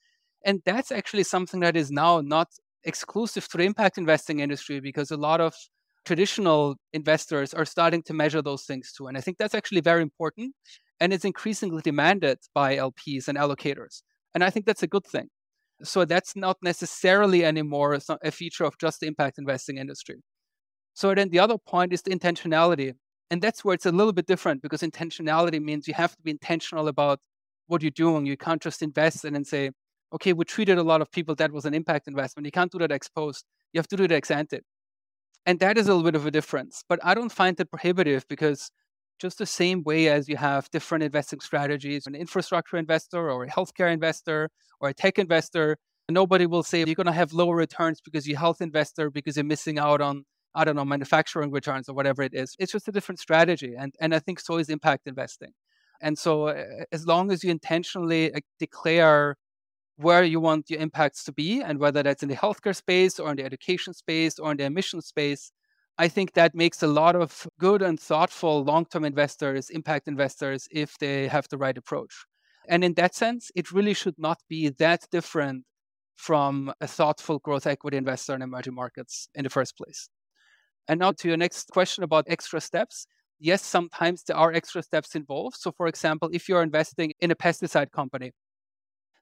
And 0.45 0.63
that's 0.65 0.91
actually 0.91 1.25
something 1.25 1.61
that 1.61 1.77
is 1.77 1.91
now 1.91 2.21
not 2.23 2.49
exclusive 2.85 3.47
to 3.49 3.59
the 3.59 3.65
impact 3.65 3.99
investing 3.99 4.41
industry 4.41 4.81
because 4.81 5.11
a 5.11 5.17
lot 5.17 5.41
of 5.41 5.55
traditional 6.05 6.77
investors 6.93 7.55
are 7.55 7.65
starting 7.65 8.03
to 8.05 8.15
measure 8.15 8.43
those 8.43 8.65
things 8.65 8.93
too. 8.93 9.07
And 9.07 9.17
I 9.17 9.21
think 9.21 9.39
that's 9.39 9.55
actually 9.55 9.81
very 9.81 10.03
important. 10.03 10.55
And 11.01 11.13
it's 11.13 11.25
increasingly 11.25 11.83
demanded 11.83 12.39
by 12.55 12.77
LPs 12.77 13.29
and 13.29 13.39
allocators. 13.39 14.03
And 14.35 14.45
I 14.45 14.51
think 14.51 14.67
that's 14.67 14.83
a 14.83 14.87
good 14.87 15.07
thing. 15.07 15.29
So 15.83 16.05
that's 16.05 16.37
not 16.37 16.59
necessarily 16.63 17.45
anymore 17.45 17.99
a 18.23 18.31
feature 18.31 18.65
of 18.65 18.79
just 18.79 19.01
the 19.01 19.07
impact 19.07 19.39
investing 19.39 19.79
industry. 19.79 20.17
So 20.95 21.15
then 21.15 21.31
the 21.31 21.41
other 21.41 21.59
point 21.59 21.93
is 21.93 22.03
the 22.03 22.11
intentionality. 22.11 22.95
And 23.31 23.43
that's 23.43 23.65
where 23.65 23.75
it's 23.75 23.87
a 23.87 23.93
little 23.93 24.13
bit 24.13 24.27
different 24.27 24.63
because 24.63 24.83
intentionality 24.83 25.61
means 25.61 25.89
you 25.89 25.95
have 25.95 26.15
to 26.15 26.23
be 26.23 26.31
intentional 26.31 26.87
about 26.87 27.19
what 27.67 27.83
you're 27.83 27.91
doing. 27.91 28.27
You 28.27 28.37
can't 28.37 28.63
just 28.63 28.83
invest 28.83 29.25
and 29.25 29.35
then 29.35 29.45
say, 29.45 29.71
okay, 30.13 30.33
we 30.35 30.45
treated 30.45 30.79
a 30.79 30.83
lot 30.83 31.01
of 31.01 31.11
people 31.11 31.35
that 31.37 31.51
was 31.51 31.65
an 31.65 31.75
impact 31.75 32.07
investment. 32.07 32.45
You 32.47 32.53
can't 32.53 32.71
do 32.71 32.79
that 32.79 32.93
ex 32.93 33.09
post. 33.09 33.45
You 33.73 33.79
have 33.79 33.89
to 33.89 33.97
do 33.97 34.05
it 34.05 34.13
ex 34.13 34.31
ante. 34.31 34.61
And 35.47 35.59
that 35.61 35.77
is 35.77 35.89
a 35.89 35.95
little 35.95 36.05
bit 36.05 36.15
of 36.15 36.27
a 36.27 36.31
difference. 36.31 36.85
But 36.89 37.01
I 37.03 37.15
don't 37.15 37.33
find 37.33 37.59
it 37.59 37.71
prohibitive 37.71 38.27
because 38.29 38.71
just 39.21 39.39
the 39.39 39.47
same 39.47 39.83
way 39.85 40.09
as 40.09 40.29
you 40.29 40.37
have 40.37 40.71
different 40.71 41.05
investing 41.05 41.41
strategies, 41.41 42.07
an 42.07 42.15
infrastructure 42.15 42.77
investor 42.77 43.31
or 43.31 43.45
a 43.45 43.49
healthcare 43.49 43.93
investor 43.93 44.51
or 44.81 44.89
a 44.89 44.95
tech 44.95 45.19
investor, 45.19 45.77
nobody 46.09 46.47
will 46.47 46.63
say 46.63 46.79
you're 46.79 46.95
going 46.95 47.07
to 47.07 47.13
have 47.13 47.33
lower 47.33 47.57
returns 47.57 48.01
because 48.01 48.27
you're 48.27 48.37
a 48.37 48.41
health 48.41 48.61
investor 48.61 49.11
because 49.11 49.37
you're 49.37 49.45
missing 49.45 49.79
out 49.79 50.01
on 50.01 50.25
I 50.55 50.65
don't 50.65 50.77
know, 50.77 50.85
manufacturing 50.85 51.51
returns 51.51 51.89
or 51.89 51.95
whatever 51.95 52.23
it 52.23 52.35
is. 52.35 52.55
It's 52.59 52.73
just 52.73 52.89
a 52.89 52.93
different 52.93 53.19
strategy. 53.19 53.75
And, 53.79 53.95
and 54.01 54.15
I 54.15 54.19
think 54.19 54.39
so 54.39 54.59
is 54.59 54.69
impact 54.69 55.07
investing. 55.07 55.53
And 56.01 56.19
so, 56.19 56.49
uh, 56.49 56.65
as 56.91 57.07
long 57.07 57.31
as 57.31 57.43
you 57.45 57.51
intentionally 57.51 58.33
declare 58.59 59.37
where 59.97 60.25
you 60.25 60.41
want 60.41 60.71
your 60.71 60.81
impacts 60.81 61.25
to 61.25 61.33
be, 61.33 61.63
and 61.63 61.79
whether 61.79 62.03
that's 62.03 62.23
in 62.23 62.29
the 62.29 62.37
healthcare 62.37 62.75
space 62.75 63.19
or 63.19 63.31
in 63.31 63.37
the 63.37 63.45
education 63.45 63.95
space 63.95 64.39
or 64.39 64.51
in 64.51 64.57
the 64.57 64.65
emission 64.65 65.01
space, 65.03 65.53
I 65.99 66.09
think 66.09 66.33
that 66.33 66.55
makes 66.55 66.83
a 66.83 66.87
lot 66.87 67.15
of 67.17 67.47
good 67.59 67.83
and 67.83 68.01
thoughtful 68.01 68.65
long 68.65 68.87
term 68.87 69.05
investors, 69.05 69.71
impact 69.71 70.09
investors, 70.09 70.67
if 70.71 70.97
they 70.99 71.29
have 71.29 71.47
the 71.49 71.59
right 71.59 71.77
approach. 71.77 72.25
And 72.69 72.83
in 72.85 72.95
that 72.95 73.15
sense, 73.15 73.51
it 73.55 73.73
really 73.73 73.95
should 73.95 74.19
not 74.19 74.39
be 74.49 74.71
that 74.79 75.07
different 75.11 75.65
from 76.17 76.73
a 76.81 76.87
thoughtful 76.87 77.39
growth 77.41 77.67
equity 77.67 77.97
investor 77.97 78.35
in 78.35 78.43
emerging 78.43 78.75
markets 78.75 79.29
in 79.35 79.45
the 79.45 79.51
first 79.51 79.77
place. 79.77 80.09
And 80.89 81.01
now 81.01 81.13
to 81.13 81.29
your 81.29 81.37
next 81.37 81.69
question 81.69 82.05
about 82.05 82.27
extra 82.29 82.61
steps. 82.61 83.07
Yes, 83.39 83.63
sometimes 83.63 84.23
there 84.23 84.37
are 84.37 84.53
extra 84.53 84.83
steps 84.83 85.17
involved. 85.17 85.57
So, 85.57 85.73
for 85.73 85.89
example, 85.89 86.31
if 86.33 86.49
you're 86.49 86.63
investing 86.63 87.13
in 87.21 87.33
a 87.33 87.35
pesticide 87.35 87.91
company, 87.91 88.33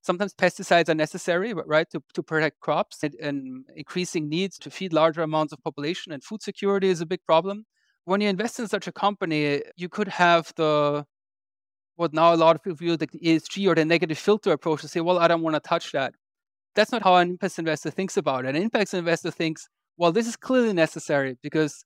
sometimes 0.02 0.34
pesticides 0.34 0.88
are 0.88 0.94
necessary, 0.94 1.52
right, 1.54 1.88
to, 1.90 2.02
to 2.14 2.22
protect 2.22 2.60
crops 2.60 3.02
and, 3.02 3.14
and 3.16 3.64
increasing 3.76 4.28
needs 4.28 4.58
to 4.58 4.70
feed 4.70 4.92
larger 4.92 5.22
amounts 5.22 5.52
of 5.52 5.62
population 5.62 6.12
and 6.12 6.24
food 6.24 6.42
security 6.42 6.88
is 6.88 7.00
a 7.00 7.06
big 7.06 7.20
problem. 7.26 7.64
When 8.04 8.20
you 8.20 8.28
invest 8.28 8.58
in 8.58 8.68
such 8.68 8.86
a 8.86 8.92
company, 8.92 9.62
you 9.76 9.88
could 9.88 10.08
have 10.08 10.52
the 10.56 11.04
what 11.96 12.14
now 12.14 12.32
a 12.32 12.36
lot 12.36 12.56
of 12.56 12.62
people 12.62 12.76
view 12.76 12.96
the 12.96 13.06
ESG 13.06 13.70
or 13.70 13.74
the 13.74 13.84
negative 13.84 14.18
filter 14.18 14.52
approach 14.52 14.80
to 14.80 14.88
say, 14.88 15.00
well, 15.00 15.18
I 15.18 15.28
don't 15.28 15.42
want 15.42 15.54
to 15.54 15.60
touch 15.60 15.92
that. 15.92 16.14
That's 16.74 16.92
not 16.92 17.02
how 17.02 17.16
an 17.16 17.28
impact 17.28 17.58
investor 17.58 17.90
thinks 17.90 18.16
about 18.16 18.46
it. 18.46 18.56
An 18.56 18.62
impact 18.62 18.94
investor 18.94 19.30
thinks, 19.30 19.68
well, 19.98 20.10
this 20.10 20.26
is 20.26 20.34
clearly 20.34 20.72
necessary 20.72 21.36
because 21.42 21.84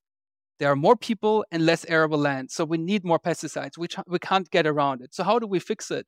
there 0.60 0.70
are 0.70 0.76
more 0.76 0.94
people 0.94 1.44
and 1.50 1.66
less 1.66 1.84
arable 1.86 2.18
land. 2.18 2.52
So 2.52 2.64
we 2.64 2.78
need 2.78 3.04
more 3.04 3.18
pesticides. 3.18 3.76
We, 3.76 3.88
we 4.06 4.20
can't 4.20 4.48
get 4.50 4.68
around 4.68 5.02
it. 5.02 5.12
So 5.14 5.24
how 5.24 5.40
do 5.40 5.48
we 5.48 5.58
fix 5.58 5.90
it? 5.90 6.06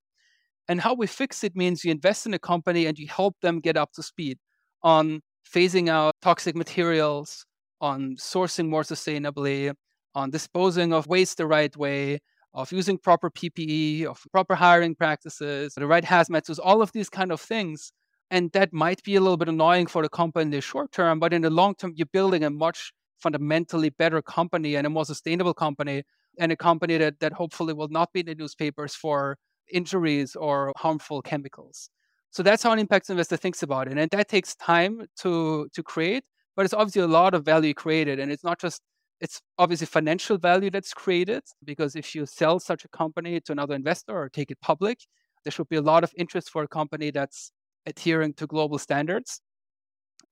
And 0.68 0.80
how 0.80 0.94
we 0.94 1.06
fix 1.06 1.44
it 1.44 1.54
means 1.54 1.84
you 1.84 1.90
invest 1.90 2.26
in 2.26 2.34
a 2.34 2.38
company 2.38 2.86
and 2.86 2.98
you 2.98 3.06
help 3.06 3.36
them 3.40 3.60
get 3.60 3.76
up 3.76 3.92
to 3.92 4.02
speed 4.02 4.38
on 4.82 5.20
phasing 5.48 5.88
out 5.88 6.14
toxic 6.22 6.56
materials, 6.56 7.44
on 7.80 8.16
sourcing 8.16 8.68
more 8.68 8.82
sustainably, 8.82 9.72
on 10.14 10.30
disposing 10.30 10.92
of 10.92 11.06
waste 11.06 11.36
the 11.36 11.46
right 11.46 11.76
way, 11.76 12.18
of 12.54 12.72
using 12.72 12.98
proper 12.98 13.30
PPE, 13.30 14.04
of 14.04 14.22
proper 14.32 14.54
hiring 14.54 14.94
practices, 14.94 15.74
the 15.76 15.86
right 15.86 16.04
hazmat 16.04 16.46
suits, 16.46 16.58
all 16.58 16.82
of 16.82 16.90
these 16.92 17.10
kind 17.10 17.30
of 17.30 17.40
things. 17.40 17.92
And 18.30 18.50
that 18.52 18.72
might 18.72 19.02
be 19.04 19.14
a 19.14 19.20
little 19.20 19.36
bit 19.36 19.48
annoying 19.48 19.86
for 19.86 20.02
the 20.02 20.08
company 20.08 20.44
in 20.44 20.50
the 20.50 20.60
short 20.60 20.90
term, 20.90 21.20
but 21.20 21.32
in 21.32 21.42
the 21.42 21.50
long 21.50 21.74
term, 21.76 21.92
you're 21.94 22.06
building 22.12 22.42
a 22.42 22.50
much 22.50 22.92
fundamentally 23.18 23.90
better 23.90 24.20
company 24.20 24.74
and 24.74 24.86
a 24.86 24.90
more 24.90 25.04
sustainable 25.04 25.54
company 25.54 26.02
and 26.38 26.50
a 26.50 26.56
company 26.56 26.98
that, 26.98 27.20
that 27.20 27.32
hopefully 27.32 27.72
will 27.72 27.88
not 27.88 28.12
be 28.12 28.20
in 28.20 28.26
the 28.26 28.34
newspapers 28.34 28.94
for 28.94 29.36
injuries 29.72 30.36
or 30.36 30.72
harmful 30.76 31.22
chemicals. 31.22 31.90
So 32.30 32.42
that's 32.42 32.62
how 32.62 32.72
an 32.72 32.78
impact 32.78 33.08
investor 33.08 33.36
thinks 33.36 33.62
about 33.62 33.88
it. 33.88 33.96
And 33.96 34.10
that 34.10 34.28
takes 34.28 34.54
time 34.56 35.06
to, 35.20 35.68
to 35.72 35.82
create, 35.82 36.24
but 36.54 36.64
it's 36.64 36.74
obviously 36.74 37.02
a 37.02 37.06
lot 37.06 37.34
of 37.34 37.44
value 37.44 37.72
created. 37.72 38.18
And 38.18 38.30
it's 38.30 38.44
not 38.44 38.60
just, 38.60 38.82
it's 39.20 39.40
obviously 39.58 39.86
financial 39.86 40.36
value 40.36 40.70
that's 40.70 40.92
created 40.92 41.42
because 41.64 41.96
if 41.96 42.14
you 42.14 42.26
sell 42.26 42.60
such 42.60 42.84
a 42.84 42.88
company 42.88 43.40
to 43.40 43.52
another 43.52 43.74
investor 43.74 44.14
or 44.14 44.28
take 44.28 44.50
it 44.50 44.60
public, 44.60 44.98
there 45.44 45.50
should 45.50 45.68
be 45.68 45.76
a 45.76 45.82
lot 45.82 46.04
of 46.04 46.12
interest 46.16 46.50
for 46.50 46.62
a 46.62 46.68
company 46.68 47.10
that's 47.10 47.52
adhering 47.86 48.34
to 48.34 48.46
global 48.46 48.78
standards. 48.78 49.40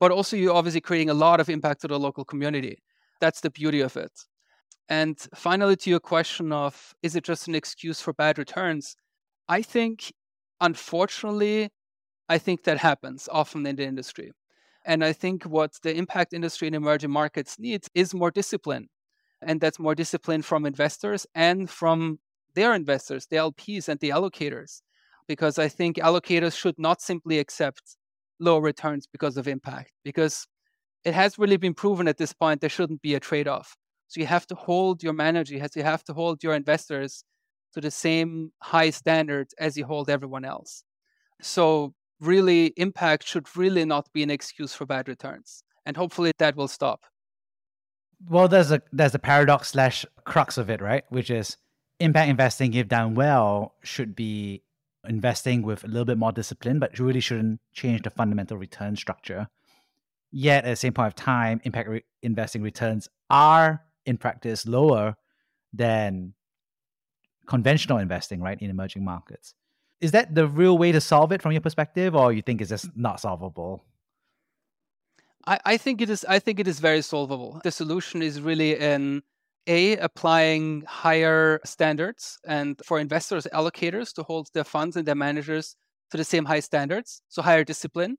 But 0.01 0.11
also, 0.11 0.37
you're 0.37 0.55
obviously 0.55 0.81
creating 0.81 1.09
a 1.09 1.15
lot 1.15 1.41
of 1.41 1.49
impact 1.49 1.83
to 1.83 1.89
the 1.89 1.99
local 1.99 2.25
community. 2.25 2.79
That's 3.21 3.41
the 3.41 3.51
beauty 3.51 3.81
of 3.81 3.97
it. 3.97 4.13
And 4.89 5.19
finally, 5.35 5.77
to 5.77 5.91
your 5.91 6.01
question 6.01 6.53
of 6.53 6.95
is 7.03 7.17
it 7.17 7.25
just 7.25 7.49
an 7.49 7.55
excuse 7.55 8.01
for 8.01 8.13
bad 8.13 8.39
returns? 8.39 8.97
I 9.49 9.63
think, 9.63 10.13
unfortunately, 10.61 11.71
I 12.29 12.39
think 12.39 12.65
that 12.65 12.79
happens 12.79 13.29
often 13.31 13.67
in 13.67 13.77
the 13.77 13.85
industry. 13.85 14.33
And 14.87 15.05
I 15.05 15.13
think 15.13 15.45
what 15.45 15.73
the 15.83 15.95
impact 15.95 16.33
industry 16.33 16.69
in 16.69 16.75
emerging 16.75 17.11
markets 17.11 17.59
needs 17.59 17.89
is 17.95 18.15
more 18.15 18.31
discipline. 18.31 18.89
And 19.43 19.61
that's 19.61 19.79
more 19.79 19.95
discipline 19.95 20.43
from 20.43 20.67
investors 20.67 21.27
and 21.35 21.69
from 21.69 22.19
their 22.55 22.75
investors, 22.75 23.27
the 23.31 23.37
LPs 23.37 23.89
and 23.89 24.01
the 24.01 24.11
allocators 24.11 24.81
because 25.27 25.59
I 25.59 25.69
think 25.69 25.97
allocators 25.97 26.57
should 26.57 26.79
not 26.79 27.01
simply 27.01 27.39
accept 27.39 27.97
low 28.41 28.59
returns 28.59 29.07
because 29.07 29.37
of 29.37 29.49
impact, 29.49 29.93
because 30.05 30.47
it 31.05 31.15
has 31.15 31.39
really 31.39 31.57
been 31.57 31.75
proven 31.75 32.09
at 32.09 32.19
this 32.19 32.33
point 32.33 32.61
there 32.61 32.71
shouldn't 32.71 33.03
be 33.03 33.15
a 33.15 33.21
trade 33.21 33.49
off. 33.49 33.77
So 34.09 34.21
you 34.21 34.27
have 34.27 34.47
to 34.49 34.55
hold 34.55 35.03
your 35.03 35.13
manager, 35.13 35.55
you 35.55 35.61
have 35.61 36.05
to 36.05 36.15
hold 36.15 36.43
your 36.43 36.55
investors 36.55 37.25
to 37.75 37.81
the 37.81 37.91
same 37.91 38.53
high 38.63 38.91
standards 38.91 39.55
as 39.59 39.77
you 39.77 39.85
hold 39.85 40.09
everyone 40.09 40.45
else. 40.45 40.85
So 41.43 41.95
really, 42.21 42.73
impact 42.77 43.27
should 43.27 43.55
really 43.57 43.85
not 43.85 44.13
be 44.13 44.23
an 44.23 44.31
excuse 44.31 44.75
for 44.75 44.87
bad 44.87 45.09
returns. 45.09 45.63
And 45.87 45.97
hopefully 45.97 46.33
that 46.39 46.57
will 46.57 46.69
stop. 46.69 47.01
Well, 48.29 48.49
there's 48.49 48.71
a 48.71 48.81
there's 48.93 49.15
a 49.15 49.19
paradox 49.19 49.69
slash 49.69 50.07
crux 50.25 50.57
of 50.57 50.71
it, 50.71 50.81
right? 50.81 51.05
Which 51.11 51.31
is 51.31 51.59
impact 52.01 52.31
investing, 52.31 52.73
if 52.75 52.89
done 52.89 53.15
well, 53.15 53.75
should 53.83 54.17
be 54.17 54.63
investing 55.07 55.63
with 55.63 55.85
a 55.85 55.89
little 55.89 56.07
bit 56.07 56.17
more 56.17 56.33
discipline, 56.33 56.79
but 56.79 56.99
really 56.99 57.21
shouldn't 57.21 57.61
change 57.73 58.03
the 58.03 58.11
fundamental 58.11 58.57
return 58.57 58.97
structure. 58.97 59.49
Yet 60.31 60.65
at 60.65 60.71
the 60.71 60.77
same 60.77 60.95
point 60.95 61.09
of 61.09 61.15
time, 61.15 61.61
impact 61.65 61.89
re- 61.89 62.05
investing 62.23 62.63
returns 62.63 63.09
are 63.29 63.83
in 64.07 64.17
practice 64.17 64.67
lower 64.67 65.17
than 65.73 66.35
conventional 67.47 67.99
investing, 67.99 68.41
right, 68.41 68.61
in 68.61 68.71
emerging 68.71 69.05
markets. 69.05 69.55
Is 70.01 70.13
that 70.13 70.35
the 70.35 70.47
real 70.47 70.77
way 70.77 70.93
to 70.93 71.01
solve 71.01 71.33
it 71.33 71.41
from 71.41 71.53
your 71.53 71.61
perspective, 71.61 72.15
or 72.15 72.33
you 72.33 72.43
think 72.43 72.61
it's 72.61 72.71
just 72.71 72.97
not 72.97 73.21
solvable? 73.21 73.85
I, 75.47 75.59
I 75.65 75.77
think 75.77 76.01
it 76.01 76.11
is. 76.11 76.25
I 76.29 76.39
think 76.39 76.61
it 76.61 76.69
is 76.69 76.81
very 76.81 77.03
solvable. 77.03 77.61
The 77.65 77.71
solution 77.71 78.23
is 78.23 78.41
really 78.41 78.79
in 78.79 79.23
a, 79.67 79.97
applying 79.99 80.83
higher 80.87 81.61
standards 81.65 82.39
and 82.47 82.81
for 82.85 82.99
investors, 82.99 83.47
allocators 83.53 84.13
to 84.15 84.23
hold 84.23 84.49
their 84.53 84.65
funds 84.65 84.97
and 84.97 85.07
their 85.07 85.15
managers 85.15 85.77
to 86.11 86.17
the 86.17 86.25
same 86.25 86.45
high 86.45 86.61
standards, 86.61 87.23
so 87.29 87.43
higher 87.43 87.65
discipline, 87.65 88.17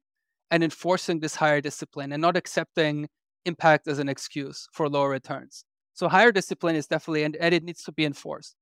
and 0.51 0.63
enforcing 0.63 1.19
this 1.19 1.35
higher 1.35 1.61
discipline 1.61 2.11
and 2.11 2.21
not 2.21 2.37
accepting 2.37 3.07
impact 3.45 3.87
as 3.87 3.99
an 3.99 4.09
excuse 4.09 4.67
for 4.73 4.89
lower 4.89 5.09
returns. 5.09 5.65
So 5.93 6.09
higher 6.09 6.31
discipline 6.31 6.75
is 6.75 6.87
definitely, 6.87 7.23
and, 7.23 7.35
and 7.35 7.53
it 7.53 7.63
needs 7.63 7.83
to 7.83 7.91
be 7.91 8.05
enforced. 8.05 8.55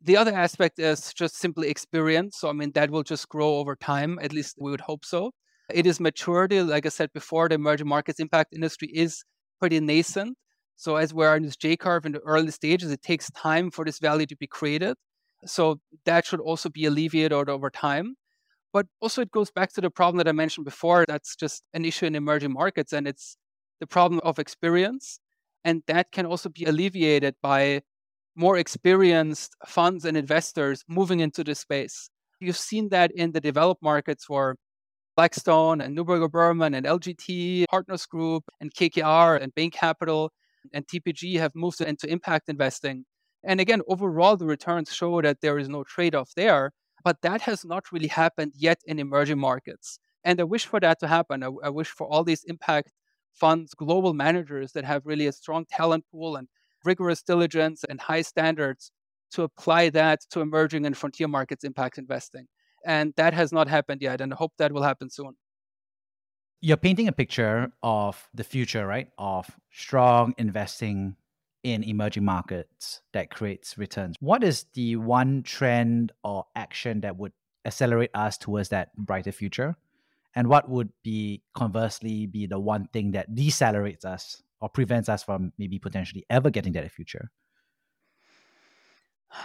The 0.00 0.16
other 0.16 0.32
aspect 0.32 0.78
is 0.78 1.12
just 1.12 1.36
simply 1.36 1.68
experience. 1.68 2.36
So, 2.38 2.48
I 2.48 2.52
mean, 2.52 2.72
that 2.74 2.90
will 2.90 3.02
just 3.02 3.28
grow 3.28 3.56
over 3.56 3.74
time. 3.74 4.18
At 4.22 4.32
least 4.32 4.56
we 4.58 4.70
would 4.70 4.82
hope 4.82 5.04
so. 5.04 5.32
It 5.72 5.86
is 5.86 6.00
maturity. 6.00 6.62
Like 6.62 6.86
I 6.86 6.88
said 6.88 7.12
before, 7.12 7.48
the 7.48 7.56
emerging 7.56 7.88
markets 7.88 8.20
impact 8.20 8.54
industry 8.54 8.88
is 8.94 9.22
pretty 9.60 9.80
nascent. 9.80 10.36
So 10.76 10.96
as 10.96 11.12
we're 11.12 11.34
in 11.34 11.42
this 11.42 11.56
J 11.56 11.76
curve 11.76 12.06
in 12.06 12.12
the 12.12 12.20
early 12.20 12.52
stages, 12.52 12.92
it 12.92 13.02
takes 13.02 13.30
time 13.32 13.70
for 13.70 13.84
this 13.84 13.98
value 13.98 14.26
to 14.26 14.36
be 14.36 14.46
created. 14.46 14.96
So 15.44 15.80
that 16.04 16.24
should 16.24 16.40
also 16.40 16.68
be 16.68 16.84
alleviated 16.84 17.32
over 17.48 17.68
time. 17.68 18.14
But 18.72 18.86
also 19.00 19.22
it 19.22 19.32
goes 19.32 19.50
back 19.50 19.72
to 19.74 19.80
the 19.80 19.90
problem 19.90 20.18
that 20.18 20.28
I 20.28 20.32
mentioned 20.32 20.64
before. 20.64 21.04
That's 21.08 21.34
just 21.34 21.64
an 21.74 21.84
issue 21.84 22.06
in 22.06 22.14
emerging 22.14 22.52
markets, 22.52 22.92
and 22.92 23.08
it's 23.08 23.36
the 23.80 23.86
problem 23.86 24.20
of 24.22 24.38
experience. 24.38 25.20
And 25.64 25.82
that 25.86 26.12
can 26.12 26.26
also 26.26 26.48
be 26.48 26.64
alleviated 26.64 27.34
by 27.42 27.82
more 28.38 28.56
experienced 28.56 29.56
funds 29.66 30.04
and 30.04 30.16
investors 30.16 30.84
moving 30.88 31.18
into 31.18 31.42
this 31.42 31.58
space. 31.58 32.08
You've 32.40 32.56
seen 32.56 32.88
that 32.90 33.10
in 33.10 33.32
the 33.32 33.40
developed 33.40 33.82
markets 33.82 34.28
where 34.28 34.54
Blackstone 35.16 35.80
and 35.80 35.98
Neuberger 35.98 36.30
Berman 36.30 36.74
and 36.74 36.86
LGT, 36.86 37.64
Partners 37.68 38.06
Group 38.06 38.44
and 38.60 38.72
KKR 38.72 39.42
and 39.42 39.52
Bain 39.56 39.72
Capital 39.72 40.30
and 40.72 40.86
TPG 40.86 41.36
have 41.40 41.50
moved 41.56 41.80
into 41.80 42.08
impact 42.08 42.48
investing. 42.48 43.04
And 43.42 43.60
again, 43.60 43.82
overall, 43.88 44.36
the 44.36 44.46
returns 44.46 44.94
show 44.94 45.20
that 45.20 45.40
there 45.40 45.58
is 45.58 45.68
no 45.68 45.82
trade 45.82 46.14
off 46.14 46.30
there, 46.36 46.70
but 47.02 47.16
that 47.22 47.40
has 47.40 47.64
not 47.64 47.90
really 47.90 48.06
happened 48.06 48.52
yet 48.56 48.78
in 48.86 49.00
emerging 49.00 49.40
markets. 49.40 49.98
And 50.22 50.40
I 50.40 50.44
wish 50.44 50.66
for 50.66 50.78
that 50.78 51.00
to 51.00 51.08
happen. 51.08 51.42
I, 51.42 51.50
I 51.64 51.70
wish 51.70 51.88
for 51.88 52.06
all 52.06 52.22
these 52.22 52.44
impact 52.44 52.92
funds, 53.34 53.74
global 53.74 54.14
managers 54.14 54.70
that 54.72 54.84
have 54.84 55.06
really 55.06 55.26
a 55.26 55.32
strong 55.32 55.64
talent 55.68 56.04
pool 56.12 56.36
and 56.36 56.46
rigorous 56.90 57.22
diligence 57.22 57.84
and 57.88 58.00
high 58.00 58.24
standards 58.32 58.90
to 59.34 59.42
apply 59.48 59.90
that 59.90 60.18
to 60.30 60.40
emerging 60.40 60.86
and 60.86 60.96
frontier 60.96 61.28
markets 61.28 61.64
impact 61.64 61.98
investing. 61.98 62.46
And 62.86 63.12
that 63.16 63.34
has 63.34 63.52
not 63.52 63.68
happened 63.68 64.00
yet, 64.02 64.20
and 64.22 64.32
I 64.32 64.36
hope 64.36 64.52
that 64.58 64.72
will 64.72 64.86
happen 64.90 65.10
soon. 65.10 65.34
You're 66.60 66.84
painting 66.88 67.08
a 67.08 67.12
picture 67.12 67.70
of 67.82 68.28
the 68.34 68.44
future, 68.44 68.86
right? 68.86 69.08
Of 69.18 69.44
strong 69.70 70.34
investing 70.38 71.16
in 71.62 71.82
emerging 71.82 72.24
markets 72.24 73.02
that 73.12 73.30
creates 73.30 73.76
returns. 73.76 74.16
What 74.20 74.42
is 74.42 74.64
the 74.74 74.96
one 74.96 75.42
trend 75.42 76.12
or 76.24 76.46
action 76.56 77.00
that 77.02 77.16
would 77.16 77.32
accelerate 77.64 78.10
us 78.14 78.38
towards 78.38 78.70
that 78.70 78.96
brighter 78.96 79.32
future? 79.32 79.76
And 80.34 80.48
what 80.48 80.68
would 80.68 80.90
be 81.02 81.42
conversely 81.54 82.26
be 82.26 82.46
the 82.46 82.58
one 82.60 82.86
thing 82.92 83.12
that 83.12 83.34
decelerates 83.34 84.04
us 84.04 84.42
or 84.60 84.68
prevents 84.68 85.08
us 85.08 85.22
from 85.22 85.52
maybe 85.58 85.78
potentially 85.78 86.24
ever 86.30 86.50
getting 86.50 86.72
that 86.72 86.80
in 86.80 86.84
the 86.84 86.90
future? 86.90 87.30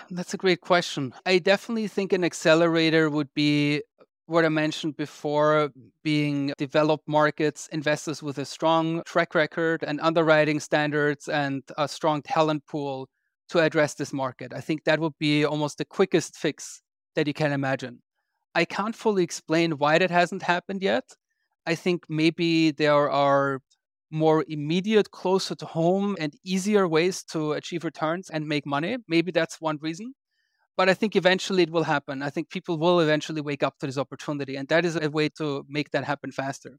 That's 0.09 0.33
a 0.33 0.37
great 0.37 0.61
question. 0.61 1.13
I 1.25 1.39
definitely 1.39 1.87
think 1.87 2.13
an 2.13 2.23
accelerator 2.23 3.09
would 3.09 3.33
be 3.33 3.83
what 4.25 4.45
I 4.45 4.49
mentioned 4.49 4.95
before 4.95 5.71
being 6.03 6.53
developed 6.57 7.07
markets, 7.07 7.67
investors 7.71 8.23
with 8.23 8.37
a 8.37 8.45
strong 8.45 9.03
track 9.05 9.35
record 9.35 9.83
and 9.83 9.99
underwriting 9.99 10.59
standards 10.59 11.27
and 11.27 11.63
a 11.77 11.87
strong 11.87 12.21
talent 12.21 12.65
pool 12.65 13.09
to 13.49 13.59
address 13.59 13.95
this 13.95 14.13
market. 14.13 14.53
I 14.53 14.61
think 14.61 14.85
that 14.85 14.99
would 14.99 15.17
be 15.19 15.43
almost 15.43 15.77
the 15.77 15.85
quickest 15.85 16.37
fix 16.37 16.81
that 17.15 17.27
you 17.27 17.33
can 17.33 17.51
imagine. 17.51 18.01
I 18.55 18.65
can't 18.65 18.95
fully 18.95 19.23
explain 19.23 19.73
why 19.73 19.97
that 19.97 20.11
hasn't 20.11 20.43
happened 20.43 20.81
yet. 20.81 21.03
I 21.65 21.75
think 21.75 22.05
maybe 22.07 22.71
there 22.71 23.09
are 23.11 23.61
more 24.13 24.45
immediate, 24.47 25.11
closer 25.11 25.55
to 25.55 25.65
home, 25.65 26.15
and 26.19 26.33
easier 26.45 26.87
ways 26.87 27.23
to 27.23 27.53
achieve 27.53 27.83
returns 27.83 28.29
and 28.29 28.47
make 28.47 28.65
money. 28.65 28.97
Maybe 29.07 29.31
that's 29.31 29.59
one 29.59 29.79
reason. 29.81 30.13
But 30.77 30.87
I 30.87 30.93
think 30.93 31.15
eventually 31.15 31.63
it 31.63 31.71
will 31.71 31.83
happen. 31.83 32.21
I 32.21 32.29
think 32.29 32.49
people 32.49 32.77
will 32.77 32.99
eventually 32.99 33.41
wake 33.41 33.63
up 33.63 33.79
to 33.79 33.87
this 33.87 33.97
opportunity. 33.97 34.55
And 34.55 34.67
that 34.69 34.85
is 34.85 34.95
a 34.95 35.09
way 35.09 35.29
to 35.37 35.65
make 35.67 35.91
that 35.91 36.03
happen 36.03 36.31
faster. 36.31 36.77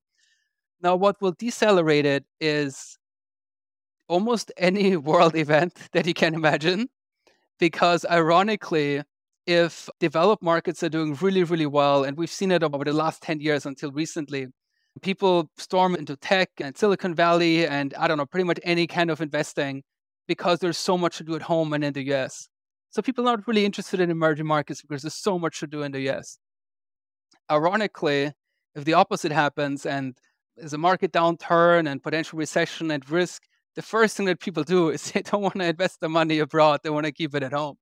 Now, 0.81 0.97
what 0.97 1.20
will 1.20 1.33
decelerate 1.33 2.07
it 2.07 2.25
is 2.40 2.97
almost 4.09 4.53
any 4.57 4.97
world 4.97 5.35
event 5.37 5.75
that 5.92 6.07
you 6.07 6.14
can 6.14 6.35
imagine. 6.35 6.88
Because 7.59 8.05
ironically, 8.11 9.03
if 9.47 9.88
developed 10.01 10.42
markets 10.42 10.83
are 10.83 10.88
doing 10.88 11.14
really, 11.20 11.44
really 11.44 11.66
well, 11.66 12.05
and 12.05 12.16
we've 12.16 12.31
seen 12.31 12.51
it 12.51 12.62
over 12.62 12.85
the 12.85 12.92
last 12.92 13.23
10 13.23 13.40
years 13.40 13.66
until 13.66 13.92
recently, 13.92 14.49
people 15.02 15.50
storm 15.57 15.94
into 15.94 16.16
tech 16.16 16.50
and 16.61 16.76
Silicon 16.76 17.14
Valley 17.14 17.66
and 17.66 17.94
I 17.94 18.09
don't 18.09 18.18
know, 18.18 18.26
pretty 18.26 18.44
much 18.44 18.61
any 18.62 18.87
kind 18.87 19.11
of 19.11 19.20
investing 19.20 19.83
because 20.26 20.61
there's 20.61 20.78
so 20.78 20.96
much 20.96 21.18
to 21.18 21.24
do 21.24 21.35
at 21.35 21.42
home 21.42 21.72
and 21.72 21.85
in 21.85 21.92
the 21.92 22.12
US. 22.14 22.48
So 22.90 23.02
people 23.02 23.28
are 23.28 23.37
not 23.37 23.46
really 23.48 23.64
interested 23.64 24.00
in 24.00 24.11
emerging 24.11 24.46
markets 24.46 24.83
because 24.83 25.02
there's 25.02 25.14
so 25.14 25.38
much 25.38 25.61
to 25.61 25.66
do 25.66 25.83
in 25.83 25.92
the 25.92 26.09
US. 26.11 26.38
Ironically, 27.50 28.33
if 28.74 28.85
the 28.85 28.94
opposite 28.94 29.33
happens 29.33 29.85
and 29.85 30.16
there's 30.57 30.72
a 30.72 30.78
market 30.78 31.12
downturn 31.12 31.90
and 31.90 32.02
potential 32.02 32.38
recession 32.38 32.90
and 32.90 33.09
risk, 33.11 33.42
the 33.74 33.83
first 33.83 34.16
thing 34.16 34.26
that 34.26 34.40
people 34.40 34.62
do 34.62 34.90
is 34.90 35.02
they 35.12 35.22
don't 35.22 35.42
want 35.42 35.57
to 35.57 35.64
invest 35.64 36.00
the 36.00 36.09
money 36.09 36.38
abroad, 36.38 36.80
they 36.83 36.90
want 36.90 37.07
to 37.07 37.12
keep 37.12 37.35
it 37.35 37.42
at 37.42 37.52
home. 37.52 37.76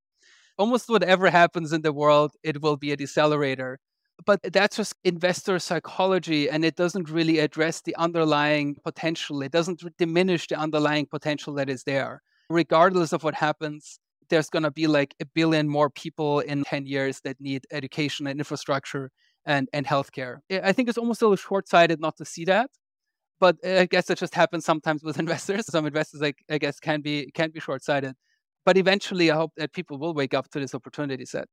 Almost 0.58 0.88
whatever 0.88 1.30
happens 1.30 1.72
in 1.72 1.82
the 1.82 1.92
world, 1.92 2.32
it 2.42 2.62
will 2.62 2.76
be 2.76 2.92
a 2.92 2.96
decelerator 2.96 3.76
but 4.24 4.40
that's 4.52 4.76
just 4.76 4.94
investor 5.04 5.58
psychology 5.58 6.48
and 6.48 6.64
it 6.64 6.76
doesn't 6.76 7.08
really 7.08 7.38
address 7.38 7.80
the 7.80 7.94
underlying 7.96 8.76
potential. 8.84 9.42
It 9.42 9.52
doesn't 9.52 9.82
diminish 9.98 10.48
the 10.48 10.56
underlying 10.56 11.06
potential 11.06 11.54
that 11.54 11.68
is 11.68 11.84
there. 11.84 12.22
Regardless 12.50 13.12
of 13.12 13.24
what 13.24 13.34
happens, 13.34 13.98
there's 14.28 14.50
going 14.50 14.62
to 14.62 14.70
be 14.70 14.86
like 14.86 15.14
a 15.20 15.26
billion 15.26 15.68
more 15.68 15.90
people 15.90 16.40
in 16.40 16.64
10 16.64 16.86
years 16.86 17.20
that 17.24 17.40
need 17.40 17.66
education 17.70 18.26
and 18.26 18.38
infrastructure 18.38 19.10
and, 19.44 19.68
and 19.72 19.86
healthcare. 19.86 20.38
I 20.50 20.72
think 20.72 20.88
it's 20.88 20.98
almost 20.98 21.22
a 21.22 21.26
little 21.26 21.36
short 21.36 21.68
sighted 21.68 22.00
not 22.00 22.16
to 22.18 22.24
see 22.24 22.44
that. 22.46 22.70
But 23.40 23.56
I 23.66 23.86
guess 23.86 24.08
it 24.08 24.18
just 24.18 24.34
happens 24.34 24.64
sometimes 24.64 25.02
with 25.02 25.18
investors. 25.24 25.66
Some 25.66 25.86
investors, 25.86 26.20
like 26.20 26.36
I 26.48 26.58
guess, 26.58 26.78
can 26.78 27.00
be 27.00 27.28
can 27.32 27.50
be 27.50 27.58
short 27.58 27.82
sighted. 27.82 28.14
But 28.64 28.76
eventually, 28.76 29.32
I 29.32 29.34
hope 29.34 29.50
that 29.56 29.72
people 29.72 29.98
will 29.98 30.14
wake 30.14 30.32
up 30.32 30.48
to 30.50 30.60
this 30.60 30.76
opportunity 30.76 31.24
set. 31.24 31.48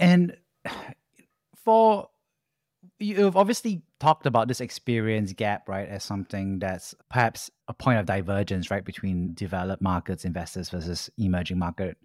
And 0.00 0.36
for 1.64 2.08
you've 2.98 3.36
obviously 3.36 3.82
talked 4.00 4.26
about 4.26 4.48
this 4.48 4.60
experience 4.60 5.32
gap, 5.32 5.68
right, 5.68 5.88
as 5.88 6.04
something 6.04 6.58
that's 6.58 6.94
perhaps 7.10 7.50
a 7.68 7.74
point 7.74 7.98
of 7.98 8.06
divergence, 8.06 8.70
right, 8.70 8.84
between 8.84 9.34
developed 9.34 9.82
markets 9.82 10.24
investors 10.24 10.70
versus 10.70 11.10
emerging 11.18 11.58
market 11.58 11.96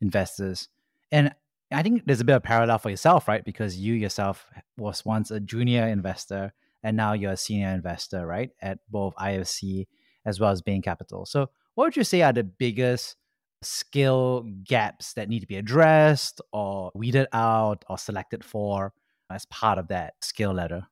investors. 0.00 0.68
And 1.10 1.34
I 1.70 1.82
think 1.82 2.06
there's 2.06 2.20
a 2.20 2.24
bit 2.24 2.36
of 2.36 2.42
parallel 2.42 2.78
for 2.78 2.90
yourself, 2.90 3.28
right? 3.28 3.44
Because 3.44 3.76
you 3.76 3.94
yourself 3.94 4.46
was 4.76 5.04
once 5.04 5.30
a 5.30 5.40
junior 5.40 5.86
investor 5.86 6.52
and 6.82 6.96
now 6.96 7.12
you're 7.12 7.32
a 7.32 7.36
senior 7.36 7.68
investor, 7.68 8.26
right, 8.26 8.50
at 8.60 8.78
both 8.90 9.14
IFC 9.16 9.86
as 10.24 10.40
well 10.40 10.50
as 10.50 10.62
Bain 10.62 10.82
Capital. 10.82 11.26
So, 11.26 11.50
what 11.74 11.84
would 11.86 11.96
you 11.96 12.04
say 12.04 12.22
are 12.22 12.32
the 12.32 12.44
biggest 12.44 13.16
skill 13.62 14.46
gaps 14.64 15.14
that 15.14 15.28
need 15.28 15.40
to 15.40 15.46
be 15.46 15.56
addressed 15.56 16.40
or 16.52 16.90
weeded 16.94 17.28
out 17.32 17.84
or 17.88 17.96
selected 17.96 18.44
for 18.44 18.92
as 19.32 19.46
part 19.46 19.78
of 19.78 19.88
that 19.88 20.14
skill 20.20 20.52
ladder? 20.52 20.86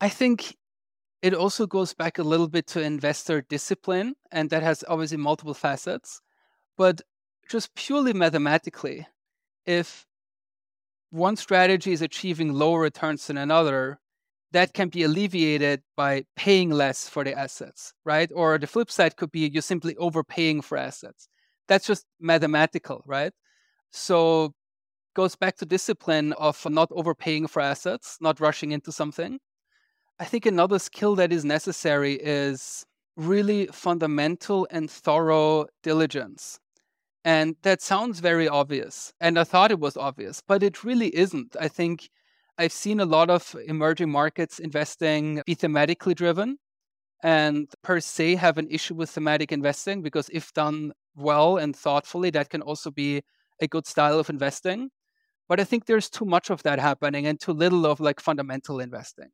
I 0.00 0.08
think 0.08 0.56
it 1.22 1.34
also 1.34 1.66
goes 1.66 1.94
back 1.94 2.18
a 2.18 2.22
little 2.22 2.48
bit 2.48 2.66
to 2.68 2.82
investor 2.82 3.42
discipline, 3.42 4.14
and 4.30 4.50
that 4.50 4.62
has 4.62 4.84
obviously 4.86 5.16
multiple 5.16 5.54
facets. 5.54 6.20
But 6.76 7.00
just 7.48 7.74
purely 7.74 8.12
mathematically, 8.12 9.06
if 9.64 10.06
one 11.10 11.36
strategy 11.36 11.92
is 11.92 12.02
achieving 12.02 12.52
lower 12.52 12.80
returns 12.80 13.26
than 13.26 13.38
another, 13.38 14.00
that 14.52 14.74
can 14.74 14.88
be 14.88 15.02
alleviated 15.02 15.82
by 15.96 16.24
paying 16.36 16.70
less 16.70 17.08
for 17.08 17.24
the 17.24 17.36
assets, 17.36 17.92
right? 18.04 18.30
Or 18.34 18.58
the 18.58 18.66
flip 18.66 18.90
side 18.90 19.16
could 19.16 19.32
be 19.32 19.48
you're 19.48 19.62
simply 19.62 19.96
overpaying 19.96 20.62
for 20.62 20.78
assets. 20.78 21.28
That's 21.68 21.86
just 21.86 22.06
mathematical, 22.20 23.02
right? 23.06 23.32
So 23.90 24.54
goes 25.16 25.34
back 25.34 25.56
to 25.56 25.66
discipline 25.66 26.34
of 26.34 26.64
not 26.70 26.88
overpaying 26.92 27.48
for 27.48 27.60
assets, 27.62 28.18
not 28.20 28.38
rushing 28.38 28.70
into 28.72 28.92
something. 28.92 29.38
I 30.20 30.26
think 30.26 30.46
another 30.46 30.78
skill 30.78 31.16
that 31.16 31.32
is 31.32 31.44
necessary 31.44 32.14
is 32.14 32.84
really 33.16 33.66
fundamental 33.68 34.68
and 34.70 34.90
thorough 34.90 35.66
diligence. 35.82 36.58
And 37.24 37.56
that 37.62 37.82
sounds 37.82 38.20
very 38.20 38.46
obvious. 38.46 39.12
And 39.20 39.38
I 39.38 39.44
thought 39.44 39.72
it 39.72 39.80
was 39.80 39.96
obvious, 39.96 40.42
but 40.46 40.62
it 40.62 40.84
really 40.84 41.08
isn't. 41.16 41.56
I 41.58 41.68
think 41.68 42.10
I've 42.58 42.72
seen 42.72 43.00
a 43.00 43.06
lot 43.06 43.30
of 43.30 43.56
emerging 43.66 44.10
markets 44.10 44.58
investing 44.58 45.42
be 45.46 45.56
thematically 45.56 46.14
driven 46.14 46.58
and 47.22 47.68
per 47.82 48.00
se 48.00 48.36
have 48.36 48.58
an 48.58 48.68
issue 48.70 48.94
with 48.94 49.10
thematic 49.10 49.50
investing 49.50 50.02
because 50.02 50.28
if 50.32 50.52
done 50.52 50.92
well 51.16 51.56
and 51.56 51.74
thoughtfully, 51.74 52.30
that 52.30 52.50
can 52.50 52.62
also 52.62 52.90
be 52.90 53.22
a 53.60 53.66
good 53.66 53.86
style 53.86 54.18
of 54.18 54.30
investing. 54.30 54.90
But 55.48 55.60
I 55.60 55.64
think 55.64 55.86
there's 55.86 56.10
too 56.10 56.24
much 56.24 56.50
of 56.50 56.62
that 56.64 56.80
happening 56.80 57.26
and 57.26 57.38
too 57.38 57.52
little 57.52 57.86
of 57.86 58.00
like 58.00 58.20
fundamental 58.20 58.80
investing. 58.80 59.28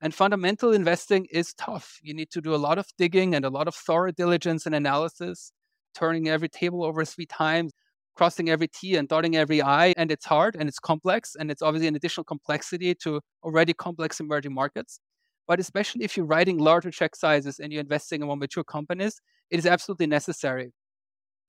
And 0.00 0.14
fundamental 0.14 0.72
investing 0.72 1.26
is 1.32 1.52
tough. 1.54 1.98
You 2.02 2.14
need 2.14 2.30
to 2.30 2.40
do 2.40 2.54
a 2.54 2.56
lot 2.56 2.78
of 2.78 2.86
digging 2.96 3.34
and 3.34 3.44
a 3.44 3.50
lot 3.50 3.66
of 3.66 3.74
thorough 3.74 4.12
diligence 4.12 4.64
and 4.66 4.74
analysis, 4.74 5.52
turning 5.94 6.28
every 6.28 6.48
table 6.48 6.84
over 6.84 7.04
three 7.04 7.26
times, 7.26 7.72
crossing 8.14 8.48
every 8.48 8.68
T 8.68 8.94
and 8.94 9.08
dotting 9.08 9.36
every 9.36 9.60
I. 9.60 9.94
And 9.96 10.12
it's 10.12 10.24
hard 10.24 10.54
and 10.54 10.68
it's 10.68 10.78
complex. 10.78 11.34
And 11.34 11.50
it's 11.50 11.62
obviously 11.62 11.88
an 11.88 11.96
additional 11.96 12.24
complexity 12.24 12.94
to 12.96 13.20
already 13.42 13.72
complex 13.72 14.20
emerging 14.20 14.54
markets. 14.54 15.00
But 15.48 15.58
especially 15.58 16.04
if 16.04 16.16
you're 16.16 16.26
writing 16.26 16.58
larger 16.58 16.92
check 16.92 17.16
sizes 17.16 17.58
and 17.58 17.72
you're 17.72 17.80
investing 17.80 18.20
in 18.20 18.28
more 18.28 18.36
mature 18.36 18.62
companies, 18.62 19.20
it 19.50 19.58
is 19.58 19.66
absolutely 19.66 20.06
necessary. 20.06 20.72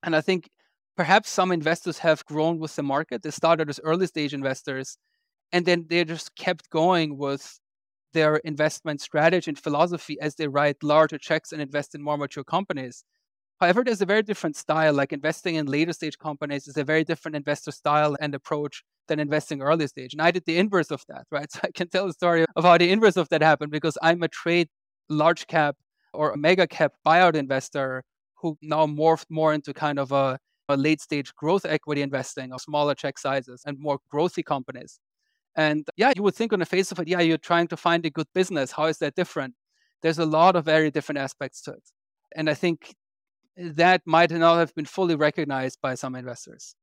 And 0.01 0.15
I 0.15 0.21
think 0.21 0.49
perhaps 0.99 1.29
some 1.29 1.53
investors 1.53 1.99
have 1.99 2.25
grown 2.25 2.59
with 2.59 2.75
the 2.75 2.83
market. 2.83 3.23
They 3.23 3.31
started 3.31 3.69
as 3.69 3.79
early 3.85 4.05
stage 4.05 4.33
investors 4.33 4.97
and 5.53 5.65
then 5.65 5.85
they 5.87 6.03
just 6.03 6.35
kept 6.35 6.69
going 6.69 7.17
with 7.17 7.57
their 8.11 8.35
investment 8.51 8.99
strategy 8.99 9.49
and 9.49 9.57
philosophy 9.57 10.17
as 10.19 10.35
they 10.35 10.49
write 10.49 10.83
larger 10.83 11.17
checks 11.17 11.53
and 11.53 11.61
invest 11.61 11.95
in 11.95 12.01
more 12.01 12.17
mature 12.17 12.43
companies. 12.43 13.05
However, 13.61 13.81
there's 13.81 14.01
a 14.01 14.05
very 14.05 14.23
different 14.23 14.57
style. 14.57 14.93
Like 14.93 15.13
investing 15.13 15.55
in 15.55 15.67
later 15.67 15.93
stage 15.93 16.17
companies 16.17 16.67
is 16.67 16.75
a 16.75 16.83
very 16.83 17.05
different 17.05 17.37
investor 17.37 17.71
style 17.71 18.17
and 18.19 18.35
approach 18.35 18.83
than 19.07 19.21
investing 19.21 19.61
early 19.61 19.87
stage. 19.87 20.11
And 20.11 20.21
I 20.21 20.31
did 20.31 20.43
the 20.45 20.57
inverse 20.57 20.91
of 20.91 21.05
that, 21.07 21.27
right? 21.31 21.49
So 21.49 21.61
I 21.63 21.71
can 21.73 21.87
tell 21.87 22.07
the 22.07 22.13
story 22.21 22.45
of 22.57 22.65
how 22.65 22.77
the 22.77 22.91
inverse 22.91 23.15
of 23.15 23.29
that 23.29 23.41
happened 23.41 23.71
because 23.71 23.97
I'm 24.01 24.21
a 24.21 24.27
trade 24.27 24.67
large 25.07 25.47
cap 25.47 25.77
or 26.13 26.31
a 26.31 26.37
mega 26.37 26.67
cap 26.67 26.91
buyout 27.07 27.35
investor 27.35 28.03
who 28.41 28.57
now 28.61 28.85
morphed 28.85 29.27
more 29.29 29.53
into 29.53 29.73
kind 29.73 29.97
of 29.97 30.11
a 30.11 30.39
a 30.69 30.77
late 30.77 31.01
stage 31.01 31.33
growth 31.35 31.65
equity 31.65 32.01
investing 32.01 32.51
or 32.51 32.59
smaller 32.59 32.95
check 32.95 33.17
sizes 33.17 33.63
and 33.65 33.77
more 33.79 33.99
growthy 34.13 34.43
companies. 34.43 34.99
And 35.55 35.87
yeah, 35.97 36.13
you 36.15 36.23
would 36.23 36.35
think 36.35 36.53
on 36.53 36.59
the 36.59 36.65
face 36.65 36.91
of 36.91 36.99
it, 36.99 37.07
yeah, 37.07 37.19
you're 37.19 37.37
trying 37.37 37.67
to 37.67 37.77
find 37.77 38.05
a 38.05 38.09
good 38.09 38.27
business. 38.33 38.71
How 38.71 38.85
is 38.85 38.99
that 38.99 39.15
different? 39.15 39.55
There's 40.01 40.19
a 40.19 40.25
lot 40.25 40.55
of 40.55 40.65
very 40.65 40.91
different 40.91 41.19
aspects 41.19 41.61
to 41.63 41.71
it. 41.71 41.83
And 42.35 42.49
I 42.49 42.53
think 42.53 42.95
that 43.57 44.01
might 44.05 44.31
not 44.31 44.57
have 44.57 44.73
been 44.75 44.85
fully 44.85 45.15
recognized 45.15 45.79
by 45.81 45.95
some 45.95 46.15
investors. 46.15 46.75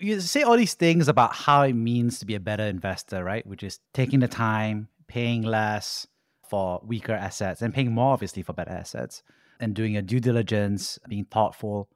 You 0.00 0.20
say 0.20 0.42
all 0.42 0.56
these 0.56 0.74
things 0.74 1.08
about 1.08 1.34
how 1.34 1.62
it 1.62 1.74
means 1.74 2.18
to 2.20 2.26
be 2.26 2.34
a 2.34 2.40
better 2.40 2.64
investor, 2.64 3.22
right? 3.22 3.46
Which 3.46 3.62
is 3.62 3.80
taking 3.92 4.20
the 4.20 4.28
time, 4.28 4.88
paying 5.06 5.42
less 5.42 6.06
for 6.48 6.80
weaker 6.84 7.12
assets, 7.12 7.62
and 7.62 7.74
paying 7.74 7.92
more, 7.92 8.12
obviously, 8.12 8.42
for 8.42 8.52
better 8.52 8.70
assets, 8.70 9.22
and 9.60 9.74
doing 9.74 9.96
a 9.96 10.02
due 10.02 10.20
diligence, 10.20 10.98
being 11.08 11.26
thoughtful. 11.26 11.88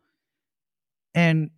And 1.15 1.51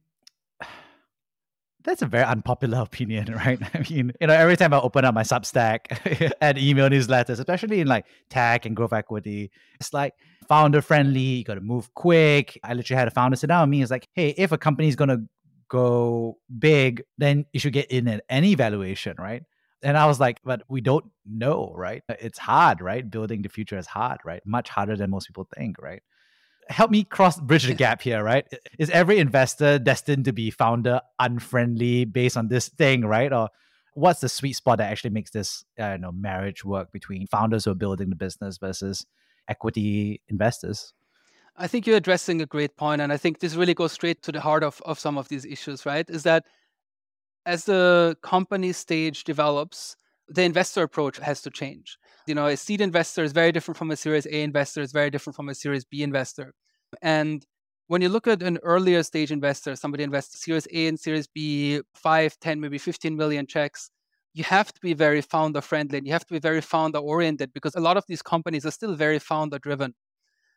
that's 1.85 2.03
a 2.03 2.07
very 2.07 2.25
unpopular 2.25 2.79
opinion, 2.83 3.35
right? 3.35 3.61
I 3.75 3.79
mean, 3.91 4.13
you 4.21 4.27
know, 4.27 4.35
every 4.35 4.57
time 4.57 4.73
I 4.73 4.81
open 4.81 5.05
up 5.05 5.15
my 5.15 5.23
Substack 5.23 6.33
and 6.41 6.59
email 6.59 6.89
newsletters, 6.89 7.39
especially 7.39 7.81
in 7.81 7.87
like 7.87 8.07
tech 8.31 8.67
and 8.67 8.75
growth 8.75 8.93
equity, 8.93 9.51
it's 9.79 9.93
like 9.93 10.15
founder 10.49 10.83
friendly. 10.83 11.21
You 11.21 11.45
got 11.45 11.55
to 11.55 11.61
move 11.61 11.93
quick. 11.95 12.59
I 12.65 12.75
literally 12.75 12.99
had 12.99 13.09
a 13.09 13.13
founder 13.13 13.37
sit 13.37 13.49
down 13.49 13.69
with 13.69 13.71
me. 13.71 13.83
It's 13.83 13.91
like, 13.91 14.09
hey, 14.15 14.35
if 14.37 14.53
a 14.53 14.59
company 14.59 14.89
is 14.89 14.97
gonna 14.97 15.19
go 15.69 16.39
big, 16.59 17.03
then 17.19 17.45
you 17.53 17.61
should 17.61 17.73
get 17.73 17.91
in 17.91 18.09
at 18.09 18.25
any 18.29 18.55
valuation, 18.55 19.17
right? 19.19 19.43
And 19.83 19.99
I 19.99 20.07
was 20.07 20.19
like, 20.19 20.39
but 20.45 20.63
we 20.69 20.81
don't 20.81 21.05
know, 21.27 21.73
right? 21.77 22.03
It's 22.09 22.39
hard, 22.39 22.81
right? 22.81 23.09
Building 23.09 23.43
the 23.43 23.51
future 23.51 23.77
is 23.77 23.87
hard, 23.87 24.19
right? 24.25 24.41
Much 24.47 24.71
harder 24.71 24.97
than 24.97 25.11
most 25.11 25.27
people 25.27 25.47
think, 25.55 25.81
right? 25.81 26.03
Help 26.69 26.91
me 26.91 27.05
cross 27.05 27.39
bridge 27.41 27.65
the 27.65 27.75
gap 27.85 28.03
here, 28.03 28.23
right? 28.23 28.47
Is 28.79 28.91
every 28.91 29.19
investor 29.19 29.79
destined 29.79 30.25
to 30.27 30.33
be 30.33 30.51
founder 30.51 31.01
unfriendly 31.19 32.05
based 32.05 32.37
on 32.37 32.49
this 32.49 32.69
thing, 32.69 33.05
right? 33.05 33.33
Or 33.33 33.49
what's 33.95 34.21
the 34.21 34.29
sweet 34.29 34.55
spot 34.55 34.79
that 34.79 34.91
actually 34.91 35.11
makes 35.11 35.31
this 35.31 35.65
I 35.79 35.91
don't 35.91 36.01
know 36.01 36.13
marriage 36.13 36.65
work 36.65 36.93
between 36.93 37.27
founders 37.27 37.65
who 37.65 37.71
are 37.71 37.77
building 37.77 38.11
the 38.11 38.17
business 38.17 38.59
versus 38.59 39.07
equity 39.49 40.21
investors? 40.29 40.93
I 41.57 41.69
think 41.69 41.87
you're 41.87 41.97
addressing 41.97 42.43
a 42.43 42.47
great 42.47 42.77
point, 42.77 43.01
and 43.01 43.13
I 43.13 43.17
think 43.17 43.39
this 43.39 43.55
really 43.55 43.75
goes 43.75 43.93
straight 43.93 44.23
to 44.23 44.33
the 44.33 44.41
heart 44.41 44.65
of, 44.65 44.83
of 44.85 44.99
some 44.99 45.17
of 45.17 45.29
these 45.29 45.45
issues, 45.45 45.87
right? 45.87 46.09
Is 46.11 46.25
that 46.25 46.47
as 47.47 47.65
the 47.65 48.17
company 48.23 48.73
stage 48.73 49.23
develops, 49.23 49.97
the 50.29 50.43
investor 50.43 50.83
approach 50.83 51.19
has 51.19 51.43
to 51.43 51.51
change. 51.51 51.99
You 52.27 52.35
know, 52.35 52.47
a 52.47 52.57
seed 52.57 52.81
investor 52.81 53.23
is 53.23 53.33
very 53.33 53.53
different 53.53 53.77
from 53.77 53.91
a 53.91 53.97
Series 53.97 54.27
A 54.27 54.43
investor, 54.43 54.81
is 54.81 54.93
very 54.93 55.11
different 55.11 55.37
from 55.37 55.49
a 55.49 55.55
Series 55.55 55.85
B 55.85 56.03
investor. 56.03 56.55
And 57.03 57.45
when 57.89 58.01
you 58.01 58.09
look 58.09 58.27
at 58.27 58.43
an 58.43 58.59
earlier 58.63 59.03
stage 59.03 59.31
investor, 59.31 59.77
somebody 59.77 60.05
invests 60.05 60.43
Series 60.43 60.67
A 60.73 60.87
and 60.87 60.99
Series 60.99 61.27
B, 61.27 61.81
5, 61.95 62.39
10, 62.41 62.61
maybe 62.61 62.79
15 62.79 63.15
million 63.17 63.47
checks, 63.47 63.91
you 64.33 64.43
have 64.45 64.73
to 64.73 64.81
be 64.81 64.95
very 64.95 65.21
founder 65.21 65.61
friendly 65.61 65.99
and 65.99 66.07
you 66.07 66.13
have 66.13 66.27
to 66.27 66.33
be 66.33 66.41
very 66.41 66.61
founder 66.61 66.99
oriented 66.99 67.53
because 67.53 67.75
a 67.75 67.81
lot 67.81 67.97
of 67.97 68.05
these 68.09 68.23
companies 68.23 68.67
are 68.67 68.71
still 68.71 68.95
very 68.95 69.19
founder 69.19 69.59
driven. 69.59 69.95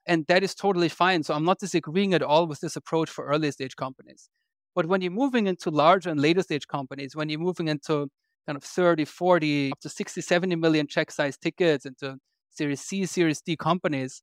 And 0.08 0.26
that 0.28 0.42
is 0.42 0.56
totally 0.56 0.90
fine. 0.90 1.22
So 1.24 1.34
I'm 1.34 1.44
not 1.44 1.60
disagreeing 1.60 2.14
at 2.14 2.24
all 2.24 2.48
with 2.48 2.62
this 2.62 2.78
approach 2.78 3.10
for 3.10 3.26
early 3.26 3.52
stage 3.52 3.76
companies. 3.76 4.30
But 4.74 4.86
when 4.86 5.02
you're 5.02 5.12
moving 5.12 5.48
into 5.48 5.70
larger 5.70 6.10
and 6.10 6.20
later 6.20 6.42
stage 6.42 6.68
companies, 6.68 7.16
when 7.16 7.30
you're 7.30 7.40
moving 7.40 7.68
into 7.68 8.10
kind 8.48 8.58
of 8.58 8.64
30, 8.64 9.06
40, 9.06 9.72
up 9.74 9.80
to 9.82 9.90
60, 9.90 10.22
70 10.22 10.56
million 10.56 10.88
check 10.88 11.12
size 11.12 11.38
tickets 11.38 11.86
into 11.86 12.18
Series 12.50 12.82
C, 12.82 13.06
Series 13.06 13.42
D 13.42 13.56
companies, 13.56 14.22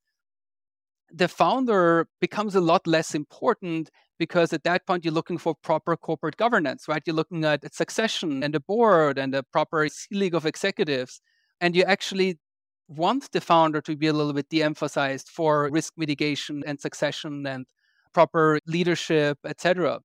the 1.12 1.28
founder 1.28 2.08
becomes 2.20 2.54
a 2.54 2.60
lot 2.60 2.86
less 2.86 3.14
important 3.14 3.90
because 4.18 4.52
at 4.52 4.64
that 4.64 4.86
point 4.86 5.04
you're 5.04 5.14
looking 5.14 5.38
for 5.38 5.54
proper 5.62 5.96
corporate 5.96 6.36
governance, 6.36 6.86
right? 6.88 7.02
You're 7.06 7.16
looking 7.16 7.44
at 7.44 7.72
succession 7.74 8.42
and 8.42 8.54
a 8.54 8.60
board 8.60 9.18
and 9.18 9.34
a 9.34 9.42
proper 9.42 9.88
league 10.10 10.34
of 10.34 10.46
executives. 10.46 11.20
And 11.60 11.76
you 11.76 11.84
actually 11.84 12.38
want 12.88 13.30
the 13.32 13.40
founder 13.40 13.80
to 13.82 13.96
be 13.96 14.06
a 14.06 14.12
little 14.12 14.32
bit 14.32 14.48
de-emphasized 14.48 15.28
for 15.28 15.70
risk 15.70 15.92
mitigation 15.96 16.62
and 16.66 16.80
succession 16.80 17.46
and 17.46 17.66
proper 18.12 18.58
leadership, 18.66 19.38
etc. 19.44 20.00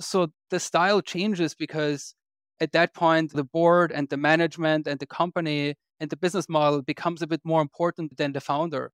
So 0.00 0.28
the 0.50 0.60
style 0.60 1.00
changes 1.00 1.54
because 1.54 2.14
at 2.60 2.72
that 2.72 2.94
point, 2.94 3.32
the 3.32 3.44
board 3.44 3.92
and 3.92 4.08
the 4.08 4.16
management 4.16 4.86
and 4.86 4.98
the 5.00 5.06
company 5.06 5.74
and 6.00 6.10
the 6.10 6.16
business 6.16 6.48
model 6.48 6.82
becomes 6.82 7.22
a 7.22 7.26
bit 7.26 7.40
more 7.44 7.60
important 7.60 8.16
than 8.16 8.32
the 8.32 8.40
founder. 8.40 8.92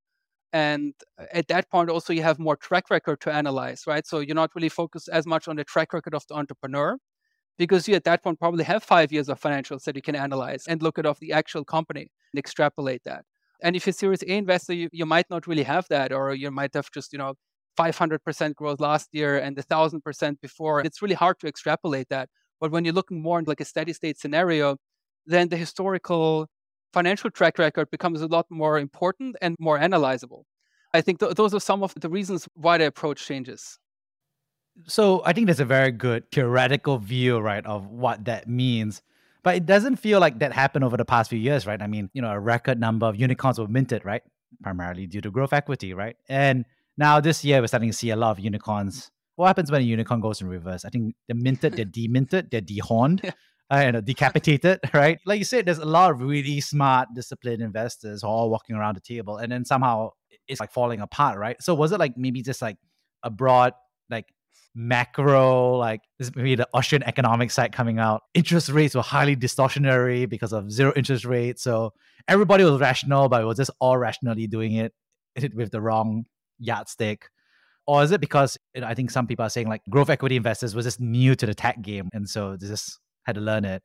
And 0.52 0.94
uh, 1.18 1.26
at 1.32 1.48
that 1.48 1.70
point, 1.70 1.90
also, 1.90 2.12
you 2.12 2.22
have 2.22 2.38
more 2.38 2.56
track 2.56 2.90
record 2.90 3.20
to 3.22 3.32
analyze, 3.32 3.84
right? 3.86 4.06
So 4.06 4.20
you're 4.20 4.34
not 4.34 4.50
really 4.54 4.68
focused 4.68 5.08
as 5.08 5.26
much 5.26 5.48
on 5.48 5.56
the 5.56 5.64
track 5.64 5.92
record 5.92 6.14
of 6.14 6.26
the 6.28 6.34
entrepreneur 6.34 6.96
because 7.58 7.86
you 7.86 7.94
at 7.94 8.04
that 8.04 8.22
point 8.22 8.38
probably 8.38 8.64
have 8.64 8.82
five 8.82 9.12
years 9.12 9.28
of 9.28 9.40
financials 9.40 9.84
that 9.84 9.94
you 9.94 10.02
can 10.02 10.16
analyze 10.16 10.64
and 10.66 10.82
look 10.82 10.98
at 10.98 11.06
of 11.06 11.20
the 11.20 11.32
actual 11.32 11.64
company 11.64 12.10
and 12.32 12.38
extrapolate 12.38 13.02
that. 13.04 13.24
And 13.62 13.76
if 13.76 13.86
you're 13.86 13.90
a 13.90 13.94
Series 13.94 14.22
A 14.22 14.32
investor, 14.32 14.72
you, 14.72 14.88
you 14.92 15.04
might 15.04 15.28
not 15.28 15.46
really 15.46 15.64
have 15.64 15.86
that, 15.90 16.12
or 16.12 16.34
you 16.34 16.50
might 16.50 16.72
have 16.74 16.90
just, 16.92 17.12
you 17.12 17.18
know, 17.18 17.34
500% 17.78 18.54
growth 18.54 18.80
last 18.80 19.08
year 19.12 19.38
and 19.38 19.56
1000% 19.56 20.40
before. 20.40 20.80
It's 20.80 21.02
really 21.02 21.14
hard 21.14 21.38
to 21.40 21.46
extrapolate 21.46 22.08
that. 22.08 22.28
But 22.60 22.70
when 22.70 22.84
you're 22.84 22.94
looking 22.94 23.22
more 23.22 23.38
in 23.38 23.44
like 23.46 23.60
a 23.60 23.64
steady 23.64 23.92
state 23.92 24.18
scenario, 24.18 24.76
then 25.26 25.48
the 25.48 25.56
historical 25.56 26.48
financial 26.92 27.30
track 27.30 27.58
record 27.58 27.90
becomes 27.90 28.20
a 28.20 28.26
lot 28.26 28.46
more 28.50 28.78
important 28.78 29.36
and 29.40 29.56
more 29.58 29.78
analyzable. 29.78 30.42
I 30.92 31.00
think 31.00 31.20
th- 31.20 31.34
those 31.34 31.54
are 31.54 31.60
some 31.60 31.82
of 31.82 31.94
the 31.94 32.08
reasons 32.08 32.48
why 32.54 32.78
the 32.78 32.86
approach 32.86 33.24
changes. 33.24 33.78
So 34.86 35.22
I 35.24 35.32
think 35.32 35.46
there's 35.46 35.60
a 35.60 35.64
very 35.64 35.92
good 35.92 36.30
theoretical 36.32 36.98
view, 36.98 37.38
right, 37.38 37.64
of 37.64 37.86
what 37.86 38.24
that 38.24 38.48
means. 38.48 39.02
But 39.42 39.56
it 39.56 39.66
doesn't 39.66 39.96
feel 39.96 40.20
like 40.20 40.38
that 40.40 40.52
happened 40.52 40.84
over 40.84 40.96
the 40.96 41.04
past 41.04 41.30
few 41.30 41.38
years, 41.38 41.66
right? 41.66 41.80
I 41.80 41.86
mean, 41.86 42.10
you 42.12 42.20
know, 42.20 42.30
a 42.30 42.38
record 42.38 42.78
number 42.78 43.06
of 43.06 43.16
unicorns 43.16 43.58
were 43.58 43.68
minted, 43.68 44.04
right? 44.04 44.22
Primarily 44.62 45.06
due 45.06 45.20
to 45.22 45.30
growth 45.30 45.52
equity, 45.52 45.94
right? 45.94 46.16
And 46.28 46.64
now 46.96 47.20
this 47.20 47.44
year 47.44 47.60
we're 47.60 47.68
starting 47.68 47.90
to 47.90 47.96
see 47.96 48.10
a 48.10 48.16
lot 48.16 48.32
of 48.32 48.40
unicorns 48.40 49.10
what 49.40 49.46
happens 49.46 49.70
when 49.70 49.80
a 49.80 49.84
unicorn 49.84 50.20
goes 50.20 50.40
in 50.40 50.48
reverse? 50.48 50.84
I 50.84 50.90
think 50.90 51.14
they're 51.26 51.36
minted, 51.36 51.74
they're 51.74 51.86
deminted, 51.86 52.50
they're 52.50 52.60
dehorned, 52.60 53.20
yeah. 53.24 53.30
uh, 53.70 53.74
and 53.76 54.04
decapitated, 54.04 54.80
right? 54.94 55.18
Like 55.24 55.38
you 55.38 55.44
said, 55.44 55.66
there's 55.66 55.78
a 55.78 55.84
lot 55.86 56.10
of 56.10 56.20
really 56.20 56.60
smart, 56.60 57.08
disciplined 57.14 57.62
investors 57.62 58.22
all 58.22 58.50
walking 58.50 58.76
around 58.76 58.96
the 58.96 59.00
table, 59.00 59.38
and 59.38 59.50
then 59.50 59.64
somehow 59.64 60.10
it's 60.46 60.60
like 60.60 60.72
falling 60.72 61.00
apart, 61.00 61.38
right? 61.38 61.56
So 61.62 61.74
was 61.74 61.90
it 61.92 61.98
like 61.98 62.16
maybe 62.16 62.42
just 62.42 62.60
like 62.60 62.76
a 63.22 63.30
broad, 63.30 63.72
like 64.10 64.26
macro, 64.74 65.76
like 65.76 66.02
this 66.18 66.34
maybe 66.36 66.54
the 66.54 66.68
Austrian 66.74 67.02
economic 67.04 67.50
side 67.50 67.72
coming 67.72 67.98
out. 67.98 68.22
Interest 68.34 68.68
rates 68.68 68.94
were 68.94 69.02
highly 69.02 69.36
distortionary 69.36 70.28
because 70.28 70.52
of 70.52 70.70
zero 70.70 70.92
interest 70.94 71.24
rates. 71.24 71.62
So 71.62 71.92
everybody 72.28 72.64
was 72.64 72.78
rational, 72.78 73.28
but 73.28 73.42
it 73.42 73.46
was 73.46 73.56
just 73.56 73.70
all 73.80 73.96
rationally 73.96 74.46
doing 74.46 74.74
it 74.74 74.92
with 75.54 75.70
the 75.70 75.80
wrong 75.80 76.24
yardstick. 76.58 77.28
Or 77.86 78.02
is 78.02 78.12
it 78.12 78.20
because 78.20 78.56
you 78.74 78.80
know, 78.80 78.86
I 78.86 78.94
think 78.94 79.10
some 79.10 79.26
people 79.26 79.44
are 79.44 79.50
saying 79.50 79.68
like 79.68 79.82
growth 79.90 80.10
equity 80.10 80.36
investors 80.36 80.74
was 80.74 80.84
just 80.84 81.00
new 81.00 81.34
to 81.34 81.46
the 81.46 81.54
tech 81.54 81.82
game 81.82 82.08
and 82.12 82.28
so 82.28 82.56
they 82.56 82.66
just 82.66 82.98
had 83.24 83.34
to 83.34 83.40
learn 83.40 83.64
it? 83.64 83.82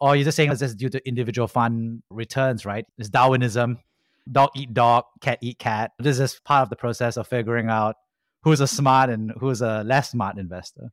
Or 0.00 0.14
you're 0.14 0.24
just 0.24 0.36
saying 0.36 0.50
it's 0.50 0.60
just 0.60 0.76
due 0.76 0.90
to 0.90 1.08
individual 1.08 1.48
fund 1.48 2.02
returns, 2.10 2.66
right? 2.66 2.84
It's 2.98 3.08
Darwinism, 3.08 3.78
dog 4.30 4.50
eat 4.54 4.74
dog, 4.74 5.04
cat 5.20 5.38
eat 5.40 5.58
cat. 5.58 5.92
This 5.98 6.18
is 6.18 6.40
part 6.44 6.62
of 6.62 6.70
the 6.70 6.76
process 6.76 7.16
of 7.16 7.26
figuring 7.26 7.68
out 7.68 7.96
who's 8.42 8.60
a 8.60 8.66
smart 8.66 9.10
and 9.10 9.32
who's 9.38 9.62
a 9.62 9.82
less 9.84 10.10
smart 10.10 10.38
investor. 10.38 10.90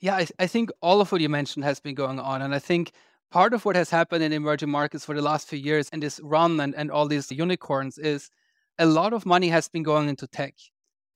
Yeah, 0.00 0.16
I, 0.16 0.26
I 0.38 0.46
think 0.46 0.70
all 0.80 1.00
of 1.00 1.10
what 1.10 1.20
you 1.20 1.28
mentioned 1.28 1.64
has 1.64 1.80
been 1.80 1.94
going 1.94 2.20
on. 2.20 2.42
And 2.42 2.54
I 2.54 2.58
think 2.58 2.92
part 3.30 3.52
of 3.52 3.64
what 3.64 3.74
has 3.74 3.90
happened 3.90 4.22
in 4.22 4.32
emerging 4.32 4.70
markets 4.70 5.04
for 5.04 5.14
the 5.14 5.22
last 5.22 5.48
few 5.48 5.58
years 5.58 5.88
and 5.92 6.02
this 6.02 6.20
run 6.22 6.60
and, 6.60 6.74
and 6.74 6.90
all 6.90 7.06
these 7.06 7.32
unicorns 7.32 7.98
is 7.98 8.30
a 8.78 8.86
lot 8.86 9.12
of 9.12 9.26
money 9.26 9.48
has 9.48 9.68
been 9.68 9.82
going 9.82 10.08
into 10.08 10.26
tech. 10.26 10.54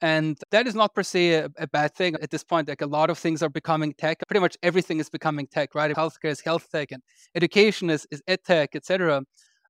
And 0.03 0.37
that 0.51 0.67
is 0.67 0.75
not 0.75 0.95
per 0.95 1.05
se 1.05 1.35
a, 1.35 1.49
a, 1.59 1.69
bad 1.69 1.95
thing 1.95 2.17
at 2.21 2.31
this 2.31 2.43
point. 2.43 2.67
Like 2.67 2.83
a 2.83 2.87
lot 2.87 3.09
of 3.09 3.19
things 3.19 3.41
are 3.41 3.49
becoming 3.49 3.95
tech. 3.95 4.19
Pretty 4.27 4.41
much 4.41 4.57
everything 4.65 4.99
is 4.99 5.09
becoming 5.09 5.47
tech, 5.47 5.77
right? 5.77 5.95
Healthcare 5.95 6.31
is 6.31 6.41
health 6.41 6.67
tech 6.73 6.91
and 6.91 7.01
education 7.37 7.89
is, 7.89 8.05
is 8.11 8.21
ed 8.27 8.41
tech, 8.45 8.75
etc. 8.75 9.23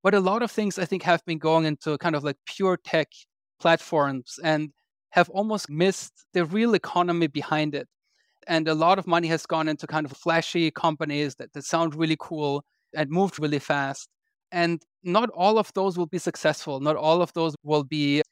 But 0.02 0.14
a 0.14 0.20
lot 0.20 0.42
of 0.42 0.50
things 0.50 0.78
I 0.78 0.86
think 0.86 1.02
have 1.02 1.22
been 1.26 1.36
going 1.36 1.66
into 1.66 1.98
kind 1.98 2.16
of 2.16 2.24
like 2.24 2.36
pure 2.46 2.78
tech 2.78 3.08
platforms 3.60 4.38
and 4.42 4.70
have 5.10 5.28
almost 5.28 5.68
missed 5.68 6.24
the 6.32 6.46
real 6.46 6.74
economy 6.74 7.26
behind 7.26 7.74
it. 7.74 7.86
And 8.48 8.66
a 8.68 8.74
lot 8.74 8.98
of 8.98 9.06
money 9.06 9.28
has 9.28 9.44
gone 9.44 9.68
into 9.68 9.86
kind 9.86 10.06
of 10.06 10.16
flashy 10.16 10.70
companies 10.70 11.34
that, 11.36 11.52
that 11.52 11.64
sound 11.64 11.94
really 11.94 12.16
cool 12.18 12.64
and 12.96 13.10
moved 13.10 13.38
really 13.38 13.58
fast. 13.58 14.08
And 14.50 14.82
not 15.04 15.28
all 15.30 15.58
of 15.58 15.70
those 15.74 15.98
will 15.98 16.06
be 16.06 16.18
successful. 16.18 16.80
Not 16.80 16.96
all 16.96 17.20
of 17.20 17.32
those 17.34 17.54
will 17.62 17.84
be 17.84 18.22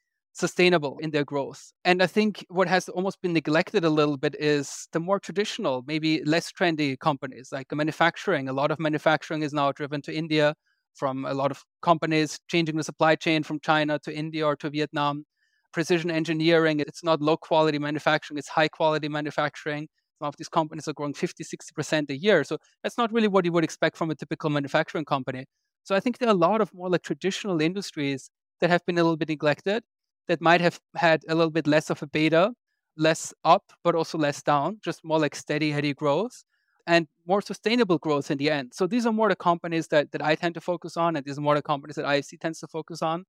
sustainable 0.40 0.98
in 1.00 1.10
their 1.10 1.24
growth. 1.24 1.72
And 1.84 2.02
I 2.02 2.06
think 2.06 2.44
what 2.48 2.68
has 2.68 2.88
almost 2.88 3.20
been 3.22 3.32
neglected 3.32 3.84
a 3.84 3.90
little 3.90 4.16
bit 4.16 4.34
is 4.38 4.88
the 4.92 5.00
more 5.00 5.20
traditional, 5.20 5.84
maybe 5.86 6.22
less 6.24 6.50
trendy 6.50 6.98
companies 6.98 7.50
like 7.52 7.72
manufacturing. 7.72 8.48
A 8.48 8.52
lot 8.52 8.70
of 8.70 8.80
manufacturing 8.80 9.42
is 9.42 9.52
now 9.52 9.70
driven 9.72 10.02
to 10.02 10.12
India 10.12 10.54
from 10.94 11.24
a 11.24 11.34
lot 11.34 11.50
of 11.50 11.62
companies 11.82 12.38
changing 12.48 12.76
the 12.76 12.82
supply 12.82 13.14
chain 13.14 13.42
from 13.42 13.60
China 13.60 13.98
to 14.00 14.14
India 14.14 14.44
or 14.44 14.56
to 14.56 14.70
Vietnam. 14.70 15.24
Precision 15.72 16.10
engineering, 16.10 16.80
it's 16.80 17.04
not 17.04 17.22
low 17.22 17.36
quality 17.36 17.78
manufacturing, 17.78 18.38
it's 18.38 18.48
high 18.48 18.66
quality 18.66 19.08
manufacturing. 19.08 19.86
Some 20.18 20.26
of 20.26 20.34
these 20.36 20.48
companies 20.48 20.88
are 20.88 20.92
growing 20.92 21.14
50, 21.14 21.44
60% 21.44 22.10
a 22.10 22.16
year. 22.16 22.42
So 22.42 22.58
that's 22.82 22.98
not 22.98 23.12
really 23.12 23.28
what 23.28 23.44
you 23.44 23.52
would 23.52 23.62
expect 23.62 23.96
from 23.96 24.10
a 24.10 24.16
typical 24.16 24.50
manufacturing 24.50 25.04
company. 25.04 25.44
So 25.84 25.94
I 25.94 26.00
think 26.00 26.18
there 26.18 26.28
are 26.28 26.32
a 26.32 26.46
lot 26.48 26.60
of 26.60 26.74
more 26.74 26.90
like 26.90 27.02
traditional 27.02 27.60
industries 27.60 28.30
that 28.60 28.68
have 28.68 28.84
been 28.84 28.98
a 28.98 29.02
little 29.02 29.16
bit 29.16 29.28
neglected, 29.28 29.82
that 30.28 30.40
might 30.40 30.60
have 30.60 30.80
had 30.96 31.22
a 31.28 31.34
little 31.34 31.50
bit 31.50 31.66
less 31.66 31.90
of 31.90 32.02
a 32.02 32.06
beta, 32.06 32.52
less 32.96 33.34
up, 33.44 33.64
but 33.82 33.94
also 33.94 34.18
less 34.18 34.42
down, 34.42 34.78
just 34.84 35.04
more 35.04 35.18
like 35.18 35.34
steady, 35.34 35.70
heady 35.70 35.94
growth 35.94 36.44
and 36.86 37.06
more 37.26 37.40
sustainable 37.40 37.98
growth 37.98 38.30
in 38.30 38.38
the 38.38 38.50
end. 38.50 38.72
So 38.74 38.86
these 38.86 39.06
are 39.06 39.12
more 39.12 39.28
the 39.28 39.36
companies 39.36 39.88
that, 39.88 40.10
that 40.12 40.22
I 40.22 40.34
tend 40.34 40.54
to 40.54 40.60
focus 40.60 40.96
on, 40.96 41.16
and 41.16 41.24
these 41.24 41.38
are 41.38 41.40
more 41.40 41.54
the 41.54 41.62
companies 41.62 41.96
that 41.96 42.04
IFC 42.04 42.40
tends 42.40 42.58
to 42.60 42.66
focus 42.66 43.02
on. 43.02 43.24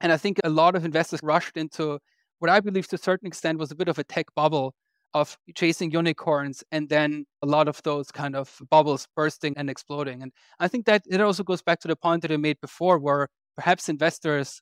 And 0.00 0.12
I 0.12 0.16
think 0.16 0.40
a 0.42 0.50
lot 0.50 0.74
of 0.74 0.84
investors 0.84 1.20
rushed 1.22 1.56
into 1.56 1.98
what 2.40 2.50
I 2.50 2.60
believe 2.60 2.88
to 2.88 2.96
a 2.96 2.98
certain 2.98 3.26
extent 3.26 3.58
was 3.58 3.70
a 3.70 3.76
bit 3.76 3.88
of 3.88 3.98
a 3.98 4.04
tech 4.04 4.26
bubble 4.34 4.74
of 5.14 5.38
chasing 5.54 5.92
unicorns 5.92 6.64
and 6.72 6.88
then 6.88 7.24
a 7.40 7.46
lot 7.46 7.68
of 7.68 7.80
those 7.84 8.10
kind 8.10 8.34
of 8.34 8.58
bubbles 8.68 9.06
bursting 9.14 9.54
and 9.56 9.70
exploding. 9.70 10.22
And 10.22 10.32
I 10.58 10.66
think 10.66 10.86
that 10.86 11.02
it 11.08 11.20
also 11.20 11.44
goes 11.44 11.62
back 11.62 11.78
to 11.80 11.88
the 11.88 11.94
point 11.94 12.22
that 12.22 12.32
I 12.32 12.36
made 12.36 12.60
before, 12.60 12.98
where 12.98 13.28
perhaps 13.54 13.88
investors 13.88 14.60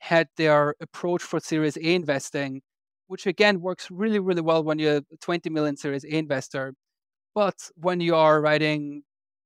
had 0.00 0.28
their 0.36 0.74
approach 0.80 1.22
for 1.22 1.40
Series 1.40 1.76
A 1.76 1.94
investing, 1.94 2.62
which 3.06 3.26
again 3.26 3.60
works 3.60 3.90
really, 3.90 4.18
really 4.18 4.42
well 4.42 4.64
when 4.64 4.78
you're 4.78 4.98
a 4.98 5.16
20 5.20 5.50
million 5.50 5.76
Series 5.76 6.04
A 6.04 6.16
investor. 6.16 6.74
But 7.34 7.70
when 7.76 8.00
you 8.00 8.16
are 8.16 8.40
writing 8.40 9.02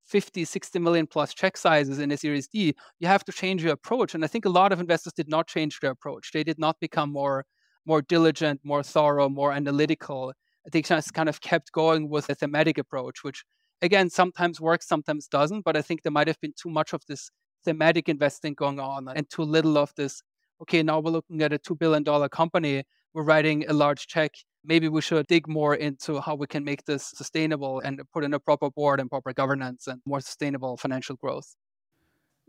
50, 0.06 0.44
60 0.44 0.78
million 0.78 1.06
plus 1.06 1.34
check 1.34 1.56
sizes 1.56 1.98
in 1.98 2.10
a 2.12 2.16
Series 2.16 2.48
D, 2.48 2.74
you 3.00 3.08
have 3.08 3.24
to 3.24 3.32
change 3.32 3.62
your 3.62 3.72
approach. 3.72 4.14
And 4.14 4.24
I 4.24 4.28
think 4.28 4.44
a 4.44 4.50
lot 4.50 4.72
of 4.72 4.80
investors 4.80 5.12
did 5.14 5.28
not 5.28 5.46
change 5.48 5.80
their 5.80 5.90
approach. 5.90 6.30
They 6.32 6.44
did 6.44 6.58
not 6.58 6.78
become 6.80 7.12
more 7.12 7.44
more 7.86 8.00
diligent, 8.02 8.60
more 8.64 8.82
thorough, 8.82 9.28
more 9.28 9.52
analytical. 9.52 10.32
They 10.72 10.80
just 10.82 11.12
kind 11.12 11.28
of 11.28 11.40
kept 11.42 11.72
going 11.72 12.08
with 12.08 12.30
a 12.30 12.34
thematic 12.34 12.78
approach, 12.78 13.22
which 13.22 13.44
again 13.82 14.08
sometimes 14.08 14.60
works, 14.60 14.88
sometimes 14.88 15.26
doesn't. 15.28 15.62
But 15.64 15.76
I 15.76 15.82
think 15.82 16.02
there 16.02 16.12
might 16.12 16.28
have 16.28 16.40
been 16.40 16.54
too 16.60 16.70
much 16.70 16.92
of 16.94 17.02
this 17.08 17.30
thematic 17.64 18.08
investing 18.08 18.54
going 18.54 18.80
on 18.80 19.08
and 19.08 19.28
too 19.28 19.42
little 19.42 19.78
of 19.78 19.92
this. 19.96 20.22
Okay, 20.64 20.82
now 20.82 21.00
we're 21.00 21.10
looking 21.10 21.42
at 21.42 21.52
a 21.52 21.58
two 21.58 21.74
billion 21.74 22.02
dollar 22.02 22.28
company. 22.28 22.84
We're 23.12 23.22
writing 23.22 23.64
a 23.68 23.72
large 23.72 24.06
check 24.06 24.32
maybe 24.64 24.88
we 24.88 25.00
should 25.00 25.26
dig 25.26 25.46
more 25.46 25.74
into 25.74 26.20
how 26.20 26.34
we 26.34 26.46
can 26.46 26.64
make 26.64 26.84
this 26.84 27.04
sustainable 27.04 27.80
and 27.80 28.00
put 28.12 28.24
in 28.24 28.34
a 28.34 28.40
proper 28.40 28.70
board 28.70 29.00
and 29.00 29.10
proper 29.10 29.32
governance 29.32 29.86
and 29.86 30.00
more 30.06 30.20
sustainable 30.20 30.76
financial 30.76 31.16
growth. 31.16 31.54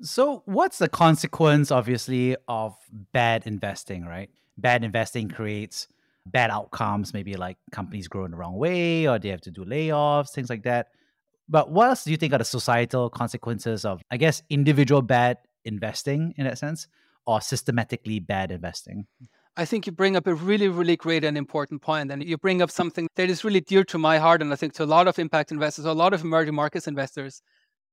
So, 0.01 0.43
what's 0.45 0.77
the 0.77 0.89
consequence, 0.89 1.71
obviously, 1.71 2.35
of 2.47 2.75
bad 3.13 3.43
investing, 3.45 4.05
right? 4.05 4.29
Bad 4.57 4.83
investing 4.83 5.29
creates 5.29 5.87
bad 6.25 6.49
outcomes, 6.49 7.13
maybe 7.13 7.35
like 7.35 7.57
companies 7.71 8.07
grow 8.07 8.25
in 8.25 8.31
the 8.31 8.37
wrong 8.37 8.55
way 8.55 9.07
or 9.07 9.19
they 9.19 9.29
have 9.29 9.41
to 9.41 9.51
do 9.51 9.63
layoffs, 9.63 10.31
things 10.31 10.49
like 10.49 10.63
that. 10.63 10.87
But 11.47 11.71
what 11.71 11.89
else 11.89 12.03
do 12.03 12.11
you 12.11 12.17
think 12.17 12.33
are 12.33 12.39
the 12.39 12.45
societal 12.45 13.09
consequences 13.09 13.85
of, 13.85 14.01
I 14.09 14.17
guess, 14.17 14.41
individual 14.49 15.01
bad 15.01 15.37
investing 15.63 16.33
in 16.37 16.45
that 16.45 16.57
sense 16.57 16.87
or 17.25 17.41
systematically 17.41 18.19
bad 18.19 18.51
investing? 18.51 19.07
I 19.57 19.63
think 19.63 19.85
you 19.85 19.93
bring 19.93 20.17
up 20.17 20.27
a 20.27 20.33
really, 20.33 20.67
really 20.67 20.97
great 20.97 21.23
and 21.23 21.37
important 21.37 21.81
point, 21.81 22.11
and 22.11 22.21
you 22.23 22.37
bring 22.37 22.61
up 22.61 22.69
something 22.69 23.07
that 23.15 23.29
is 23.29 23.45
really 23.45 23.61
dear 23.61 23.85
to 23.85 23.97
my 23.97 24.17
heart, 24.17 24.41
and 24.41 24.51
I 24.51 24.57
think 24.57 24.73
to 24.73 24.83
a 24.83 24.85
lot 24.85 25.07
of 25.07 25.17
impact 25.17 25.51
investors, 25.51 25.85
a 25.85 25.93
lot 25.93 26.13
of 26.13 26.23
emerging 26.23 26.55
markets 26.55 26.87
investors, 26.87 27.41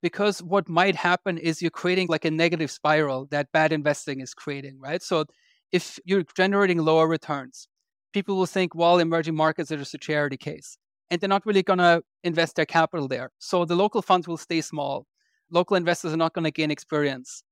because 0.03 0.43
what 0.43 0.69
might 0.69 0.97
happen 0.97 1.39
is 1.39 1.63
you're 1.63 1.71
creating 1.71 2.09
like 2.09 2.25
a 2.25 2.31
negative 2.33 2.71
spiral 2.71 3.27
that 3.31 3.53
bad 3.53 3.73
investing 3.73 4.21
is 4.21 4.35
creating, 4.35 4.81
right? 4.81 5.01
So 5.01 5.27
if 5.71 6.01
you're 6.05 6.25
generating 6.37 6.79
lower 6.79 7.07
returns, 7.07 7.69
people 8.13 8.37
will 8.37 8.47
think, 8.47 8.75
well, 8.75 8.99
emerging 8.99 9.37
markets 9.37 9.71
are 9.71 9.77
just 9.77 9.95
a 9.95 9.99
charity 9.99 10.37
case, 10.37 10.77
and 11.11 11.21
they're 11.21 11.29
not 11.29 11.47
really 11.47 11.63
going 11.63 11.79
to 11.79 12.03
invest 12.25 12.57
their 12.57 12.67
capital 12.67 13.07
there. 13.07 13.31
So 13.39 13.65
the 13.65 13.77
local 13.77 14.03
funds 14.03 14.27
will 14.27 14.37
stay 14.37 14.63
small. 14.63 15.07
Local 15.49 15.77
investors 15.77 16.13
are 16.13 16.17
not 16.17 16.35
going 16.35 16.45
to 16.45 16.51
gain 16.51 16.73
experience 16.73 17.45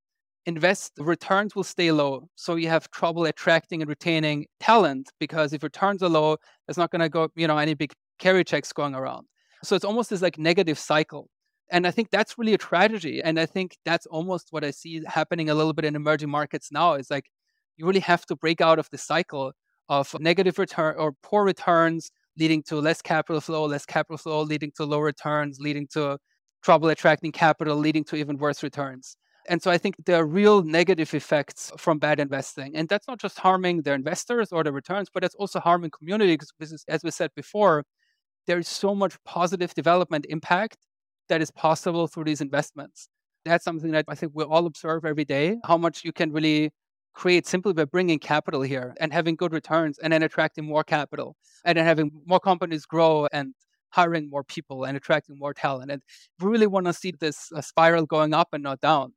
invest 0.51 0.93
returns 0.99 1.55
will 1.55 1.69
stay 1.77 1.91
low. 1.93 2.29
So 2.35 2.51
you 2.57 2.69
have 2.69 2.91
trouble 2.91 3.25
attracting 3.33 3.83
and 3.83 3.89
retaining 3.89 4.47
talent 4.59 5.07
because 5.25 5.53
if 5.53 5.63
returns 5.63 6.03
are 6.03 6.09
low 6.09 6.37
there's 6.67 6.81
not 6.83 6.91
going 6.93 7.05
to 7.07 7.09
go 7.09 7.23
you 7.37 7.47
know 7.51 7.59
any 7.67 7.75
big 7.83 7.93
carry 8.19 8.45
checks 8.51 8.73
going 8.81 8.95
around. 9.01 9.25
So 9.63 9.77
it's 9.77 9.89
almost 9.91 10.11
this 10.11 10.23
like 10.23 10.39
negative 10.39 10.79
cycle. 10.93 11.25
And 11.75 11.87
i 11.87 11.93
think 11.97 12.07
that's 12.11 12.37
really 12.39 12.55
a 12.55 12.63
tragedy. 12.71 13.17
And 13.27 13.35
i 13.45 13.47
think 13.55 13.69
that's 13.89 14.07
almost 14.17 14.45
what 14.55 14.65
i 14.69 14.73
see 14.81 14.95
happening 15.19 15.49
a 15.51 15.57
little 15.61 15.77
bit 15.79 15.85
in 15.89 15.95
emerging 16.03 16.31
markets 16.39 16.69
now 16.81 16.91
is 17.01 17.11
like 17.11 17.27
you 17.77 17.87
really 17.89 18.07
have 18.13 18.25
to 18.27 18.37
break 18.45 18.61
out 18.69 18.79
of 18.83 18.89
the 18.91 18.99
cycle 19.11 19.53
of 19.89 20.05
negative 20.31 20.59
return 20.65 20.95
or 21.03 21.13
poor 21.29 21.43
returns 21.53 22.11
leading 22.39 22.63
to 22.71 22.75
less 22.89 23.01
capital 23.13 23.41
flow 23.47 23.65
less 23.75 23.87
capital 23.97 24.19
flow 24.25 24.41
leading 24.53 24.73
to 24.79 24.85
low 24.93 25.01
returns 25.13 25.55
leading 25.67 25.87
to 25.95 26.03
trouble 26.67 26.89
attracting 26.95 27.33
capital 27.33 27.77
leading 27.87 28.05
to 28.11 28.17
even 28.17 28.37
worse 28.45 28.63
returns 28.69 29.17
and 29.49 29.63
so 29.63 29.71
I 29.71 29.79
think 29.79 29.97
there 30.07 30.17
are 30.17 30.27
real 30.27 30.63
negative 30.63 31.15
effects 31.15 31.73
from 31.77 31.99
bad 31.99 32.21
investing. 32.21 32.77
And 32.77 32.89
that's 32.89 33.09
not 33.09 33.19
just 33.19 33.39
harming 33.39 33.83
their 33.83 33.95
investors 33.95 34.53
or 34.53 34.63
their 34.63 34.73
returns, 34.73 35.09
but 35.13 35.25
it's 35.25 35.35
also 35.35 35.61
harming 35.61 35.91
communities. 35.91 36.53
because, 36.59 36.85
as 36.89 37.03
we 37.03 37.11
said 37.11 37.31
before, 37.35 37.85
there 38.47 38.59
is 38.59 38.69
so 38.69 38.95
much 38.95 39.17
positive 39.25 39.75
development 39.75 40.27
impact 40.29 40.79
that 41.29 41.41
is 41.41 41.51
possible 41.51 42.07
through 42.07 42.25
these 42.25 42.41
investments. 42.41 43.09
That's 43.45 43.65
something 43.65 43.93
that 43.93 44.05
I 44.09 44.15
think 44.15 44.33
we 44.35 44.45
all 44.45 44.67
observe 44.67 45.05
every 45.05 45.25
day 45.25 45.59
how 45.65 45.79
much 45.79 46.05
you 46.05 46.13
can 46.13 46.33
really 46.33 46.73
create 47.15 47.47
simply 47.47 47.73
by 47.73 47.85
bringing 47.85 48.19
capital 48.19 48.63
here 48.63 48.95
and 49.01 49.13
having 49.13 49.37
good 49.37 49.53
returns 49.53 49.99
and 49.99 50.13
then 50.13 50.23
attracting 50.23 50.65
more 50.65 50.85
capital 50.85 51.37
and 51.65 51.77
then 51.77 51.85
having 51.85 52.11
more 52.27 52.41
companies 52.41 52.87
grow 52.87 53.27
and 53.33 53.55
hiring 53.91 54.31
more 54.31 54.45
people 54.45 54.85
and 54.85 54.97
attracting 54.97 55.37
more 55.39 55.55
talent. 55.55 55.91
And 55.91 56.03
we 56.41 56.49
really 56.49 56.67
want 56.67 56.87
to 56.87 56.93
see 56.93 57.13
this 57.19 57.51
uh, 57.55 57.61
spiral 57.61 58.07
going 58.07 58.35
up 58.35 58.49
and 58.53 58.63
not 58.63 58.81
down. 58.81 59.13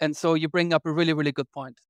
And 0.00 0.16
so 0.16 0.34
you 0.34 0.48
bring 0.48 0.72
up 0.72 0.86
a 0.86 0.92
really, 0.92 1.12
really 1.12 1.32
good 1.32 1.50
point. 1.52 1.80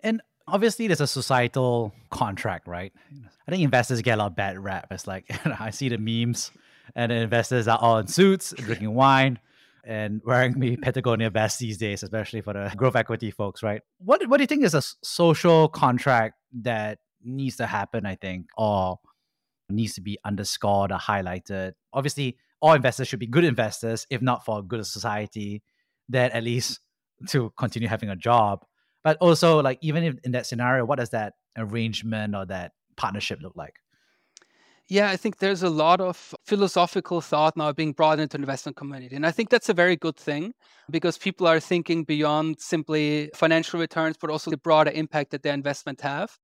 And 0.00 0.20
obviously, 0.46 0.86
there's 0.86 1.00
a 1.00 1.06
societal 1.06 1.94
contract, 2.10 2.66
right? 2.66 2.92
I 3.46 3.50
think 3.50 3.62
investors 3.62 4.00
get 4.02 4.14
a 4.14 4.18
lot 4.18 4.26
of 4.28 4.36
bad 4.36 4.58
rap. 4.58 4.88
It's 4.90 5.06
like 5.06 5.26
I 5.60 5.70
see 5.70 5.88
the 5.88 5.98
memes, 5.98 6.50
and 6.94 7.10
the 7.10 7.16
investors 7.16 7.68
are 7.68 7.78
all 7.78 7.98
in 7.98 8.06
suits, 8.06 8.52
drinking 8.56 8.94
wine, 8.94 9.38
and 9.84 10.20
wearing 10.24 10.58
me 10.58 10.76
Patagonia 10.76 11.30
vests 11.30 11.58
these 11.58 11.78
days, 11.78 12.02
especially 12.02 12.40
for 12.40 12.52
the 12.52 12.72
growth 12.76 12.96
equity 12.96 13.30
folks, 13.30 13.62
right? 13.62 13.82
What 13.98 14.26
What 14.28 14.38
do 14.38 14.42
you 14.42 14.46
think 14.46 14.64
is 14.64 14.74
a 14.74 14.82
social 15.02 15.68
contract 15.68 16.36
that 16.62 16.98
needs 17.22 17.56
to 17.56 17.66
happen? 17.66 18.06
I 18.06 18.14
think, 18.14 18.46
or 18.56 18.98
needs 19.70 19.94
to 19.94 20.00
be 20.00 20.18
underscored 20.24 20.92
or 20.92 20.98
highlighted. 20.98 21.72
Obviously, 21.92 22.36
all 22.60 22.72
investors 22.72 23.08
should 23.08 23.18
be 23.18 23.26
good 23.26 23.44
investors, 23.44 24.06
if 24.10 24.22
not 24.22 24.44
for 24.44 24.60
a 24.60 24.62
good 24.62 24.84
society. 24.86 25.62
That 26.10 26.32
at 26.32 26.42
least 26.42 26.80
to 27.28 27.52
continue 27.58 27.88
having 27.88 28.08
a 28.08 28.16
job. 28.16 28.64
But 29.04 29.16
also, 29.18 29.62
like 29.62 29.78
even 29.80 30.04
if 30.04 30.16
in 30.24 30.32
that 30.32 30.46
scenario, 30.46 30.84
what 30.84 30.98
does 30.98 31.10
that 31.10 31.34
arrangement 31.56 32.34
or 32.34 32.46
that 32.46 32.72
partnership 32.96 33.40
look 33.42 33.56
like? 33.56 33.74
Yeah, 34.90 35.10
I 35.10 35.18
think 35.18 35.38
there's 35.38 35.62
a 35.62 35.68
lot 35.68 36.00
of 36.00 36.34
philosophical 36.46 37.20
thought 37.20 37.58
now 37.58 37.72
being 37.72 37.92
brought 37.92 38.18
into 38.18 38.38
the 38.38 38.42
investment 38.42 38.76
community. 38.76 39.16
And 39.16 39.26
I 39.26 39.30
think 39.30 39.50
that's 39.50 39.68
a 39.68 39.74
very 39.74 39.96
good 39.96 40.16
thing 40.16 40.54
because 40.90 41.18
people 41.18 41.46
are 41.46 41.60
thinking 41.60 42.04
beyond 42.04 42.58
simply 42.58 43.30
financial 43.34 43.78
returns, 43.78 44.16
but 44.18 44.30
also 44.30 44.50
the 44.50 44.56
broader 44.56 44.90
impact 44.90 45.30
that 45.32 45.42
their 45.42 45.52
investment 45.52 46.00
have. 46.00 46.38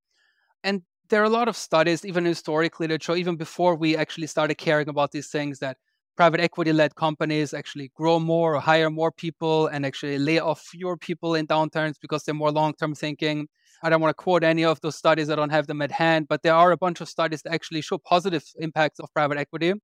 And 0.62 0.83
there 1.09 1.22
are 1.22 1.27
a 1.27 1.31
lot 1.31 1.49
of 1.49 1.57
studies, 1.57 2.05
even 2.05 2.27
historically, 2.27 2.87
that 2.89 3.03
show 3.03 3.16
even 3.16 3.37
before 3.37 3.77
we 3.77 3.97
actually 3.97 4.27
started 4.27 4.57
caring 4.57 4.91
about 4.91 5.12
these 5.12 5.29
things, 5.29 5.61
that 5.61 5.79
private 6.17 6.41
equity 6.41 6.73
led 6.73 6.95
companies 6.95 7.55
actually 7.55 7.91
grow 7.95 8.19
more 8.19 8.55
or 8.55 8.61
hire 8.61 8.91
more 8.91 9.11
people 9.11 9.67
and 9.67 9.85
actually 9.85 10.19
lay 10.19 10.39
off 10.39 10.61
fewer 10.61 10.97
people 10.97 11.35
in 11.35 11.47
downturns 11.47 11.95
because 12.01 12.25
they're 12.25 12.35
more 12.35 12.53
long 12.53 12.75
term 12.75 12.95
thinking. 12.95 13.49
I 13.83 13.91
don't 13.91 14.01
want 14.01 14.17
to 14.17 14.23
quote 14.23 14.45
any 14.45 14.65
of 14.65 14.81
those 14.81 14.97
studies, 14.97 15.29
I 15.29 15.37
don't 15.37 15.51
have 15.51 15.67
them 15.67 15.83
at 15.83 15.91
hand, 15.91 16.27
but 16.29 16.43
there 16.43 16.55
are 16.55 16.73
a 16.73 16.77
bunch 16.77 17.01
of 17.01 17.09
studies 17.09 17.43
that 17.43 17.53
actually 17.53 17.83
show 17.83 17.99
positive 17.99 18.45
impacts 18.59 18.99
of 18.99 19.12
private 19.12 19.37
equity. 19.37 19.75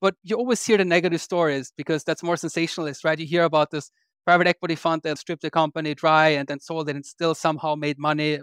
But 0.00 0.14
you 0.22 0.36
always 0.36 0.64
hear 0.64 0.78
the 0.78 0.84
negative 0.84 1.20
stories 1.20 1.72
because 1.76 2.04
that's 2.04 2.22
more 2.22 2.36
sensationalist, 2.36 3.04
right? 3.04 3.18
You 3.18 3.26
hear 3.26 3.44
about 3.44 3.70
this 3.70 3.90
private 4.24 4.46
equity 4.46 4.76
fund 4.76 5.02
that 5.02 5.18
stripped 5.18 5.42
the 5.42 5.50
company 5.50 5.94
dry 5.94 6.28
and 6.28 6.46
then 6.46 6.60
sold 6.60 6.88
it 6.88 6.96
and 6.96 7.04
still 7.04 7.34
somehow 7.34 7.74
made 7.74 7.98
money. 7.98 8.38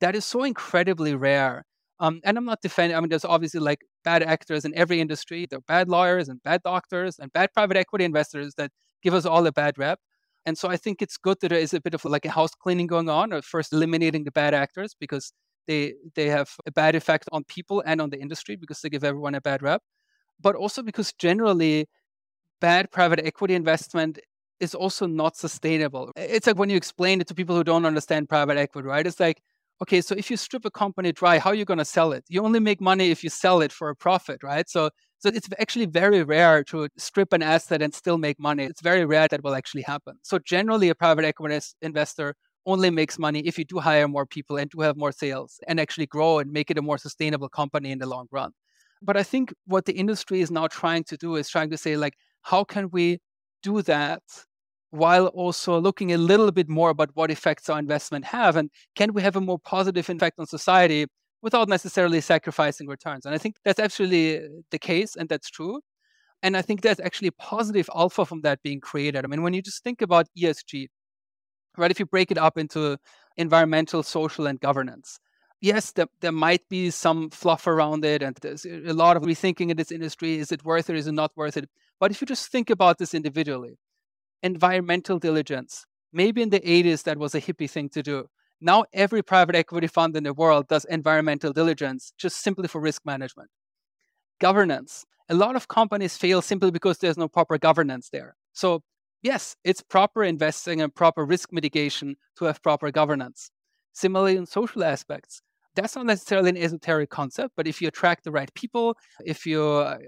That 0.00 0.14
is 0.14 0.24
so 0.24 0.44
incredibly 0.44 1.14
rare. 1.14 1.64
Um, 2.00 2.20
and 2.24 2.38
I'm 2.38 2.44
not 2.44 2.62
defending, 2.62 2.96
I 2.96 3.00
mean, 3.00 3.10
there's 3.10 3.24
obviously 3.24 3.60
like 3.60 3.80
bad 4.04 4.22
actors 4.22 4.64
in 4.64 4.74
every 4.74 5.00
industry. 5.00 5.46
There 5.48 5.58
are 5.58 5.68
bad 5.68 5.88
lawyers 5.88 6.28
and 6.28 6.42
bad 6.42 6.62
doctors 6.62 7.18
and 7.18 7.32
bad 7.32 7.52
private 7.52 7.76
equity 7.76 8.04
investors 8.04 8.54
that 8.56 8.70
give 9.02 9.14
us 9.14 9.26
all 9.26 9.46
a 9.46 9.52
bad 9.52 9.78
rep. 9.78 9.98
And 10.44 10.58
so 10.58 10.68
I 10.68 10.76
think 10.76 11.02
it's 11.02 11.16
good 11.16 11.38
that 11.40 11.48
there 11.48 11.58
is 11.58 11.74
a 11.74 11.80
bit 11.80 11.94
of 11.94 12.04
like 12.04 12.24
a 12.24 12.30
house 12.30 12.54
cleaning 12.54 12.88
going 12.88 13.08
on, 13.08 13.32
or 13.32 13.42
first 13.42 13.72
eliminating 13.72 14.24
the 14.24 14.32
bad 14.32 14.54
actors 14.54 14.94
because 14.98 15.32
they 15.68 15.94
they 16.16 16.28
have 16.28 16.50
a 16.66 16.72
bad 16.72 16.94
effect 16.94 17.28
on 17.32 17.44
people 17.44 17.82
and 17.86 18.00
on 18.00 18.10
the 18.10 18.20
industry 18.20 18.56
because 18.56 18.80
they 18.80 18.90
give 18.90 19.04
everyone 19.04 19.34
a 19.36 19.40
bad 19.40 19.62
rep. 19.62 19.82
But 20.40 20.56
also 20.56 20.82
because 20.82 21.12
generally 21.18 21.86
bad 22.60 22.90
private 22.90 23.20
equity 23.24 23.54
investment 23.54 24.18
is 24.60 24.74
also 24.74 25.06
not 25.06 25.36
sustainable. 25.36 26.12
It's 26.16 26.46
like 26.46 26.58
when 26.58 26.70
you 26.70 26.76
explain 26.76 27.20
it 27.20 27.28
to 27.28 27.34
people 27.34 27.56
who 27.56 27.64
don't 27.64 27.84
understand 27.86 28.28
private 28.28 28.56
equity, 28.56 28.88
right? 28.88 29.06
It's 29.06 29.20
like 29.20 29.42
okay, 29.82 30.00
so 30.00 30.14
if 30.16 30.30
you 30.30 30.36
strip 30.36 30.64
a 30.64 30.70
company 30.70 31.12
dry, 31.12 31.38
how 31.38 31.50
are 31.50 31.54
you 31.54 31.64
going 31.64 31.78
to 31.78 31.84
sell 31.84 32.12
it? 32.12 32.24
You 32.28 32.44
only 32.44 32.60
make 32.60 32.80
money 32.80 33.10
if 33.10 33.24
you 33.24 33.30
sell 33.30 33.60
it 33.60 33.72
for 33.72 33.90
a 33.90 33.96
profit, 33.96 34.42
right? 34.42 34.68
So, 34.68 34.90
so 35.18 35.28
it's 35.28 35.48
actually 35.58 35.86
very 35.86 36.22
rare 36.22 36.62
to 36.64 36.88
strip 36.96 37.32
an 37.32 37.42
asset 37.42 37.82
and 37.82 37.92
still 37.92 38.16
make 38.16 38.38
money. 38.38 38.64
It's 38.64 38.80
very 38.80 39.04
rare 39.04 39.26
that 39.28 39.42
will 39.42 39.54
actually 39.54 39.82
happen. 39.82 40.14
So 40.22 40.38
generally, 40.38 40.88
a 40.88 40.94
private 40.94 41.24
equity 41.24 41.58
investor 41.82 42.34
only 42.64 42.90
makes 42.90 43.18
money 43.18 43.40
if 43.40 43.58
you 43.58 43.64
do 43.64 43.80
hire 43.80 44.06
more 44.06 44.24
people 44.24 44.56
and 44.56 44.70
do 44.70 44.80
have 44.82 44.96
more 44.96 45.10
sales 45.10 45.58
and 45.66 45.80
actually 45.80 46.06
grow 46.06 46.38
and 46.38 46.52
make 46.52 46.70
it 46.70 46.78
a 46.78 46.82
more 46.82 46.98
sustainable 46.98 47.48
company 47.48 47.90
in 47.90 47.98
the 47.98 48.06
long 48.06 48.28
run. 48.30 48.52
But 49.02 49.16
I 49.16 49.24
think 49.24 49.52
what 49.66 49.84
the 49.84 49.94
industry 49.94 50.40
is 50.42 50.50
now 50.52 50.68
trying 50.68 51.02
to 51.04 51.16
do 51.16 51.34
is 51.34 51.48
trying 51.48 51.70
to 51.70 51.76
say, 51.76 51.96
like, 51.96 52.14
how 52.42 52.62
can 52.62 52.88
we 52.90 53.18
do 53.64 53.82
that 53.82 54.22
while 54.92 55.28
also 55.28 55.80
looking 55.80 56.12
a 56.12 56.18
little 56.18 56.52
bit 56.52 56.68
more 56.68 56.90
about 56.90 57.08
what 57.14 57.30
effects 57.30 57.70
our 57.70 57.78
investment 57.78 58.26
have 58.26 58.56
and 58.56 58.70
can 58.94 59.14
we 59.14 59.22
have 59.22 59.36
a 59.36 59.40
more 59.40 59.58
positive 59.58 60.08
effect 60.10 60.38
on 60.38 60.46
society 60.46 61.06
without 61.40 61.66
necessarily 61.66 62.20
sacrificing 62.20 62.86
returns? 62.86 63.24
And 63.24 63.34
i 63.34 63.38
think 63.38 63.56
that's 63.64 63.80
absolutely 63.80 64.38
uh, 64.38 64.48
the 64.70 64.78
case 64.78 65.16
and 65.16 65.28
that's 65.30 65.48
true. 65.50 65.80
And 66.42 66.56
i 66.58 66.62
think 66.62 66.82
there's 66.82 67.00
actually 67.00 67.30
positive 67.30 67.88
alpha 67.94 68.26
from 68.26 68.42
that 68.42 68.62
being 68.62 68.80
created. 68.80 69.24
I 69.24 69.28
mean 69.28 69.42
when 69.42 69.54
you 69.54 69.62
just 69.62 69.82
think 69.82 70.02
about 70.02 70.26
esg 70.38 70.86
right 71.78 71.90
if 71.90 71.98
you 71.98 72.04
break 72.06 72.30
it 72.30 72.38
up 72.38 72.58
into 72.58 72.98
environmental 73.38 74.02
social 74.02 74.46
and 74.46 74.60
governance 74.60 75.18
yes 75.62 75.92
there, 75.92 76.08
there 76.20 76.32
might 76.32 76.68
be 76.68 76.90
some 76.90 77.30
fluff 77.30 77.66
around 77.66 78.04
it 78.04 78.22
and 78.22 78.36
there's 78.42 78.66
a 78.66 78.92
lot 78.92 79.16
of 79.16 79.22
rethinking 79.22 79.70
in 79.70 79.76
this 79.78 79.90
industry. 79.90 80.38
Is 80.38 80.52
it 80.52 80.64
worth 80.66 80.90
it? 80.90 80.96
Is 80.96 81.06
it 81.06 81.12
not 81.12 81.32
worth 81.34 81.56
it? 81.56 81.66
But 81.98 82.10
if 82.10 82.20
you 82.20 82.26
just 82.26 82.52
think 82.52 82.68
about 82.68 82.98
this 82.98 83.14
individually 83.14 83.78
environmental 84.42 85.18
diligence. 85.18 85.84
Maybe 86.12 86.42
in 86.42 86.50
the 86.50 86.60
80s 86.60 87.04
that 87.04 87.18
was 87.18 87.34
a 87.34 87.40
hippie 87.40 87.70
thing 87.70 87.88
to 87.90 88.02
do. 88.02 88.26
Now 88.60 88.84
every 88.92 89.22
private 89.22 89.56
equity 89.56 89.86
fund 89.86 90.16
in 90.16 90.24
the 90.24 90.34
world 90.34 90.68
does 90.68 90.84
environmental 90.84 91.52
diligence 91.52 92.12
just 92.18 92.42
simply 92.42 92.68
for 92.68 92.80
risk 92.80 93.02
management. 93.04 93.50
Governance. 94.40 95.04
A 95.28 95.34
lot 95.34 95.56
of 95.56 95.68
companies 95.68 96.16
fail 96.16 96.42
simply 96.42 96.70
because 96.70 96.98
there's 96.98 97.16
no 97.16 97.28
proper 97.28 97.58
governance 97.58 98.10
there. 98.10 98.36
So, 98.52 98.82
yes, 99.22 99.56
it's 99.64 99.82
proper 99.82 100.24
investing 100.24 100.80
and 100.80 100.94
proper 100.94 101.24
risk 101.24 101.52
mitigation 101.52 102.16
to 102.36 102.44
have 102.44 102.62
proper 102.62 102.90
governance. 102.90 103.50
Similarly, 103.92 104.36
in 104.36 104.46
social 104.46 104.84
aspects, 104.84 105.42
that's 105.74 105.96
not 105.96 106.06
necessarily 106.06 106.50
an 106.50 106.56
esoteric 106.56 107.10
concept, 107.10 107.54
but 107.56 107.66
if 107.66 107.80
you 107.80 107.88
attract 107.88 108.24
the 108.24 108.30
right 108.30 108.52
people, 108.54 108.96
if 109.24 109.46
you 109.46 109.62
uh, 109.62 109.98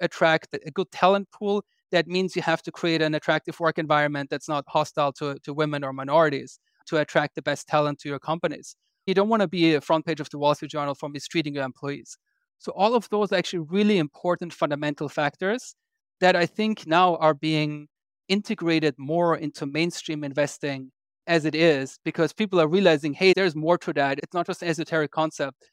attract 0.00 0.48
a 0.54 0.70
good 0.70 0.90
talent 0.90 1.28
pool, 1.30 1.64
that 1.92 2.06
means 2.06 2.36
you 2.36 2.42
have 2.42 2.62
to 2.62 2.72
create 2.72 3.02
an 3.02 3.14
attractive 3.14 3.58
work 3.60 3.78
environment 3.78 4.30
that's 4.30 4.48
not 4.48 4.64
hostile 4.68 5.12
to, 5.14 5.36
to 5.42 5.52
women 5.52 5.84
or 5.84 5.92
minorities 5.92 6.58
to 6.86 6.98
attract 6.98 7.34
the 7.34 7.42
best 7.42 7.68
talent 7.68 7.98
to 8.00 8.08
your 8.08 8.18
companies. 8.18 8.76
You 9.06 9.14
don't 9.14 9.28
want 9.28 9.42
to 9.42 9.48
be 9.48 9.74
a 9.74 9.80
front 9.80 10.06
page 10.06 10.20
of 10.20 10.30
the 10.30 10.38
Wall 10.38 10.54
Street 10.54 10.70
Journal 10.70 10.94
for 10.94 11.08
mistreating 11.08 11.54
your 11.54 11.64
employees. 11.64 12.16
So 12.58 12.72
all 12.72 12.94
of 12.94 13.08
those 13.08 13.32
are 13.32 13.36
actually 13.36 13.66
really 13.70 13.98
important 13.98 14.52
fundamental 14.52 15.08
factors 15.08 15.74
that 16.20 16.36
I 16.36 16.46
think 16.46 16.86
now 16.86 17.16
are 17.16 17.34
being 17.34 17.88
integrated 18.28 18.94
more 18.98 19.36
into 19.36 19.66
mainstream 19.66 20.22
investing 20.22 20.92
as 21.26 21.44
it 21.44 21.54
is 21.54 21.98
because 22.04 22.32
people 22.32 22.60
are 22.60 22.68
realizing, 22.68 23.12
hey, 23.12 23.32
there's 23.34 23.56
more 23.56 23.78
to 23.78 23.92
that. 23.94 24.18
It's 24.18 24.34
not 24.34 24.46
just 24.46 24.62
an 24.62 24.68
esoteric 24.68 25.10
concept. 25.10 25.70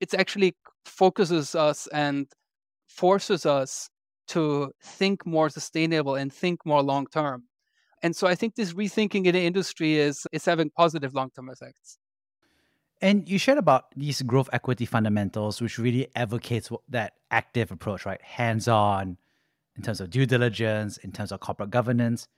It 0.00 0.12
actually 0.14 0.54
focuses 0.84 1.54
us 1.54 1.86
and 1.88 2.26
forces 2.88 3.46
us 3.46 3.88
to 4.28 4.72
think 4.82 5.26
more 5.26 5.48
sustainable 5.48 6.14
and 6.14 6.32
think 6.32 6.64
more 6.64 6.82
long 6.82 7.06
term. 7.06 7.44
And 8.02 8.14
so 8.14 8.26
I 8.26 8.34
think 8.34 8.54
this 8.54 8.72
rethinking 8.72 9.26
in 9.26 9.32
the 9.32 9.44
industry 9.44 9.94
is 9.94 10.26
is 10.32 10.44
having 10.44 10.70
positive 10.70 11.14
long 11.14 11.30
term 11.30 11.48
effects. 11.50 11.98
And 13.02 13.28
you 13.28 13.38
shared 13.38 13.58
about 13.58 13.86
these 13.94 14.22
growth 14.22 14.48
equity 14.52 14.86
fundamentals, 14.86 15.60
which 15.60 15.78
really 15.78 16.08
advocates 16.16 16.70
that 16.88 17.12
active 17.30 17.70
approach, 17.70 18.06
right? 18.06 18.20
Hands 18.22 18.66
on 18.68 19.18
in 19.76 19.82
terms 19.82 20.00
of 20.00 20.08
due 20.08 20.24
diligence, 20.24 20.96
in 20.98 21.12
terms 21.12 21.32
of 21.32 21.40
corporate 21.40 21.70
governance. 21.70 22.28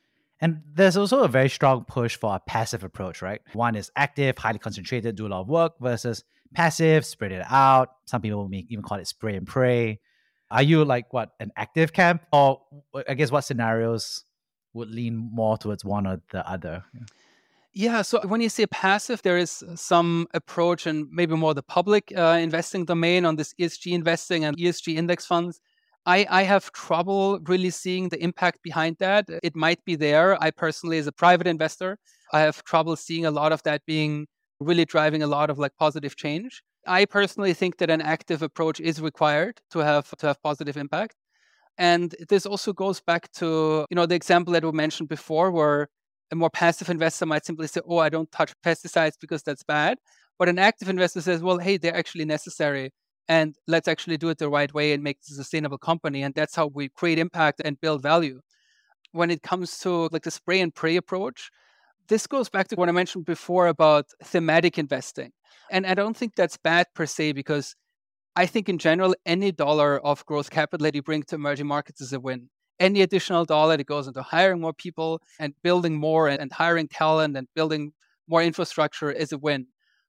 And 0.41 0.63
there's 0.75 0.97
also 0.97 1.23
a 1.23 1.29
very 1.29 1.49
strong 1.49 1.85
push 1.85 2.17
for 2.17 2.35
a 2.35 2.41
passive 2.41 2.85
approach, 2.85 3.23
right? 3.23 3.41
One 3.53 3.75
is 3.75 3.91
active, 3.97 4.39
highly 4.39 4.59
concentrated, 4.59 5.17
do 5.17 5.27
a 5.27 5.29
lot 5.29 5.41
of 5.43 5.49
work 5.49 5.75
versus 5.81 6.25
passive, 6.55 7.05
spread 7.05 7.33
it 7.33 7.45
out. 7.49 7.91
Some 8.05 8.23
people 8.23 8.49
may 8.49 8.67
even 8.69 8.83
call 8.83 8.99
it 8.99 9.07
spray 9.07 9.37
and 9.37 9.47
pray. 9.47 10.01
Are 10.51 10.63
you 10.63 10.85
like 10.85 11.13
what 11.13 11.33
an 11.41 11.53
active 11.57 11.93
camp, 11.93 12.23
or 12.33 12.61
I 13.09 13.15
guess 13.15 13.31
what 13.31 13.43
scenarios 13.43 14.25
would 14.73 14.89
lean 14.89 15.17
more 15.17 15.59
towards 15.59 15.85
one 15.85 16.07
or 16.07 16.21
the 16.33 16.49
other? 16.49 16.85
Yeah. 17.75 18.03
So 18.03 18.27
when 18.27 18.41
you 18.41 18.49
say 18.49 18.67
passive, 18.67 19.23
there 19.23 19.37
is 19.39 19.63
some 19.75 20.27
approach 20.35 20.87
and 20.87 21.07
maybe 21.11 21.37
more 21.37 21.55
the 21.55 21.63
public 21.63 22.13
uh, 22.17 22.39
investing 22.41 22.85
domain 22.85 23.25
on 23.25 23.37
this 23.37 23.55
ESG 23.61 23.93
investing 23.93 24.45
and 24.45 24.57
ESG 24.57 24.97
index 24.97 25.27
funds. 25.27 25.61
I, 26.07 26.27
I 26.31 26.43
have 26.45 26.73
trouble 26.73 27.39
really 27.47 27.71
seeing 27.71 28.09
the 28.09 28.23
impact 28.23 28.63
behind 28.63 28.97
that. 28.99 29.27
It 29.43 29.55
might 29.55 29.85
be 29.85 29.95
there. 29.95 30.43
I 30.43 30.51
personally, 30.51 30.97
as 30.99 31.07
a 31.07 31.13
private 31.13 31.47
investor, 31.47 31.99
I 32.33 32.41
have 32.41 32.65
trouble 32.65 32.97
seeing 32.97 33.27
a 33.27 33.31
lot 33.31 33.53
of 33.53 33.63
that 33.65 33.83
being 33.87 34.27
really 34.59 34.87
driving 34.87 35.23
a 35.23 35.27
lot 35.27 35.51
of 35.51 35.59
like 35.59 35.77
positive 35.79 36.17
change. 36.17 36.63
I 36.89 37.05
personally 37.07 37.55
think 37.55 37.79
that 37.79 37.91
an 37.91 38.01
active 38.03 38.43
approach 38.43 38.81
is 38.81 39.01
required 39.01 39.61
to 39.73 39.81
have 39.81 40.11
to 40.19 40.29
have 40.29 40.43
positive 40.43 40.77
impact. 40.77 41.17
And 41.79 42.15
this 42.29 42.47
also 42.47 42.73
goes 42.73 43.01
back 43.01 43.33
to, 43.35 43.87
you 43.91 43.97
know, 43.97 44.07
the 44.07 44.15
example 44.17 44.53
that 44.55 44.65
we 44.65 44.73
mentioned 44.73 45.09
before 45.09 45.51
where 45.53 45.89
a 46.33 46.37
more 46.37 46.51
passive 46.51 46.91
investor 46.91 47.27
might 47.27 47.47
simply 47.47 47.69
say, 47.69 47.81
"Oh, 47.89 47.99
I 47.99 48.09
don't 48.11 48.31
touch 48.33 48.55
pesticides 48.65 49.15
because 49.21 49.43
that's 49.45 49.65
bad." 49.65 49.99
But 50.39 50.49
an 50.49 50.59
active 50.59 50.89
investor 50.89 51.21
says, 51.23 51.43
"Well, 51.43 51.59
hey, 51.59 51.79
they're 51.79 51.97
actually 51.97 52.25
necessary 52.27 52.91
and 53.29 53.57
let's 53.69 53.89
actually 53.89 54.19
do 54.19 54.31
it 54.31 54.39
the 54.39 54.49
right 54.51 54.73
way 54.75 54.93
and 54.93 55.03
make 55.03 55.19
it 55.19 55.31
a 55.33 55.35
sustainable 55.35 55.79
company." 55.79 56.23
And 56.23 56.35
that's 56.35 56.57
how 56.57 56.69
we 56.69 56.89
create 56.91 57.19
impact 57.19 57.63
and 57.65 57.81
build 57.81 58.03
value. 58.03 58.41
When 59.13 59.31
it 59.31 59.43
comes 59.43 59.79
to 59.81 60.09
like 60.13 60.23
the 60.25 60.31
spray 60.33 60.61
and 60.61 60.75
pray 60.75 60.97
approach, 60.97 61.51
this 62.09 62.27
goes 62.29 62.49
back 62.51 62.69
to 62.69 62.77
what 62.77 62.89
I 62.91 62.93
mentioned 62.93 63.27
before 63.27 63.69
about 63.69 64.07
thematic 64.25 64.79
investing. 64.79 65.33
And 65.71 65.87
I 65.87 65.95
don't 65.95 66.17
think 66.17 66.35
that's 66.35 66.57
bad 66.57 66.87
per 66.95 67.07
se 67.07 67.33
because 67.33 67.75
I 68.37 68.47
think 68.47 68.69
in 68.69 68.79
general, 68.79 69.15
any 69.27 69.51
dollar 69.53 69.99
of 69.99 70.25
growth 70.27 70.51
capital 70.51 70.85
that 70.85 70.95
you 70.95 71.03
bring 71.03 71.25
to 71.25 71.35
emerging 71.35 71.67
markets 71.67 72.01
is 72.01 72.13
a 72.13 72.21
win. 72.21 72.49
Any 72.79 73.03
additional 73.03 73.45
dollar 73.45 73.77
that 73.77 73.87
goes 73.87 74.07
into 74.07 74.23
hiring 74.23 74.61
more 74.61 74.73
people 74.73 75.21
and 75.41 75.55
building 75.63 75.97
more 75.97 76.29
and, 76.29 76.53
hiring 76.53 76.87
talent 76.87 77.37
and 77.37 77.49
building 77.57 77.93
more 78.29 78.43
infrastructure 78.43 79.11
is 79.11 79.33
a 79.33 79.39
win. 79.39 79.67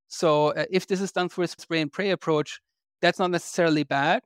So 0.07 0.49
uh, 0.49 0.65
if 0.69 0.85
this 0.85 1.01
is 1.01 1.11
done 1.11 1.29
through 1.29 1.45
a 1.45 1.47
spray 1.47 1.81
and 1.81 1.91
pray 1.91 2.11
approach, 2.11 2.59
that's 3.01 3.17
not 3.17 3.31
necessarily 3.31 3.83
bad, 3.83 4.21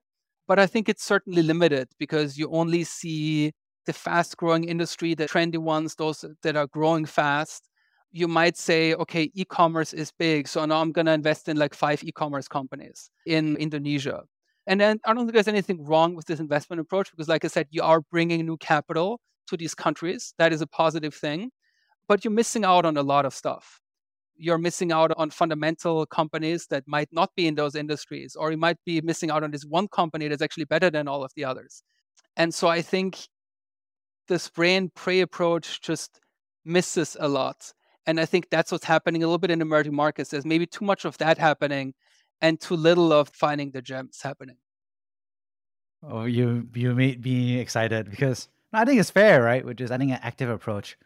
but 0.47 0.59
I 0.59 0.67
think 0.67 0.89
it's 0.89 1.03
certainly 1.03 1.41
limited 1.41 1.87
because 1.97 2.37
you 2.37 2.49
only 2.51 2.83
see 2.83 3.53
the 3.85 3.93
fast 3.93 4.37
growing 4.37 4.65
industry, 4.65 5.13
the 5.13 5.27
trendy 5.27 5.57
ones, 5.57 5.95
those 5.95 6.25
that 6.41 6.55
are 6.55 6.67
growing 6.67 7.05
fast 7.05 7.69
you 8.13 8.27
might 8.27 8.55
say, 8.55 8.93
okay, 8.93 9.31
e-commerce 9.33 9.91
is 9.91 10.11
big, 10.11 10.47
so 10.47 10.63
now 10.65 10.79
I'm 10.79 10.91
going 10.91 11.07
to 11.07 11.13
invest 11.13 11.49
in 11.49 11.57
like 11.57 11.73
five 11.73 12.03
e-commerce 12.03 12.47
companies 12.47 13.09
in 13.25 13.57
Indonesia. 13.57 14.21
And 14.67 14.79
then 14.79 14.99
I 15.03 15.13
don't 15.13 15.25
think 15.25 15.33
there's 15.33 15.47
anything 15.47 15.83
wrong 15.83 16.15
with 16.15 16.27
this 16.27 16.39
investment 16.39 16.79
approach 16.79 17.09
because, 17.09 17.27
like 17.27 17.43
I 17.43 17.47
said, 17.47 17.67
you 17.71 17.81
are 17.81 18.01
bringing 18.01 18.45
new 18.45 18.55
capital 18.57 19.19
to 19.47 19.57
these 19.57 19.73
countries. 19.73 20.35
That 20.37 20.53
is 20.53 20.61
a 20.61 20.67
positive 20.67 21.15
thing, 21.15 21.49
but 22.07 22.23
you're 22.23 22.31
missing 22.31 22.63
out 22.63 22.85
on 22.85 22.97
a 22.97 23.01
lot 23.01 23.25
of 23.25 23.33
stuff. 23.33 23.81
You're 24.35 24.59
missing 24.59 24.91
out 24.91 25.11
on 25.17 25.31
fundamental 25.31 26.05
companies 26.05 26.67
that 26.67 26.83
might 26.87 27.09
not 27.11 27.31
be 27.35 27.47
in 27.47 27.55
those 27.55 27.73
industries, 27.75 28.35
or 28.35 28.51
you 28.51 28.57
might 28.57 28.77
be 28.85 29.01
missing 29.01 29.31
out 29.31 29.43
on 29.43 29.49
this 29.49 29.65
one 29.65 29.87
company 29.87 30.27
that's 30.27 30.41
actually 30.43 30.65
better 30.65 30.91
than 30.91 31.07
all 31.07 31.23
of 31.23 31.31
the 31.35 31.45
others. 31.45 31.81
And 32.37 32.53
so 32.53 32.67
I 32.67 32.83
think 32.83 33.27
the 34.27 34.37
spray 34.37 34.75
and 34.75 34.93
pray 34.93 35.21
approach 35.21 35.81
just 35.81 36.19
misses 36.63 37.17
a 37.19 37.27
lot 37.27 37.73
and 38.05 38.19
I 38.19 38.25
think 38.25 38.49
that's 38.49 38.71
what's 38.71 38.85
happening 38.85 39.23
a 39.23 39.27
little 39.27 39.37
bit 39.37 39.51
in 39.51 39.61
emerging 39.61 39.95
markets. 39.95 40.29
There's 40.29 40.45
maybe 40.45 40.65
too 40.65 40.85
much 40.85 41.05
of 41.05 41.17
that 41.19 41.37
happening 41.37 41.93
and 42.41 42.59
too 42.59 42.75
little 42.75 43.13
of 43.13 43.29
finding 43.29 43.71
the 43.71 43.81
gems 43.81 44.21
happening. 44.21 44.57
Oh, 46.05 46.25
you 46.25 46.67
you 46.75 46.93
made 46.93 47.23
me 47.23 47.59
excited 47.59 48.09
because 48.09 48.49
I 48.73 48.83
think 48.83 48.99
it's 48.99 49.11
fair, 49.11 49.41
right? 49.41 49.65
Which 49.65 49.79
is 49.79 49.91
I 49.91 49.97
think 49.97 50.11
an 50.11 50.19
active 50.21 50.49
approach. 50.49 50.97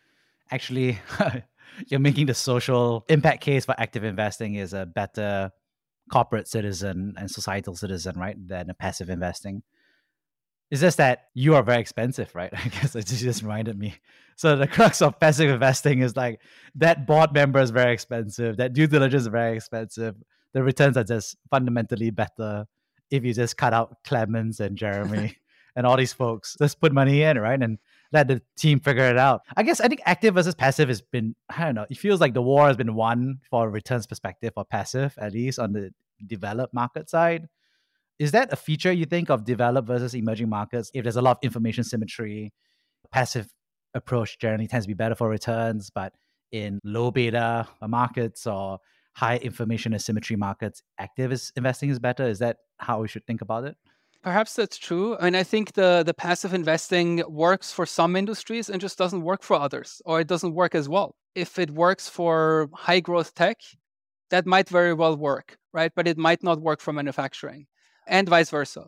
Actually, 0.49 0.99
you're 1.87 1.99
making 1.99 2.25
the 2.25 2.33
social 2.33 3.05
impact 3.09 3.41
case 3.41 3.65
for 3.65 3.75
active 3.77 4.03
investing 4.03 4.55
is 4.55 4.73
a 4.73 4.85
better 4.85 5.51
corporate 6.11 6.47
citizen 6.47 7.13
and 7.17 7.29
societal 7.29 7.75
citizen, 7.75 8.17
right, 8.17 8.35
than 8.47 8.69
a 8.69 8.73
passive 8.73 9.09
investing. 9.09 9.61
It's 10.70 10.82
just 10.82 10.97
that 10.97 11.28
you 11.34 11.55
are 11.55 11.63
very 11.63 11.80
expensive, 11.80 12.34
right? 12.36 12.51
I 12.65 12.68
guess 12.68 12.95
it 12.95 13.05
just 13.05 13.41
reminded 13.41 13.78
me. 13.78 13.95
So 14.36 14.55
the 14.55 14.68
crux 14.68 15.01
of 15.01 15.20
passive 15.20 15.49
investing 15.49 16.01
is 16.01 16.15
like 16.15 16.41
that 16.76 17.07
board 17.07 17.34
member 17.34 17.59
is 17.59 17.72
very 17.72 17.93
expensive, 17.93 18.57
that 18.57 18.74
due 18.74 18.88
diligence 18.88 19.24
is 19.24 19.28
very 19.28 19.55
expensive. 19.55 20.15
The 20.53 20.63
returns 20.63 20.97
are 20.97 21.03
just 21.03 21.38
fundamentally 21.49 22.11
better 22.11 22.68
if 23.09 23.24
you 23.24 23.34
just 23.34 23.57
cut 23.57 23.74
out 23.74 23.97
Clemens 24.03 24.59
and 24.59 24.78
Jeremy 24.78 25.36
and 25.76 25.88
all 25.88 25.97
these 25.97 26.13
folks. 26.13 26.55
Just 26.59 26.80
put 26.80 26.93
money 26.93 27.24
in, 27.24 27.39
right? 27.39 27.61
And 27.61 27.80
let 28.11 28.28
the 28.28 28.41
team 28.55 28.80
figure 28.80 29.09
it 29.09 29.18
out. 29.18 29.41
I 29.55 29.63
guess 29.63 29.82
I 29.82 29.88
think 29.88 30.01
active 30.05 30.36
versus 30.36 30.55
passive 30.55 30.88
has 30.89 31.01
been, 31.01 31.36
I 31.49 31.65
don't 31.65 31.76
know, 31.76 31.86
it 31.89 31.97
feels 31.97 32.22
like 32.22 32.34
the 32.34 32.41
war 32.41 32.68
has 32.68 32.78
been 32.78 32.95
won 32.95 33.39
for 33.49 33.70
returns 33.70 34.07
perspective 34.07 34.53
for 34.53 34.65
passive, 34.65 35.13
at 35.18 35.34
least 35.34 35.59
on 35.59 35.74
the 35.74 35.91
developed 36.26 36.74
market 36.74 37.09
side. 37.09 37.47
Is 38.20 38.32
that 38.32 38.51
a 38.51 38.55
feature 38.55 38.91
you 38.91 39.05
think 39.05 39.30
of 39.30 39.43
developed 39.43 39.88
versus 39.88 40.15
emerging 40.15 40.49
markets? 40.49 40.89
If 40.93 41.03
there's 41.03 41.18
a 41.18 41.22
lot 41.22 41.38
of 41.38 41.43
information 41.43 41.84
symmetry, 41.84 42.51
passive 43.11 43.47
approach 43.93 44.39
generally 44.39 44.68
tends 44.68 44.86
to 44.86 44.88
be 44.88 44.93
better 44.93 45.15
for 45.15 45.30
returns, 45.30 45.89
but 45.89 46.13
in 46.51 46.80
low 46.84 47.11
beta 47.11 47.68
markets 47.88 48.47
or 48.47 48.80
high 49.15 49.38
information 49.38 49.93
asymmetry 49.93 50.36
markets, 50.36 50.82
active 50.97 51.32
is 51.32 51.51
investing 51.55 51.89
is 51.89 51.99
better? 51.99 52.28
Is 52.28 52.39
that 52.39 52.57
how 52.78 53.01
we 53.01 53.07
should 53.07 53.26
think 53.26 53.41
about 53.41 53.65
it? 53.65 53.76
Perhaps 54.24 54.55
that's 54.55 54.78
true. 54.78 55.15
I 55.20 55.26
mean, 55.26 55.36
I 55.36 55.43
think 55.43 55.74
the 55.74 56.03
the 56.03 56.13
passive 56.13 56.53
investing 56.53 57.24
works 57.30 57.72
for 57.72 57.86
some 57.86 58.15
industries 58.15 58.70
and 58.70 58.82
just 58.82 58.97
doesn't 58.97 59.22
work 59.22 59.43
for 59.43 59.55
others, 59.55 60.01
or 60.05 60.20
it 60.20 60.28
doesn't 60.28 60.53
work 60.53 60.76
as 60.76 60.89
well. 60.89 61.15
If 61.36 61.59
it 61.59 61.72
works 61.72 62.09
for 62.09 62.70
high 62.74 62.99
growth 62.99 63.36
tech, 63.36 63.57
that 64.32 64.45
might 64.45 64.70
very 64.70 64.93
well 64.93 65.15
work, 65.15 65.57
right? 65.72 65.91
But 65.95 66.07
it 66.07 66.18
might 66.18 66.43
not 66.43 66.61
work 66.61 66.82
for 66.82 66.91
manufacturing, 66.93 67.68
and 68.07 68.27
vice 68.27 68.49
versa. 68.49 68.85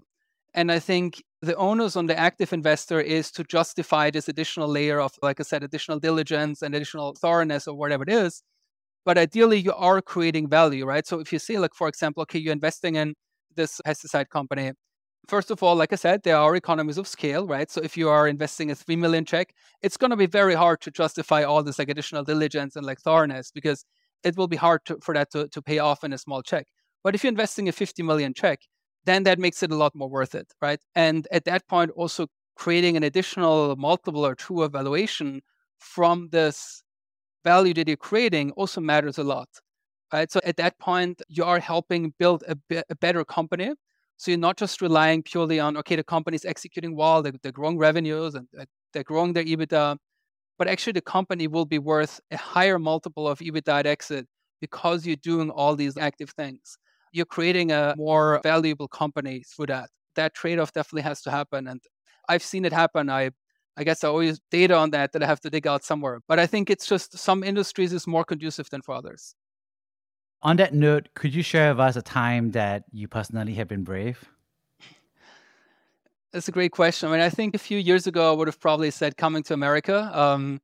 And 0.53 0.71
I 0.71 0.79
think 0.79 1.23
the 1.41 1.55
onus 1.55 1.95
on 1.95 2.07
the 2.07 2.17
active 2.17 2.51
investor 2.53 2.99
is 2.99 3.31
to 3.31 3.43
justify 3.43 4.09
this 4.09 4.27
additional 4.27 4.67
layer 4.67 4.99
of, 4.99 5.13
like 5.21 5.39
I 5.39 5.43
said, 5.43 5.63
additional 5.63 5.99
diligence 5.99 6.61
and 6.61 6.73
additional 6.75 7.15
thoroughness 7.15 7.67
or 7.67 7.75
whatever 7.75 8.03
it 8.03 8.09
is. 8.09 8.41
But 9.05 9.17
ideally, 9.17 9.59
you 9.59 9.73
are 9.73 10.01
creating 10.01 10.49
value, 10.49 10.85
right? 10.85 11.05
So 11.07 11.19
if 11.19 11.31
you 11.31 11.39
say, 11.39 11.57
like, 11.57 11.73
for 11.73 11.87
example, 11.87 12.21
okay, 12.23 12.39
you're 12.39 12.53
investing 12.53 12.95
in 12.95 13.13
this 13.55 13.79
pesticide 13.85 14.29
company. 14.29 14.71
First 15.27 15.51
of 15.51 15.61
all, 15.61 15.75
like 15.75 15.93
I 15.93 15.95
said, 15.95 16.23
there 16.23 16.37
are 16.37 16.55
economies 16.55 16.97
of 16.97 17.07
scale, 17.07 17.45
right? 17.45 17.69
So 17.69 17.81
if 17.81 17.95
you 17.95 18.09
are 18.09 18.27
investing 18.27 18.71
a 18.71 18.75
three 18.75 18.95
million 18.95 19.25
check, 19.25 19.53
it's 19.81 19.97
going 19.97 20.11
to 20.11 20.17
be 20.17 20.25
very 20.25 20.55
hard 20.55 20.81
to 20.81 20.91
justify 20.91 21.43
all 21.43 21.61
this 21.63 21.79
like 21.79 21.89
additional 21.89 22.23
diligence 22.23 22.75
and 22.75 22.85
like 22.85 22.99
thoroughness 22.99 23.51
because 23.51 23.85
it 24.23 24.35
will 24.37 24.47
be 24.47 24.57
hard 24.57 24.81
to, 24.85 24.97
for 25.01 25.13
that 25.13 25.31
to, 25.31 25.47
to 25.49 25.61
pay 25.61 25.79
off 25.79 26.03
in 26.03 26.13
a 26.13 26.17
small 26.17 26.41
check. 26.41 26.67
But 27.03 27.15
if 27.15 27.23
you're 27.23 27.29
investing 27.29 27.69
a 27.69 27.71
50 27.71 28.03
million 28.03 28.33
check, 28.33 28.59
then 29.09 29.23
that 29.23 29.39
makes 29.39 29.63
it 29.63 29.71
a 29.71 29.75
lot 29.75 29.95
more 29.95 30.09
worth 30.09 30.35
it, 30.35 30.53
right? 30.61 30.79
And 30.95 31.27
at 31.31 31.45
that 31.45 31.67
point, 31.67 31.91
also 31.95 32.27
creating 32.55 32.97
an 32.97 33.03
additional 33.03 33.75
multiple 33.75 34.25
or 34.25 34.35
true 34.35 34.63
evaluation 34.63 35.41
from 35.79 36.29
this 36.31 36.83
value 37.43 37.73
that 37.73 37.87
you're 37.87 37.97
creating 37.97 38.51
also 38.51 38.81
matters 38.81 39.17
a 39.17 39.23
lot, 39.23 39.49
right? 40.13 40.31
So 40.31 40.39
at 40.43 40.57
that 40.57 40.77
point, 40.79 41.21
you 41.27 41.43
are 41.45 41.59
helping 41.59 42.13
build 42.19 42.43
a, 42.47 42.55
be- 42.55 42.83
a 42.89 42.95
better 42.95 43.23
company. 43.23 43.71
So 44.17 44.31
you're 44.31 44.39
not 44.39 44.57
just 44.57 44.81
relying 44.81 45.23
purely 45.23 45.59
on, 45.59 45.77
okay, 45.77 45.95
the 45.95 46.03
company's 46.03 46.45
executing 46.45 46.95
well, 46.95 47.21
they're, 47.21 47.33
they're 47.41 47.53
growing 47.53 47.77
revenues 47.77 48.35
and 48.35 48.47
uh, 48.59 48.65
they're 48.93 49.03
growing 49.03 49.33
their 49.33 49.45
EBITDA, 49.45 49.97
but 50.57 50.67
actually 50.67 50.93
the 50.93 51.01
company 51.01 51.47
will 51.47 51.65
be 51.65 51.79
worth 51.79 52.19
a 52.31 52.37
higher 52.37 52.77
multiple 52.77 53.27
of 53.29 53.39
EBITDA 53.39 53.79
at 53.79 53.87
exit 53.87 54.27
because 54.59 55.05
you're 55.05 55.15
doing 55.15 55.49
all 55.49 55.75
these 55.77 55.95
active 55.97 56.31
things 56.31 56.77
you're 57.11 57.25
creating 57.25 57.71
a 57.71 57.93
more 57.97 58.39
valuable 58.43 58.87
company 58.87 59.43
through 59.43 59.67
that. 59.67 59.89
That 60.15 60.33
trade-off 60.33 60.73
definitely 60.73 61.03
has 61.03 61.21
to 61.23 61.31
happen. 61.31 61.67
And 61.67 61.81
I've 62.27 62.43
seen 62.43 62.65
it 62.65 62.73
happen. 62.73 63.09
I 63.09 63.31
I 63.77 63.83
guess 63.85 64.03
I 64.03 64.09
always 64.09 64.41
data 64.51 64.75
on 64.75 64.89
that 64.91 65.13
that 65.13 65.23
I 65.23 65.25
have 65.25 65.39
to 65.41 65.49
dig 65.49 65.65
out 65.65 65.83
somewhere. 65.85 66.19
But 66.27 66.37
I 66.37 66.45
think 66.45 66.69
it's 66.69 66.85
just 66.85 67.17
some 67.17 67.43
industries 67.43 67.93
is 67.93 68.05
more 68.05 68.25
conducive 68.25 68.69
than 68.69 68.81
for 68.81 68.93
others. 68.93 69.35
On 70.41 70.57
that 70.57 70.73
note, 70.73 71.09
could 71.15 71.33
you 71.33 71.43
share 71.43 71.71
with 71.71 71.79
us 71.79 71.95
a 71.95 72.01
time 72.01 72.51
that 72.51 72.83
you 72.91 73.07
personally 73.07 73.53
have 73.53 73.67
been 73.67 73.83
brave? 73.83 74.23
That's 76.31 76.47
a 76.47 76.51
great 76.51 76.71
question. 76.71 77.09
I 77.09 77.11
mean, 77.13 77.21
I 77.21 77.29
think 77.29 77.55
a 77.55 77.57
few 77.57 77.77
years 77.77 78.05
ago 78.05 78.31
I 78.31 78.35
would 78.35 78.47
have 78.47 78.59
probably 78.59 78.91
said 78.91 79.17
coming 79.17 79.43
to 79.43 79.53
America. 79.53 80.11
Um, 80.13 80.61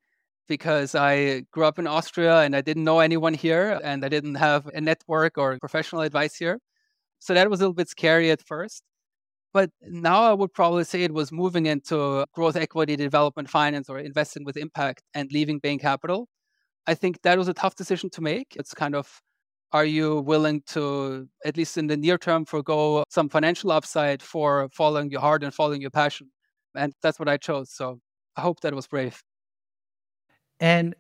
because 0.48 0.96
I 0.96 1.42
grew 1.52 1.66
up 1.66 1.80
in 1.80 1.88
Austria 1.88 2.42
and 2.42 2.56
I 2.56 2.62
didn't 2.62 2.84
know 2.84 3.00
anyone 3.00 3.34
here 3.34 3.80
and 3.84 4.04
I 4.06 4.10
didn't 4.10 4.36
have 4.36 4.68
a 4.68 4.82
network 4.82 5.38
or 5.38 5.58
professional 5.60 6.02
advice 6.02 6.36
here. 6.36 6.60
So 7.20 7.34
that 7.34 7.50
was 7.50 7.60
a 7.62 7.64
little 7.64 7.74
bit 7.74 7.90
scary 7.90 8.32
at 8.32 8.42
first. 8.42 8.84
But 9.54 9.70
now 9.82 10.24
I 10.24 10.34
would 10.34 10.54
probably 10.54 10.84
say 10.84 11.04
it 11.04 11.14
was 11.14 11.32
moving 11.32 11.66
into 11.66 12.26
growth 12.34 12.58
equity 12.58 12.96
development 12.98 13.50
finance 13.50 13.90
or 13.90 14.00
investing 14.00 14.44
with 14.44 14.58
impact 14.58 15.02
and 15.14 15.32
leaving 15.32 15.60
Bain 15.60 15.80
Capital. 15.80 16.28
I 16.88 16.94
think 16.94 17.22
that 17.24 17.38
was 17.38 17.48
a 17.48 17.54
tough 17.54 17.76
decision 17.76 18.10
to 18.12 18.22
make. 18.22 18.56
It's 18.58 18.74
kind 18.74 18.96
of 18.96 19.22
are 19.72 19.86
you 19.86 20.22
willing 20.22 20.62
to, 20.68 21.28
at 21.44 21.58
least 21.58 21.78
in 21.78 21.88
the 21.88 21.98
near 21.98 22.18
term, 22.18 22.46
forego 22.46 23.04
some 23.10 23.30
financial 23.30 23.72
upside 23.72 24.22
for 24.22 24.70
following 24.74 25.10
your 25.10 25.22
heart 25.22 25.44
and 25.44 25.54
following 25.54 25.82
your 25.82 25.92
passion? 25.92 26.32
And 26.76 26.94
that's 27.02 27.20
what 27.20 27.28
I 27.28 27.38
chose. 27.38 27.72
So 27.72 28.00
I 28.38 28.42
hope 28.42 28.62
that 28.62 28.74
was 28.74 28.88
brave. 28.88 29.22
And 30.60 30.96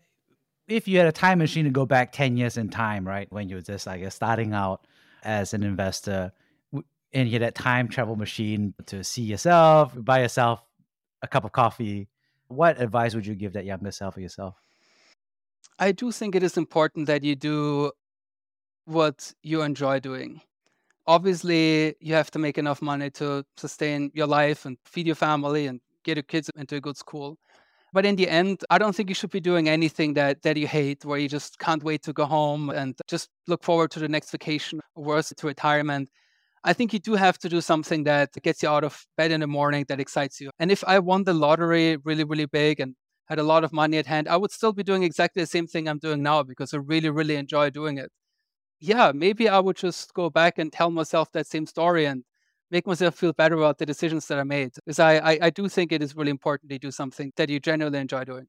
if 0.68 0.88
you 0.88 0.98
had 0.98 1.08
a 1.08 1.12
time 1.12 1.40
machine 1.40 1.66
to 1.66 1.72
go 1.72 1.86
back 1.86 2.12
10 2.12 2.38
years 2.38 2.58
in 2.58 2.70
time, 2.70 3.08
right, 3.08 3.32
when 3.32 3.50
you 3.50 3.56
were 3.56 3.62
just, 3.62 3.88
I 3.88 3.98
guess, 3.98 4.16
starting 4.16 4.54
out 4.54 4.86
as 5.24 5.54
an 5.54 5.64
investor, 5.64 6.32
and 7.14 7.28
you 7.28 7.34
had 7.34 7.42
that 7.42 7.56
time 7.56 7.88
travel 7.88 8.16
machine 8.16 8.74
to 8.88 9.04
see 9.04 9.22
yourself, 9.22 9.94
buy 9.96 10.22
yourself 10.22 10.64
a 11.22 11.28
cup 11.28 11.46
of 11.46 11.52
coffee, 11.52 12.08
what 12.48 12.80
advice 12.80 13.16
would 13.16 13.26
you 13.26 13.36
give 13.36 13.54
that 13.54 13.66
younger 13.66 13.92
self 13.92 14.18
or 14.18 14.22
yourself? 14.22 14.56
I 15.80 15.92
do 15.92 16.12
think 16.12 16.36
it 16.36 16.44
is 16.44 16.58
important 16.58 17.08
that 17.08 17.24
you 17.24 17.36
do 17.36 17.92
what 18.86 19.34
you 19.42 19.62
enjoy 19.62 20.00
doing. 20.00 20.42
Obviously, 21.08 21.96
you 22.00 22.14
have 22.14 22.32
to 22.32 22.40
make 22.40 22.58
enough 22.58 22.82
money 22.82 23.10
to 23.12 23.46
sustain 23.58 24.12
your 24.14 24.28
life 24.28 24.66
and 24.66 24.78
feed 24.86 25.06
your 25.06 25.16
family 25.16 25.68
and 25.68 25.80
get 26.04 26.18
your 26.18 26.24
kids 26.24 26.50
into 26.56 26.76
a 26.76 26.82
good 26.82 26.98
school. 26.98 27.38
But 27.96 28.06
in 28.06 28.16
the 28.18 28.30
end, 28.30 28.64
I 28.70 28.78
don't 28.78 28.96
think 28.96 29.10
you 29.10 29.16
should 29.16 29.32
be 29.32 29.40
doing 29.40 29.70
anything 29.70 30.16
that 30.16 30.42
that 30.44 30.58
you 30.58 30.68
hate, 30.68 31.06
where 31.06 31.18
you 31.18 31.30
just 31.30 31.58
can't 31.60 31.84
wait 31.84 32.04
to 32.04 32.14
go 32.14 32.26
home 32.26 32.70
and 32.70 32.94
just 33.08 33.30
look 33.48 33.64
forward 33.64 33.90
to 33.92 34.00
the 34.00 34.10
next 34.10 34.32
vacation, 34.32 34.82
or 34.96 35.04
worse, 35.06 35.34
to 35.38 35.48
retirement. 35.48 36.10
I 36.66 36.74
think 36.74 36.94
you 36.94 37.00
do 37.00 37.16
have 37.16 37.38
to 37.40 37.50
do 37.50 37.62
something 37.62 38.04
that 38.06 38.30
gets 38.44 38.62
you 38.64 38.70
out 38.70 38.84
of 38.84 38.94
bed 39.18 39.32
in 39.32 39.40
the 39.42 39.48
morning, 39.48 39.86
that 39.88 40.00
excites 40.02 40.42
you. 40.42 40.50
And 40.60 40.72
if 40.72 40.84
I 40.86 41.00
won 41.00 41.24
the 41.24 41.34
lottery 41.34 41.98
really, 42.04 42.26
really 42.26 42.48
big 42.48 42.82
and 42.82 42.96
had 43.28 43.40
a 43.40 43.44
lot 43.44 43.64
of 43.64 43.72
money 43.74 43.98
at 43.98 44.08
hand, 44.08 44.28
I 44.28 44.38
would 44.38 44.52
still 44.52 44.74
be 44.74 44.84
doing 44.84 45.04
exactly 45.04 45.42
the 45.44 45.48
same 45.48 45.68
thing 45.68 45.88
I'm 45.88 46.00
doing 46.00 46.22
now 46.24 46.44
because 46.44 46.74
I 46.74 46.78
really, 46.78 47.10
really 47.10 47.38
enjoy 47.38 47.70
doing 47.70 47.98
it. 47.98 48.10
Yeah, 48.80 49.12
maybe 49.16 49.50
I 49.50 49.60
would 49.60 49.78
just 49.78 50.14
go 50.14 50.30
back 50.30 50.58
and 50.60 50.72
tell 50.74 50.92
myself 50.92 51.32
that 51.34 51.48
same 51.48 51.66
story 51.66 52.06
and 52.06 52.24
make 52.76 52.86
myself 52.86 53.16
feel 53.16 53.32
better 53.32 53.56
about 53.56 53.78
the 53.78 53.86
decisions 53.86 54.28
that 54.28 54.38
I 54.38 54.44
made. 54.44 54.72
Because 54.76 55.00
I, 55.00 55.14
I, 55.32 55.34
I 55.48 55.50
do 55.50 55.70
think 55.70 55.92
it 55.92 56.02
is 56.04 56.16
really 56.16 56.34
important 56.40 56.70
to 56.72 56.78
do 56.78 56.92
something 56.92 57.32
that 57.38 57.50
you 57.50 57.60
genuinely 57.60 58.00
enjoy 58.00 58.24
doing. 58.26 58.48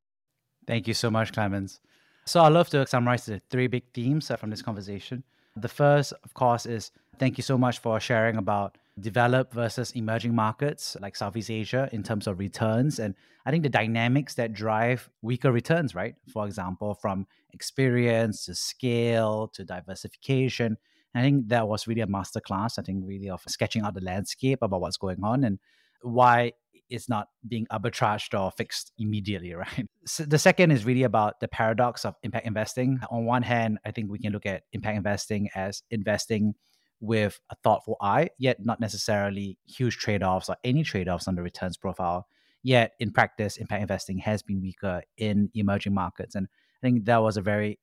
Thank 0.66 0.88
you 0.88 0.94
so 0.94 1.10
much, 1.10 1.32
Clemens. 1.32 1.80
So 2.24 2.42
I'd 2.42 2.52
love 2.52 2.68
to 2.70 2.84
summarize 2.88 3.26
the 3.26 3.40
three 3.50 3.68
big 3.68 3.84
themes 3.94 4.32
from 4.40 4.50
this 4.50 4.62
conversation. 4.62 5.22
The 5.54 5.68
first, 5.68 6.12
of 6.24 6.34
course, 6.34 6.66
is 6.66 6.90
thank 7.20 7.38
you 7.38 7.44
so 7.52 7.56
much 7.56 7.78
for 7.78 8.00
sharing 8.00 8.36
about 8.36 8.78
developed 8.98 9.52
versus 9.54 9.92
emerging 9.92 10.34
markets 10.34 10.96
like 11.00 11.14
Southeast 11.14 11.50
Asia 11.50 11.88
in 11.92 12.02
terms 12.02 12.26
of 12.26 12.40
returns. 12.40 12.98
And 12.98 13.14
I 13.46 13.50
think 13.52 13.62
the 13.62 13.68
dynamics 13.68 14.34
that 14.34 14.54
drive 14.54 15.08
weaker 15.22 15.52
returns, 15.52 15.94
right? 15.94 16.14
For 16.32 16.46
example, 16.46 16.94
from 16.94 17.26
experience 17.52 18.46
to 18.46 18.54
scale 18.56 19.48
to 19.54 19.64
diversification 19.64 20.78
I 21.18 21.22
think 21.22 21.48
that 21.48 21.68
was 21.68 21.86
really 21.86 22.02
a 22.02 22.06
masterclass. 22.06 22.78
I 22.78 22.82
think 22.82 23.04
really 23.06 23.30
of 23.30 23.42
sketching 23.48 23.82
out 23.82 23.94
the 23.94 24.00
landscape 24.02 24.58
about 24.62 24.80
what's 24.80 24.96
going 24.96 25.22
on 25.22 25.44
and 25.44 25.58
why 26.02 26.52
it's 26.88 27.08
not 27.08 27.28
being 27.46 27.66
arbitraged 27.72 28.38
or 28.38 28.50
fixed 28.50 28.92
immediately, 28.98 29.54
right? 29.54 29.86
So 30.06 30.24
the 30.24 30.38
second 30.38 30.70
is 30.70 30.84
really 30.84 31.02
about 31.02 31.40
the 31.40 31.48
paradox 31.48 32.04
of 32.04 32.14
impact 32.22 32.46
investing. 32.46 33.00
On 33.10 33.24
one 33.24 33.42
hand, 33.42 33.78
I 33.84 33.90
think 33.90 34.10
we 34.10 34.18
can 34.18 34.32
look 34.32 34.46
at 34.46 34.62
impact 34.72 34.96
investing 34.96 35.48
as 35.54 35.82
investing 35.90 36.54
with 37.00 37.40
a 37.50 37.56
thoughtful 37.62 37.96
eye, 38.00 38.30
yet 38.38 38.64
not 38.64 38.80
necessarily 38.80 39.58
huge 39.66 39.98
trade 39.98 40.22
offs 40.22 40.48
or 40.48 40.56
any 40.64 40.82
trade 40.82 41.08
offs 41.08 41.28
on 41.28 41.34
the 41.34 41.42
returns 41.42 41.76
profile. 41.76 42.26
Yet 42.62 42.92
in 42.98 43.12
practice, 43.12 43.58
impact 43.58 43.82
investing 43.82 44.18
has 44.18 44.42
been 44.42 44.60
weaker 44.60 45.02
in 45.18 45.50
emerging 45.54 45.94
markets. 45.94 46.34
And 46.34 46.48
I 46.82 46.86
think 46.86 47.04
that 47.04 47.22
was 47.22 47.36
a 47.36 47.42
very 47.42 47.78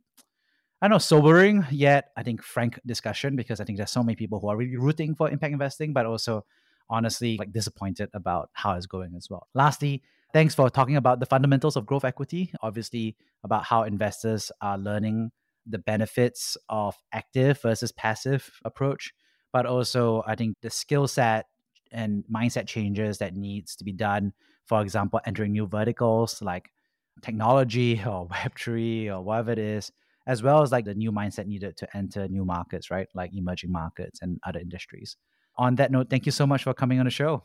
I 0.84 0.90
know 0.90 0.98
sobering 0.98 1.66
yet 1.72 2.12
I 2.18 2.24
think 2.24 2.44
frank 2.44 2.78
discussion 2.86 3.38
because 3.38 3.62
I 3.62 3.64
think 3.64 3.78
there's 3.78 3.90
so 3.90 4.04
many 4.04 4.18
people 4.18 4.42
who 4.42 4.50
are 4.50 4.58
really 4.58 4.76
rooting 4.76 5.16
for 5.16 5.30
impact 5.30 5.54
investing, 5.54 5.94
but 5.94 6.06
also 6.06 6.46
honestly 6.90 7.38
like 7.38 7.54
disappointed 7.54 8.10
about 8.14 8.50
how 8.52 8.74
it's 8.74 8.86
going 8.86 9.16
as 9.16 9.30
well. 9.30 9.48
Lastly, 9.54 10.04
thanks 10.34 10.54
for 10.54 10.70
talking 10.70 10.98
about 10.98 11.22
the 11.22 11.26
fundamentals 11.26 11.78
of 11.78 11.86
growth 11.86 12.04
equity. 12.04 12.52
Obviously, 12.62 13.16
about 13.46 13.64
how 13.64 13.84
investors 13.84 14.52
are 14.60 14.78
learning 14.78 15.32
the 15.66 15.78
benefits 15.78 16.58
of 16.68 16.98
active 17.14 17.62
versus 17.62 17.94
passive 17.94 18.52
approach, 18.66 19.14
but 19.54 19.66
also 19.66 20.22
I 20.28 20.36
think 20.36 20.58
the 20.62 20.70
skill 20.70 21.08
set 21.08 21.46
and 21.94 22.26
mindset 22.30 22.68
changes 22.68 23.20
that 23.20 23.38
needs 23.38 23.78
to 23.78 23.86
be 23.86 23.94
done. 23.94 24.34
For 24.66 24.82
example, 24.82 25.22
entering 25.26 25.54
new 25.54 25.66
verticals 25.66 26.42
like 26.42 26.74
technology 27.22 28.02
or 28.06 28.28
Web3 28.28 29.16
or 29.16 29.22
whatever 29.22 29.54
it 29.54 29.60
is 29.60 29.90
as 30.28 30.44
well 30.44 30.62
as 30.62 30.72
like 30.72 30.86
the 30.86 30.94
new 30.94 31.12
mindset 31.12 31.48
needed 31.48 31.76
to 31.78 31.98
enter 31.98 32.28
new 32.28 32.46
markets, 32.46 32.90
right? 32.90 33.08
Like 33.14 33.32
emerging 33.34 33.72
markets 33.72 34.22
and 34.22 34.40
other 34.46 34.60
industries. 34.60 35.18
On 35.58 35.76
that 35.76 35.92
note, 35.92 36.10
thank 36.10 36.26
you 36.26 36.32
so 36.32 36.48
much 36.48 36.64
for 36.64 36.74
coming 36.74 37.00
on 37.00 37.06
the 37.06 37.12
show. 37.12 37.44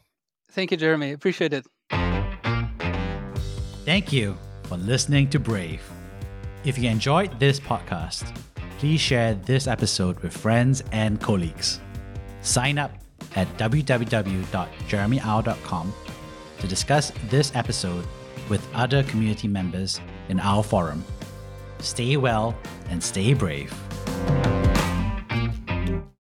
Thank 0.50 0.70
you, 0.70 0.76
Jeremy. 0.76 1.12
Appreciate 1.12 1.52
it. 1.52 1.66
Thank 3.84 4.12
you 4.12 4.36
for 4.64 4.76
listening 4.76 5.30
to 5.30 5.38
Brave. 5.38 5.80
If 6.64 6.78
you 6.78 6.90
enjoyed 6.90 7.38
this 7.38 7.60
podcast, 7.60 8.36
please 8.78 9.00
share 9.00 9.34
this 9.34 9.66
episode 9.66 10.18
with 10.20 10.36
friends 10.36 10.82
and 10.92 11.20
colleagues. 11.20 11.80
Sign 12.42 12.78
up 12.78 12.92
at 13.36 13.48
www.jeremyau.com 13.58 15.94
to 16.60 16.66
discuss 16.66 17.12
this 17.28 17.54
episode 17.54 18.06
with 18.48 18.66
other 18.74 19.02
community 19.04 19.48
members 19.48 20.00
in 20.28 20.40
our 20.40 20.62
forum. 20.62 21.04
Stay 21.80 22.16
well, 22.16 22.56
and 22.90 23.02
stay 23.02 23.34
brave. 23.34 23.87